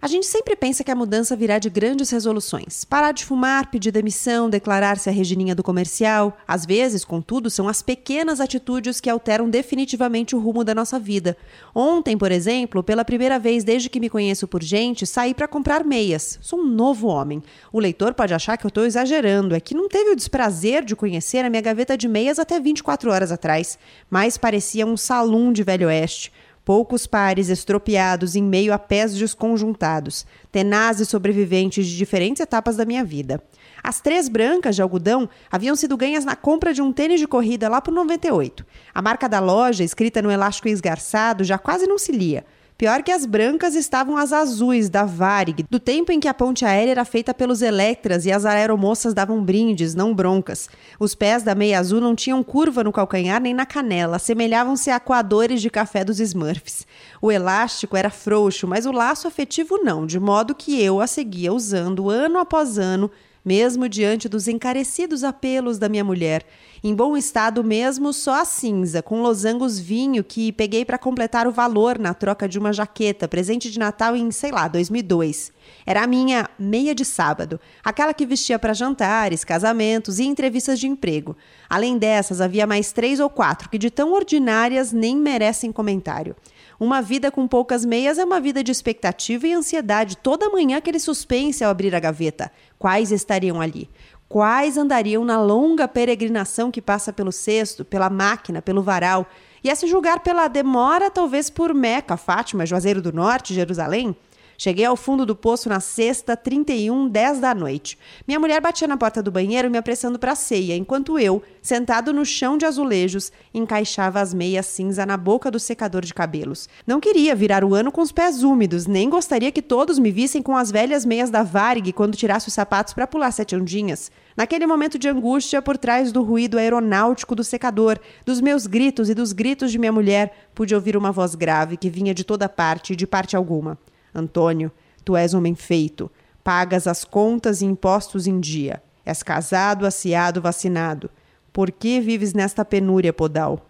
A 0.00 0.06
gente 0.06 0.24
sempre 0.24 0.56
pensa 0.56 0.82
que 0.82 0.90
a 0.90 0.94
mudança 0.94 1.36
virá 1.36 1.58
de 1.58 1.68
grandes 1.68 2.08
resoluções. 2.08 2.82
Parar 2.86 3.12
de 3.12 3.26
fumar, 3.26 3.70
pedir 3.70 3.90
demissão, 3.90 4.48
declarar-se 4.48 5.10
a 5.10 5.12
regininha 5.12 5.54
do 5.54 5.62
comercial. 5.62 6.38
Às 6.48 6.64
vezes, 6.64 7.04
contudo, 7.04 7.50
são 7.50 7.68
as 7.68 7.82
pequenas 7.82 8.40
atitudes 8.40 8.98
que 8.98 9.10
alteram 9.10 9.50
definitivamente 9.50 10.34
o 10.34 10.38
rumo 10.38 10.64
da 10.64 10.74
nossa 10.74 10.98
vida. 10.98 11.36
Ontem, 11.74 12.16
por 12.16 12.32
exemplo, 12.32 12.82
pela 12.82 13.04
primeira 13.04 13.38
vez 13.38 13.62
desde 13.62 13.90
que 13.90 14.00
me 14.00 14.08
conheço 14.08 14.48
por 14.48 14.62
gente, 14.62 15.06
saí 15.06 15.34
para 15.34 15.46
comprar 15.46 15.84
meias. 15.84 16.38
Sou 16.40 16.60
um 16.60 16.66
novo 16.66 17.06
homem. 17.06 17.42
O 17.70 17.78
leitor 17.78 18.14
pode 18.14 18.32
achar 18.32 18.56
que 18.56 18.64
eu 18.64 18.70
estou 18.70 18.86
exagerando, 18.86 19.54
é 19.54 19.60
que 19.60 19.74
não 19.74 19.86
teve 19.86 20.12
o 20.12 20.16
desprazer 20.16 20.82
de 20.82 20.96
conhecer 20.96 21.44
a 21.44 21.50
minha 21.50 21.60
gaveta 21.60 21.98
de 21.98 22.08
meias 22.08 22.38
até 22.38 22.58
24 22.58 23.10
horas 23.10 23.30
atrás. 23.30 23.78
Mas 24.08 24.38
parecia 24.38 24.86
um 24.86 24.96
salão 24.96 25.52
de 25.52 25.62
Velho 25.62 25.88
Oeste 25.88 26.32
poucos 26.70 27.04
pares 27.04 27.48
estropiados 27.48 28.36
em 28.36 28.42
meio 28.44 28.72
a 28.72 28.78
pés 28.78 29.16
desconjuntados, 29.16 30.24
tenazes 30.52 31.08
sobreviventes 31.08 31.84
de 31.84 31.96
diferentes 31.96 32.38
etapas 32.38 32.76
da 32.76 32.84
minha 32.84 33.02
vida. 33.02 33.42
As 33.82 34.00
três 34.00 34.28
brancas 34.28 34.76
de 34.76 34.82
algodão 34.82 35.28
haviam 35.50 35.74
sido 35.74 35.96
ganhas 35.96 36.24
na 36.24 36.36
compra 36.36 36.72
de 36.72 36.80
um 36.80 36.92
tênis 36.92 37.18
de 37.18 37.26
corrida 37.26 37.68
lá 37.68 37.80
por 37.80 37.92
98. 37.92 38.64
A 38.94 39.02
marca 39.02 39.28
da 39.28 39.40
loja, 39.40 39.82
escrita 39.82 40.22
no 40.22 40.30
elástico 40.30 40.68
esgarçado, 40.68 41.42
já 41.42 41.58
quase 41.58 41.88
não 41.88 41.98
se 41.98 42.12
lia. 42.12 42.46
Pior 42.80 43.02
que 43.02 43.12
as 43.12 43.26
brancas 43.26 43.74
estavam 43.74 44.16
as 44.16 44.32
azuis 44.32 44.88
da 44.88 45.04
Varig, 45.04 45.66
do 45.68 45.78
tempo 45.78 46.12
em 46.12 46.18
que 46.18 46.26
a 46.26 46.32
ponte 46.32 46.64
aérea 46.64 46.92
era 46.92 47.04
feita 47.04 47.34
pelos 47.34 47.60
Electras 47.60 48.24
e 48.24 48.32
as 48.32 48.46
aeromoças 48.46 49.12
davam 49.12 49.44
brindes, 49.44 49.94
não 49.94 50.14
broncas. 50.14 50.66
Os 50.98 51.14
pés 51.14 51.42
da 51.42 51.54
meia 51.54 51.78
azul 51.78 52.00
não 52.00 52.16
tinham 52.16 52.42
curva 52.42 52.82
no 52.82 52.90
calcanhar 52.90 53.38
nem 53.38 53.52
na 53.52 53.66
canela, 53.66 54.16
assemelhavam-se 54.16 54.88
a 54.88 54.98
coadores 54.98 55.60
de 55.60 55.68
café 55.68 56.02
dos 56.02 56.20
Smurfs. 56.20 56.86
O 57.20 57.30
elástico 57.30 57.98
era 57.98 58.08
frouxo, 58.08 58.66
mas 58.66 58.86
o 58.86 58.92
laço 58.92 59.28
afetivo 59.28 59.76
não, 59.84 60.06
de 60.06 60.18
modo 60.18 60.54
que 60.54 60.82
eu 60.82 61.02
a 61.02 61.06
seguia 61.06 61.52
usando 61.52 62.08
ano 62.08 62.38
após 62.38 62.78
ano 62.78 63.10
mesmo 63.44 63.88
diante 63.88 64.28
dos 64.28 64.48
encarecidos 64.48 65.24
apelos 65.24 65.78
da 65.78 65.88
minha 65.88 66.04
mulher. 66.04 66.44
Em 66.82 66.94
bom 66.94 67.16
estado 67.16 67.62
mesmo, 67.62 68.12
só 68.12 68.40
a 68.40 68.44
cinza, 68.44 69.02
com 69.02 69.22
losangos 69.22 69.78
vinho 69.78 70.24
que 70.24 70.50
peguei 70.52 70.84
para 70.84 70.96
completar 70.96 71.46
o 71.46 71.52
valor 71.52 71.98
na 71.98 72.14
troca 72.14 72.48
de 72.48 72.58
uma 72.58 72.72
jaqueta, 72.72 73.28
presente 73.28 73.70
de 73.70 73.78
Natal 73.78 74.16
em, 74.16 74.30
sei 74.30 74.50
lá, 74.50 74.66
2002. 74.66 75.52
Era 75.84 76.02
a 76.02 76.06
minha 76.06 76.48
meia 76.58 76.94
de 76.94 77.04
sábado, 77.04 77.60
aquela 77.84 78.14
que 78.14 78.24
vestia 78.24 78.58
para 78.58 78.72
jantares, 78.72 79.44
casamentos 79.44 80.18
e 80.18 80.24
entrevistas 80.24 80.80
de 80.80 80.88
emprego. 80.88 81.36
Além 81.68 81.98
dessas, 81.98 82.40
havia 82.40 82.66
mais 82.66 82.92
três 82.92 83.20
ou 83.20 83.28
quatro 83.28 83.68
que, 83.68 83.78
de 83.78 83.90
tão 83.90 84.12
ordinárias, 84.12 84.92
nem 84.92 85.16
merecem 85.16 85.70
comentário. 85.70 86.34
Uma 86.80 87.02
vida 87.02 87.30
com 87.30 87.46
poucas 87.46 87.84
meias 87.84 88.18
é 88.18 88.24
uma 88.24 88.40
vida 88.40 88.64
de 88.64 88.72
expectativa 88.72 89.46
e 89.46 89.52
ansiedade. 89.52 90.16
Toda 90.16 90.48
manhã 90.48 90.78
aquele 90.78 90.98
suspense 90.98 91.62
ao 91.62 91.70
abrir 91.70 91.94
a 91.94 92.00
gaveta. 92.00 92.50
Quais 92.80 93.12
estariam 93.12 93.60
ali? 93.60 93.90
Quais 94.26 94.78
andariam 94.78 95.22
na 95.22 95.38
longa 95.38 95.86
peregrinação 95.86 96.70
que 96.70 96.80
passa 96.80 97.12
pelo 97.12 97.30
cesto, 97.30 97.84
pela 97.84 98.08
máquina, 98.08 98.62
pelo 98.62 98.82
varal? 98.82 99.26
E 99.62 99.70
a 99.70 99.74
se 99.74 99.86
julgar 99.86 100.20
pela 100.20 100.48
demora, 100.48 101.10
talvez 101.10 101.50
por 101.50 101.74
Meca, 101.74 102.16
Fátima, 102.16 102.64
Juazeiro 102.64 103.02
do 103.02 103.12
Norte, 103.12 103.52
Jerusalém? 103.52 104.16
Cheguei 104.62 104.84
ao 104.84 104.94
fundo 104.94 105.24
do 105.24 105.34
poço 105.34 105.70
na 105.70 105.80
sexta, 105.80 106.36
31, 106.36 107.08
10 107.08 107.40
da 107.40 107.54
noite. 107.54 107.96
Minha 108.28 108.38
mulher 108.38 108.60
batia 108.60 108.86
na 108.86 108.94
porta 108.94 109.22
do 109.22 109.30
banheiro 109.30 109.70
me 109.70 109.78
apressando 109.78 110.18
para 110.18 110.32
a 110.32 110.34
ceia, 110.34 110.76
enquanto 110.76 111.18
eu, 111.18 111.42
sentado 111.62 112.12
no 112.12 112.26
chão 112.26 112.58
de 112.58 112.66
azulejos, 112.66 113.32
encaixava 113.54 114.20
as 114.20 114.34
meias 114.34 114.66
cinza 114.66 115.06
na 115.06 115.16
boca 115.16 115.50
do 115.50 115.58
secador 115.58 116.04
de 116.04 116.12
cabelos. 116.12 116.68
Não 116.86 117.00
queria 117.00 117.34
virar 117.34 117.64
o 117.64 117.74
ano 117.74 117.90
com 117.90 118.02
os 118.02 118.12
pés 118.12 118.42
úmidos, 118.42 118.86
nem 118.86 119.08
gostaria 119.08 119.50
que 119.50 119.62
todos 119.62 119.98
me 119.98 120.10
vissem 120.10 120.42
com 120.42 120.54
as 120.54 120.70
velhas 120.70 121.06
meias 121.06 121.30
da 121.30 121.42
Varig 121.42 121.90
quando 121.94 122.14
tirasse 122.14 122.48
os 122.48 122.52
sapatos 122.52 122.92
para 122.92 123.06
pular 123.06 123.30
sete 123.30 123.56
ondinhas. 123.56 124.12
Naquele 124.36 124.66
momento 124.66 124.98
de 124.98 125.08
angústia, 125.08 125.62
por 125.62 125.78
trás 125.78 126.12
do 126.12 126.22
ruído 126.22 126.58
aeronáutico 126.58 127.34
do 127.34 127.42
secador, 127.42 127.98
dos 128.26 128.42
meus 128.42 128.66
gritos 128.66 129.08
e 129.08 129.14
dos 129.14 129.32
gritos 129.32 129.72
de 129.72 129.78
minha 129.78 129.90
mulher, 129.90 130.50
pude 130.54 130.74
ouvir 130.74 130.98
uma 130.98 131.10
voz 131.10 131.34
grave 131.34 131.78
que 131.78 131.88
vinha 131.88 132.12
de 132.12 132.24
toda 132.24 132.46
parte 132.46 132.92
e 132.92 132.96
de 132.96 133.06
parte 133.06 133.34
alguma. 133.34 133.78
Antônio, 134.14 134.70
tu 135.04 135.16
és 135.16 135.34
homem 135.34 135.54
feito, 135.54 136.10
pagas 136.42 136.86
as 136.86 137.04
contas 137.04 137.60
e 137.60 137.66
impostos 137.66 138.26
em 138.26 138.40
dia. 138.40 138.82
És 139.04 139.22
casado, 139.22 139.86
aciado, 139.86 140.40
vacinado. 140.40 141.10
Por 141.52 141.70
que 141.70 142.00
vives 142.00 142.32
nesta 142.32 142.64
penúria, 142.64 143.12
Podal? 143.12 143.66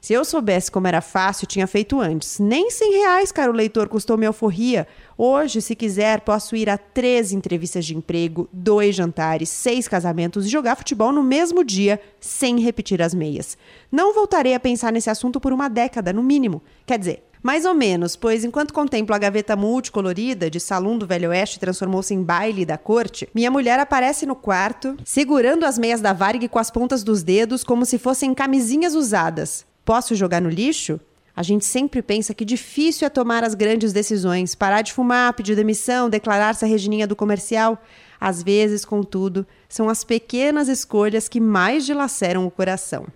Se 0.00 0.12
eu 0.12 0.24
soubesse 0.24 0.70
como 0.70 0.86
era 0.86 1.00
fácil, 1.00 1.46
tinha 1.46 1.66
feito 1.66 2.00
antes. 2.00 2.38
Nem 2.38 2.70
cem 2.70 2.92
reais, 2.92 3.32
caro 3.32 3.52
leitor, 3.52 3.88
custou 3.88 4.16
minha 4.16 4.28
alforria. 4.28 4.86
Hoje, 5.16 5.62
se 5.62 5.74
quiser, 5.74 6.20
posso 6.20 6.54
ir 6.56 6.68
a 6.68 6.76
três 6.76 7.32
entrevistas 7.32 7.86
de 7.86 7.96
emprego, 7.96 8.48
dois 8.52 8.94
jantares, 8.94 9.48
seis 9.48 9.88
casamentos 9.88 10.46
e 10.46 10.50
jogar 10.50 10.76
futebol 10.76 11.12
no 11.12 11.22
mesmo 11.22 11.64
dia, 11.64 12.00
sem 12.20 12.60
repetir 12.60 13.00
as 13.00 13.14
meias. 13.14 13.56
Não 13.90 14.14
voltarei 14.14 14.54
a 14.54 14.60
pensar 14.60 14.92
nesse 14.92 15.08
assunto 15.08 15.40
por 15.40 15.52
uma 15.52 15.68
década, 15.68 16.12
no 16.12 16.22
mínimo. 16.22 16.62
Quer 16.84 16.98
dizer, 16.98 17.22
mais 17.44 17.66
ou 17.66 17.74
menos, 17.74 18.16
pois 18.16 18.42
enquanto 18.42 18.72
contemplo 18.72 19.14
a 19.14 19.18
gaveta 19.18 19.54
multicolorida 19.54 20.48
de 20.48 20.58
salão 20.58 20.96
do 20.96 21.06
Velho 21.06 21.28
Oeste 21.28 21.60
transformou-se 21.60 22.14
em 22.14 22.22
baile 22.22 22.64
da 22.64 22.78
corte, 22.78 23.28
minha 23.34 23.50
mulher 23.50 23.78
aparece 23.78 24.24
no 24.24 24.34
quarto, 24.34 24.96
segurando 25.04 25.64
as 25.64 25.78
meias 25.78 26.00
da 26.00 26.14
Varig 26.14 26.48
com 26.48 26.58
as 26.58 26.70
pontas 26.70 27.04
dos 27.04 27.22
dedos 27.22 27.62
como 27.62 27.84
se 27.84 27.98
fossem 27.98 28.32
camisinhas 28.32 28.94
usadas. 28.94 29.66
Posso 29.84 30.14
jogar 30.14 30.40
no 30.40 30.48
lixo? 30.48 30.98
A 31.36 31.42
gente 31.42 31.66
sempre 31.66 32.00
pensa 32.00 32.32
que 32.32 32.46
difícil 32.46 33.06
é 33.06 33.10
tomar 33.10 33.44
as 33.44 33.54
grandes 33.54 33.92
decisões, 33.92 34.54
parar 34.54 34.80
de 34.80 34.94
fumar, 34.94 35.34
pedir 35.34 35.54
demissão, 35.54 36.08
declarar-se 36.08 36.64
a 36.64 36.68
Regininha 36.68 37.06
do 37.06 37.14
comercial. 37.14 37.76
Às 38.18 38.42
vezes, 38.42 38.86
contudo, 38.86 39.46
são 39.68 39.90
as 39.90 40.02
pequenas 40.02 40.66
escolhas 40.66 41.28
que 41.28 41.40
mais 41.40 41.84
dilaceram 41.84 42.46
o 42.46 42.50
coração. 42.50 43.06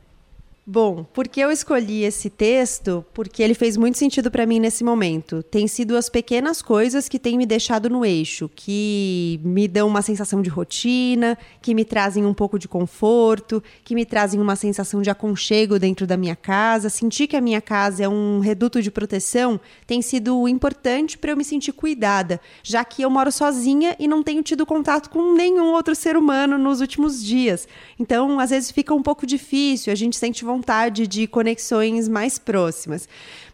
Bom, 0.70 1.02
por 1.02 1.26
que 1.26 1.40
eu 1.40 1.50
escolhi 1.50 2.04
esse 2.04 2.28
texto? 2.28 3.02
Porque 3.14 3.42
ele 3.42 3.54
fez 3.54 3.74
muito 3.78 3.96
sentido 3.96 4.30
para 4.30 4.44
mim 4.44 4.60
nesse 4.60 4.84
momento. 4.84 5.42
Tem 5.42 5.66
sido 5.66 5.96
as 5.96 6.10
pequenas 6.10 6.60
coisas 6.60 7.08
que 7.08 7.18
têm 7.18 7.38
me 7.38 7.46
deixado 7.46 7.88
no 7.88 8.04
eixo, 8.04 8.50
que 8.54 9.40
me 9.42 9.66
dão 9.66 9.88
uma 9.88 10.02
sensação 10.02 10.42
de 10.42 10.50
rotina, 10.50 11.38
que 11.62 11.74
me 11.74 11.86
trazem 11.86 12.26
um 12.26 12.34
pouco 12.34 12.58
de 12.58 12.68
conforto, 12.68 13.62
que 13.82 13.94
me 13.94 14.04
trazem 14.04 14.42
uma 14.42 14.56
sensação 14.56 15.00
de 15.00 15.08
aconchego 15.08 15.78
dentro 15.78 16.06
da 16.06 16.18
minha 16.18 16.36
casa. 16.36 16.90
Sentir 16.90 17.28
que 17.28 17.36
a 17.36 17.40
minha 17.40 17.62
casa 17.62 18.04
é 18.04 18.08
um 18.08 18.38
reduto 18.38 18.82
de 18.82 18.90
proteção 18.90 19.58
tem 19.86 20.02
sido 20.02 20.46
importante 20.46 21.16
para 21.16 21.30
eu 21.30 21.36
me 21.38 21.44
sentir 21.44 21.72
cuidada, 21.72 22.38
já 22.62 22.84
que 22.84 23.00
eu 23.00 23.08
moro 23.08 23.32
sozinha 23.32 23.96
e 23.98 24.06
não 24.06 24.22
tenho 24.22 24.42
tido 24.42 24.66
contato 24.66 25.08
com 25.08 25.32
nenhum 25.32 25.72
outro 25.72 25.94
ser 25.94 26.14
humano 26.14 26.58
nos 26.58 26.82
últimos 26.82 27.24
dias. 27.24 27.66
Então, 27.98 28.38
às 28.38 28.50
vezes 28.50 28.70
fica 28.70 28.92
um 28.92 29.02
pouco 29.02 29.24
difícil, 29.24 29.90
a 29.90 29.96
gente 29.96 30.14
sente 30.14 30.44
vontade 30.44 30.57
vontade 30.58 31.06
de 31.06 31.26
conexões 31.26 32.08
mais 32.08 32.38
próximas. 32.38 33.08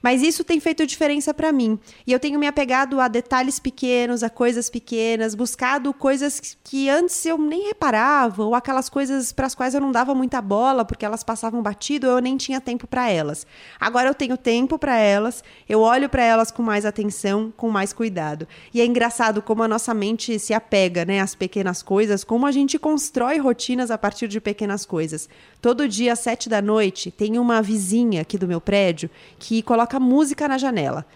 Mas 0.04 0.20
isso 0.20 0.44
tem 0.44 0.60
feito 0.60 0.86
diferença 0.86 1.32
para 1.32 1.50
mim. 1.50 1.78
E 2.06 2.12
eu 2.12 2.20
tenho 2.20 2.38
me 2.38 2.46
apegado 2.46 3.00
a 3.00 3.08
detalhes 3.08 3.58
pequenos, 3.58 4.22
a 4.22 4.28
coisas 4.28 4.68
pequenas, 4.68 5.34
buscado 5.34 5.94
coisas 5.94 6.58
que 6.62 6.90
antes 6.90 7.24
eu 7.24 7.38
nem 7.38 7.68
reparava, 7.68 8.44
ou 8.44 8.54
aquelas 8.54 8.90
coisas 8.90 9.32
para 9.32 9.46
as 9.46 9.54
quais 9.54 9.72
eu 9.72 9.80
não 9.80 9.90
dava 9.90 10.14
muita 10.14 10.42
bola, 10.42 10.84
porque 10.84 11.06
elas 11.06 11.24
passavam 11.24 11.62
batido, 11.62 12.06
eu 12.06 12.18
nem 12.18 12.36
tinha 12.36 12.60
tempo 12.60 12.86
para 12.86 13.08
elas. 13.08 13.46
Agora 13.80 14.06
eu 14.06 14.14
tenho 14.14 14.36
tempo 14.36 14.78
para 14.78 14.94
elas, 14.94 15.42
eu 15.66 15.80
olho 15.80 16.10
para 16.10 16.22
elas 16.22 16.50
com 16.50 16.62
mais 16.62 16.84
atenção, 16.84 17.50
com 17.56 17.70
mais 17.70 17.94
cuidado. 17.94 18.46
E 18.74 18.82
é 18.82 18.84
engraçado 18.84 19.40
como 19.40 19.62
a 19.62 19.68
nossa 19.68 19.94
mente 19.94 20.38
se 20.38 20.52
apega, 20.52 21.06
né, 21.06 21.20
às 21.20 21.34
pequenas 21.34 21.82
coisas, 21.82 22.22
como 22.22 22.44
a 22.44 22.52
gente 22.52 22.78
constrói 22.78 23.38
rotinas 23.38 23.90
a 23.90 23.96
partir 23.96 24.28
de 24.28 24.38
pequenas 24.38 24.84
coisas. 24.84 25.30
Todo 25.62 25.88
dia 25.88 26.12
às 26.12 26.18
sete 26.18 26.46
da 26.46 26.60
noite 26.60 27.10
tem 27.10 27.38
uma 27.38 27.62
vizinha 27.62 28.20
aqui 28.20 28.36
do 28.36 28.46
meu 28.46 28.60
prédio 28.60 29.08
que 29.38 29.62
coloca 29.62 29.93
coloca 29.94 30.00
música 30.00 30.48
na 30.48 30.58
janela. 30.58 31.06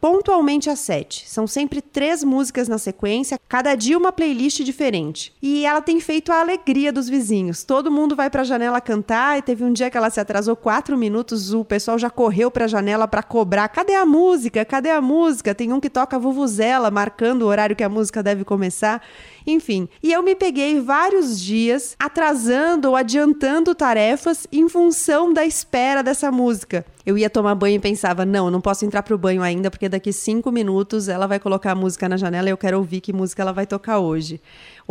Pontualmente 0.00 0.70
às 0.70 0.78
sete. 0.78 1.28
São 1.28 1.46
sempre 1.46 1.82
três 1.82 2.24
músicas 2.24 2.68
na 2.68 2.78
sequência, 2.78 3.38
cada 3.46 3.74
dia 3.74 3.98
uma 3.98 4.10
playlist 4.10 4.62
diferente. 4.62 5.30
E 5.42 5.66
ela 5.66 5.82
tem 5.82 6.00
feito 6.00 6.32
a 6.32 6.40
alegria 6.40 6.90
dos 6.90 7.06
vizinhos. 7.06 7.64
Todo 7.64 7.90
mundo 7.90 8.16
vai 8.16 8.30
para 8.30 8.40
a 8.40 8.44
janela 8.44 8.80
cantar 8.80 9.38
e 9.38 9.42
teve 9.42 9.62
um 9.62 9.70
dia 9.70 9.90
que 9.90 9.98
ela 9.98 10.08
se 10.08 10.18
atrasou 10.18 10.56
quatro 10.56 10.96
minutos, 10.96 11.52
o 11.52 11.66
pessoal 11.66 11.98
já 11.98 12.08
correu 12.08 12.50
para 12.50 12.64
a 12.64 12.68
janela 12.68 13.06
para 13.06 13.22
cobrar. 13.22 13.68
Cadê 13.68 13.94
a 13.94 14.06
música? 14.06 14.64
Cadê 14.64 14.88
a 14.88 15.02
música? 15.02 15.54
Tem 15.54 15.70
um 15.70 15.80
que 15.80 15.90
toca 15.90 16.18
vuvuzela, 16.18 16.90
marcando 16.90 17.42
o 17.42 17.46
horário 17.46 17.76
que 17.76 17.84
a 17.84 17.88
música 17.88 18.22
deve 18.22 18.42
começar. 18.42 19.02
Enfim, 19.46 19.88
e 20.02 20.12
eu 20.12 20.22
me 20.22 20.34
peguei 20.34 20.80
vários 20.80 21.40
dias 21.40 21.96
atrasando 21.98 22.88
ou 22.88 22.96
adiantando 22.96 23.74
tarefas 23.74 24.46
em 24.52 24.68
função 24.68 25.32
da 25.32 25.44
espera 25.44 26.02
dessa 26.02 26.30
música. 26.30 26.84
Eu 27.04 27.16
ia 27.16 27.30
tomar 27.30 27.54
banho 27.54 27.76
e 27.76 27.80
pensava, 27.80 28.24
não, 28.24 28.50
não 28.50 28.60
posso 28.60 28.84
entrar 28.84 29.02
pro 29.02 29.18
banho 29.18 29.42
ainda, 29.42 29.70
porque 29.70 29.88
daqui 29.88 30.12
cinco 30.12 30.52
minutos 30.52 31.08
ela 31.08 31.26
vai 31.26 31.40
colocar 31.40 31.72
a 31.72 31.74
música 31.74 32.08
na 32.08 32.16
janela 32.16 32.48
e 32.48 32.52
eu 32.52 32.58
quero 32.58 32.76
ouvir 32.76 33.00
que 33.00 33.12
música 33.12 33.42
ela 33.42 33.52
vai 33.52 33.66
tocar 33.66 33.98
hoje. 33.98 34.40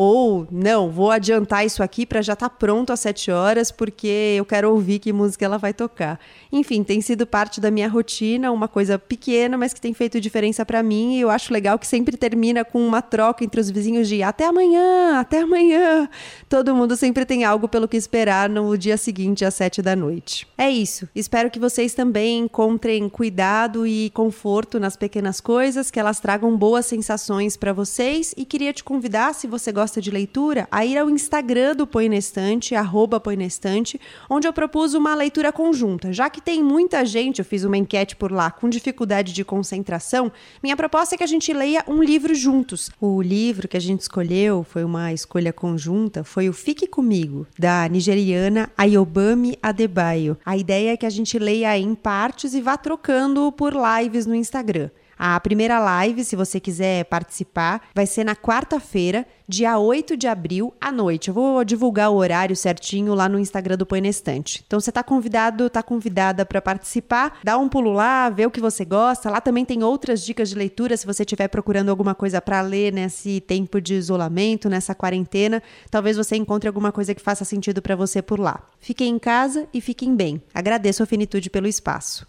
Ou, 0.01 0.47
não, 0.49 0.89
vou 0.89 1.11
adiantar 1.11 1.65
isso 1.65 1.83
aqui 1.83 2.05
para 2.05 2.21
já 2.21 2.31
estar 2.31 2.47
tá 2.47 2.55
pronto 2.55 2.93
às 2.93 3.01
sete 3.01 3.29
horas, 3.31 3.69
porque 3.69 4.35
eu 4.37 4.45
quero 4.45 4.71
ouvir 4.71 4.97
que 4.97 5.11
música 5.11 5.43
ela 5.43 5.57
vai 5.57 5.73
tocar. 5.73 6.17
Enfim, 6.53 6.85
tem 6.85 7.01
sido 7.01 7.27
parte 7.27 7.59
da 7.59 7.69
minha 7.69 7.89
rotina, 7.89 8.49
uma 8.49 8.69
coisa 8.69 8.97
pequena, 8.97 9.57
mas 9.57 9.73
que 9.73 9.81
tem 9.81 9.93
feito 9.93 10.21
diferença 10.21 10.65
para 10.65 10.81
mim. 10.81 11.17
E 11.17 11.19
eu 11.19 11.29
acho 11.29 11.51
legal 11.51 11.77
que 11.77 11.85
sempre 11.85 12.15
termina 12.15 12.63
com 12.63 12.79
uma 12.79 13.01
troca 13.01 13.43
entre 13.43 13.59
os 13.59 13.69
vizinhos 13.69 14.07
de 14.07 14.23
até 14.23 14.45
amanhã, 14.45 15.19
até 15.19 15.41
amanhã. 15.41 16.07
Todo 16.47 16.73
mundo 16.73 16.95
sempre 16.95 17.25
tem 17.25 17.43
algo 17.43 17.67
pelo 17.67 17.85
que 17.85 17.97
esperar 17.97 18.47
no 18.49 18.77
dia 18.77 18.95
seguinte, 18.95 19.43
às 19.43 19.55
sete 19.55 19.81
da 19.81 19.97
noite. 19.97 20.47
É 20.57 20.71
isso. 20.71 21.09
Espero 21.13 21.51
que 21.51 21.59
vocês 21.59 21.93
também 21.93 22.39
encontrem 22.39 23.09
cuidado 23.09 23.85
e 23.85 24.09
conforto 24.11 24.79
nas 24.79 24.95
pequenas 24.95 25.41
coisas, 25.41 25.91
que 25.91 25.99
elas 25.99 26.21
tragam 26.21 26.55
boas 26.55 26.85
sensações 26.85 27.57
para 27.57 27.73
vocês. 27.73 28.33
E 28.37 28.45
queria 28.45 28.71
te 28.71 28.81
convidar, 28.81 29.33
se 29.33 29.45
você 29.45 29.73
gosta 29.73 29.88
gosta 29.89 29.99
de 29.99 30.11
leitura, 30.11 30.67
a 30.69 30.85
ir 30.85 30.99
ao 30.99 31.09
Instagram 31.09 31.75
do 31.75 31.87
Põe 31.87 32.09
na 32.09 32.15
Estante, 32.15 32.75
arroba 32.75 33.19
Põe 33.19 33.35
na 33.35 33.45
Estante, 33.45 33.99
onde 34.29 34.47
eu 34.47 34.53
propus 34.53 34.93
uma 34.93 35.15
leitura 35.15 35.51
conjunta. 35.51 36.13
Já 36.13 36.29
que 36.29 36.39
tem 36.39 36.61
muita 36.61 37.03
gente, 37.03 37.39
eu 37.39 37.45
fiz 37.45 37.63
uma 37.63 37.75
enquete 37.75 38.15
por 38.15 38.31
lá, 38.31 38.51
com 38.51 38.69
dificuldade 38.69 39.33
de 39.33 39.43
concentração, 39.43 40.31
minha 40.61 40.77
proposta 40.77 41.15
é 41.15 41.17
que 41.17 41.23
a 41.23 41.27
gente 41.27 41.51
leia 41.51 41.83
um 41.87 42.03
livro 42.03 42.35
juntos. 42.35 42.91
O 43.01 43.19
livro 43.19 43.67
que 43.67 43.77
a 43.77 43.81
gente 43.81 44.01
escolheu, 44.01 44.63
foi 44.63 44.83
uma 44.83 45.11
escolha 45.11 45.51
conjunta, 45.51 46.23
foi 46.23 46.47
o 46.47 46.53
Fique 46.53 46.85
Comigo, 46.85 47.47
da 47.57 47.89
nigeriana 47.89 48.69
Ayobami 48.77 49.57
Adebayo. 49.59 50.37
A 50.45 50.55
ideia 50.55 50.91
é 50.91 50.97
que 50.97 51.05
a 51.07 51.09
gente 51.09 51.39
leia 51.39 51.75
em 51.75 51.95
partes 51.95 52.53
e 52.53 52.61
vá 52.61 52.77
trocando 52.77 53.51
por 53.51 53.73
lives 53.73 54.27
no 54.27 54.35
Instagram. 54.35 54.91
A 55.21 55.37
primeira 55.41 55.79
live, 55.79 56.23
se 56.23 56.33
você 56.33 56.61
quiser 56.61 57.03
participar, 57.03 57.81
vai 57.93 58.07
ser 58.07 58.23
na 58.23 58.37
quarta-feira, 58.37 59.27
dia 59.45 59.77
8 59.77 60.15
de 60.15 60.27
abril, 60.27 60.73
à 60.79 60.93
noite. 60.93 61.27
Eu 61.27 61.33
vou 61.33 61.61
divulgar 61.65 62.09
o 62.09 62.15
horário 62.15 62.55
certinho 62.55 63.13
lá 63.13 63.27
no 63.27 63.37
Instagram 63.37 63.75
do 63.75 63.85
Põe 63.85 63.99
na 63.99 64.07
Estante. 64.07 64.63
Então 64.65 64.79
você 64.79 64.91
está 64.91 65.03
convidado, 65.03 65.65
está 65.65 65.83
convidada 65.83 66.45
para 66.45 66.61
participar. 66.61 67.37
Dá 67.43 67.57
um 67.57 67.67
pulo 67.67 67.91
lá, 67.91 68.29
vê 68.29 68.45
o 68.45 68.51
que 68.51 68.61
você 68.61 68.85
gosta. 68.85 69.29
Lá 69.29 69.41
também 69.41 69.65
tem 69.65 69.83
outras 69.83 70.23
dicas 70.23 70.47
de 70.47 70.55
leitura 70.55 70.95
se 70.95 71.05
você 71.05 71.23
estiver 71.23 71.49
procurando 71.49 71.89
alguma 71.89 72.15
coisa 72.15 72.39
para 72.39 72.61
ler 72.61 72.93
nesse 72.93 73.41
tempo 73.41 73.81
de 73.81 73.95
isolamento, 73.95 74.69
nessa 74.69 74.95
quarentena. 74.95 75.61
Talvez 75.91 76.15
você 76.15 76.37
encontre 76.37 76.69
alguma 76.69 76.93
coisa 76.93 77.13
que 77.13 77.21
faça 77.21 77.43
sentido 77.43 77.81
para 77.81 77.93
você 77.93 78.21
por 78.21 78.39
lá. 78.39 78.61
Fiquem 78.79 79.15
em 79.15 79.19
casa 79.19 79.67
e 79.73 79.81
fiquem 79.81 80.15
bem. 80.15 80.41
Agradeço 80.53 81.03
a 81.03 81.05
Finitude 81.05 81.49
pelo 81.49 81.67
espaço. 81.67 82.25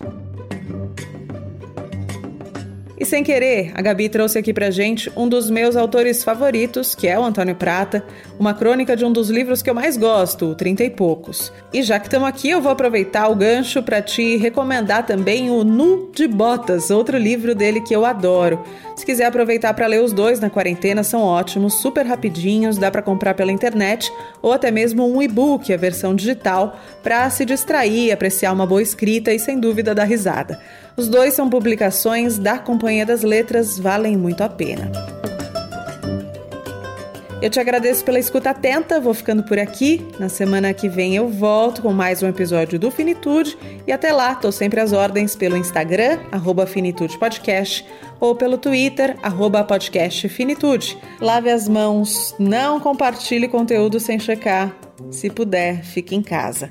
E 3.01 3.07
sem 3.07 3.25
querer, 3.25 3.73
a 3.75 3.81
Gabi 3.81 4.11
trouxe 4.11 4.39
aqui 4.39 4.53
pra 4.53 4.71
gente 4.71 5.11
um 5.17 5.27
dos 5.27 5.49
meus 5.49 5.75
autores 5.75 6.23
favoritos, 6.23 6.95
que 6.95 7.09
é 7.09 7.19
o 7.19 7.25
Antônio 7.25 7.55
Prata, 7.55 8.05
uma 8.39 8.53
crônica 8.53 8.95
de 8.95 9.07
um 9.07 9.11
dos 9.11 9.31
livros 9.31 9.63
que 9.63 9.71
eu 9.71 9.75
mais 9.75 9.97
gosto, 9.97 10.45
o 10.45 10.55
Trinta 10.55 10.85
e 10.85 10.91
Poucos. 10.91 11.51
E 11.73 11.83
já 11.83 11.99
que 11.99 12.09
estamos 12.09 12.29
aqui, 12.29 12.51
eu 12.51 12.61
vou 12.61 12.71
aproveitar 12.71 13.29
o 13.29 13.35
gancho 13.35 13.83
para 13.83 14.03
te 14.03 14.37
recomendar 14.37 15.07
também 15.07 15.49
o 15.49 15.65
Nu 15.65 16.11
de 16.15 16.29
Botas, 16.29 16.91
outro 16.91 17.17
livro 17.17 17.55
dele 17.55 17.81
que 17.81 17.97
eu 17.97 18.05
adoro. 18.05 18.63
Se 18.95 19.07
quiser 19.07 19.25
aproveitar 19.25 19.73
para 19.73 19.87
ler 19.87 20.03
os 20.03 20.13
dois 20.13 20.39
na 20.39 20.51
quarentena, 20.51 21.03
são 21.03 21.23
ótimos, 21.23 21.81
super 21.81 22.05
rapidinhos, 22.05 22.77
dá 22.77 22.91
para 22.91 23.01
comprar 23.01 23.33
pela 23.33 23.51
internet 23.51 24.13
ou 24.43 24.53
até 24.53 24.71
mesmo 24.71 25.11
um 25.11 25.23
e-book, 25.23 25.73
a 25.73 25.77
versão 25.79 26.15
digital, 26.15 26.79
para 27.03 27.31
se 27.31 27.47
distrair, 27.47 28.13
apreciar 28.13 28.53
uma 28.53 28.67
boa 28.67 28.83
escrita 28.83 29.33
e 29.33 29.39
sem 29.39 29.59
dúvida 29.59 29.95
dar 29.95 30.05
risada. 30.05 30.61
Os 31.01 31.09
dois 31.09 31.33
são 31.33 31.49
publicações 31.49 32.37
da 32.37 32.59
Companhia 32.59 33.07
das 33.07 33.23
Letras, 33.23 33.79
valem 33.79 34.19
muito 34.19 34.43
a 34.43 34.51
pena. 34.51 34.93
Eu 37.41 37.49
te 37.49 37.59
agradeço 37.59 38.05
pela 38.05 38.19
escuta 38.19 38.51
atenta, 38.51 39.01
vou 39.01 39.15
ficando 39.15 39.43
por 39.43 39.59
aqui. 39.59 40.07
Na 40.19 40.29
semana 40.29 40.75
que 40.75 40.91
vem 40.91 41.17
eu 41.17 41.27
volto 41.27 41.81
com 41.81 41.91
mais 41.91 42.23
um 42.23 42.29
episódio 42.29 42.79
do 42.79 42.91
Finitude 42.91 43.57
e 43.87 43.93
até 43.93 44.13
lá, 44.13 44.35
tô 44.35 44.53
sempre 44.53 44.79
às 44.79 44.93
ordens 44.93 45.35
pelo 45.35 45.57
Instagram, 45.57 46.19
arroba 46.31 46.67
Finitude 46.67 47.17
Podcast, 47.17 47.83
ou 48.21 48.35
pelo 48.35 48.59
Twitter, 48.59 49.17
arroba 49.23 49.65
podcast 49.65 50.29
Finitude. 50.29 50.99
Lave 51.19 51.49
as 51.49 51.67
mãos, 51.67 52.35
não 52.39 52.79
compartilhe 52.79 53.49
conteúdo 53.49 53.99
sem 53.99 54.19
checar. 54.19 54.77
Se 55.11 55.31
puder, 55.31 55.83
fique 55.83 56.15
em 56.15 56.21
casa. 56.21 56.71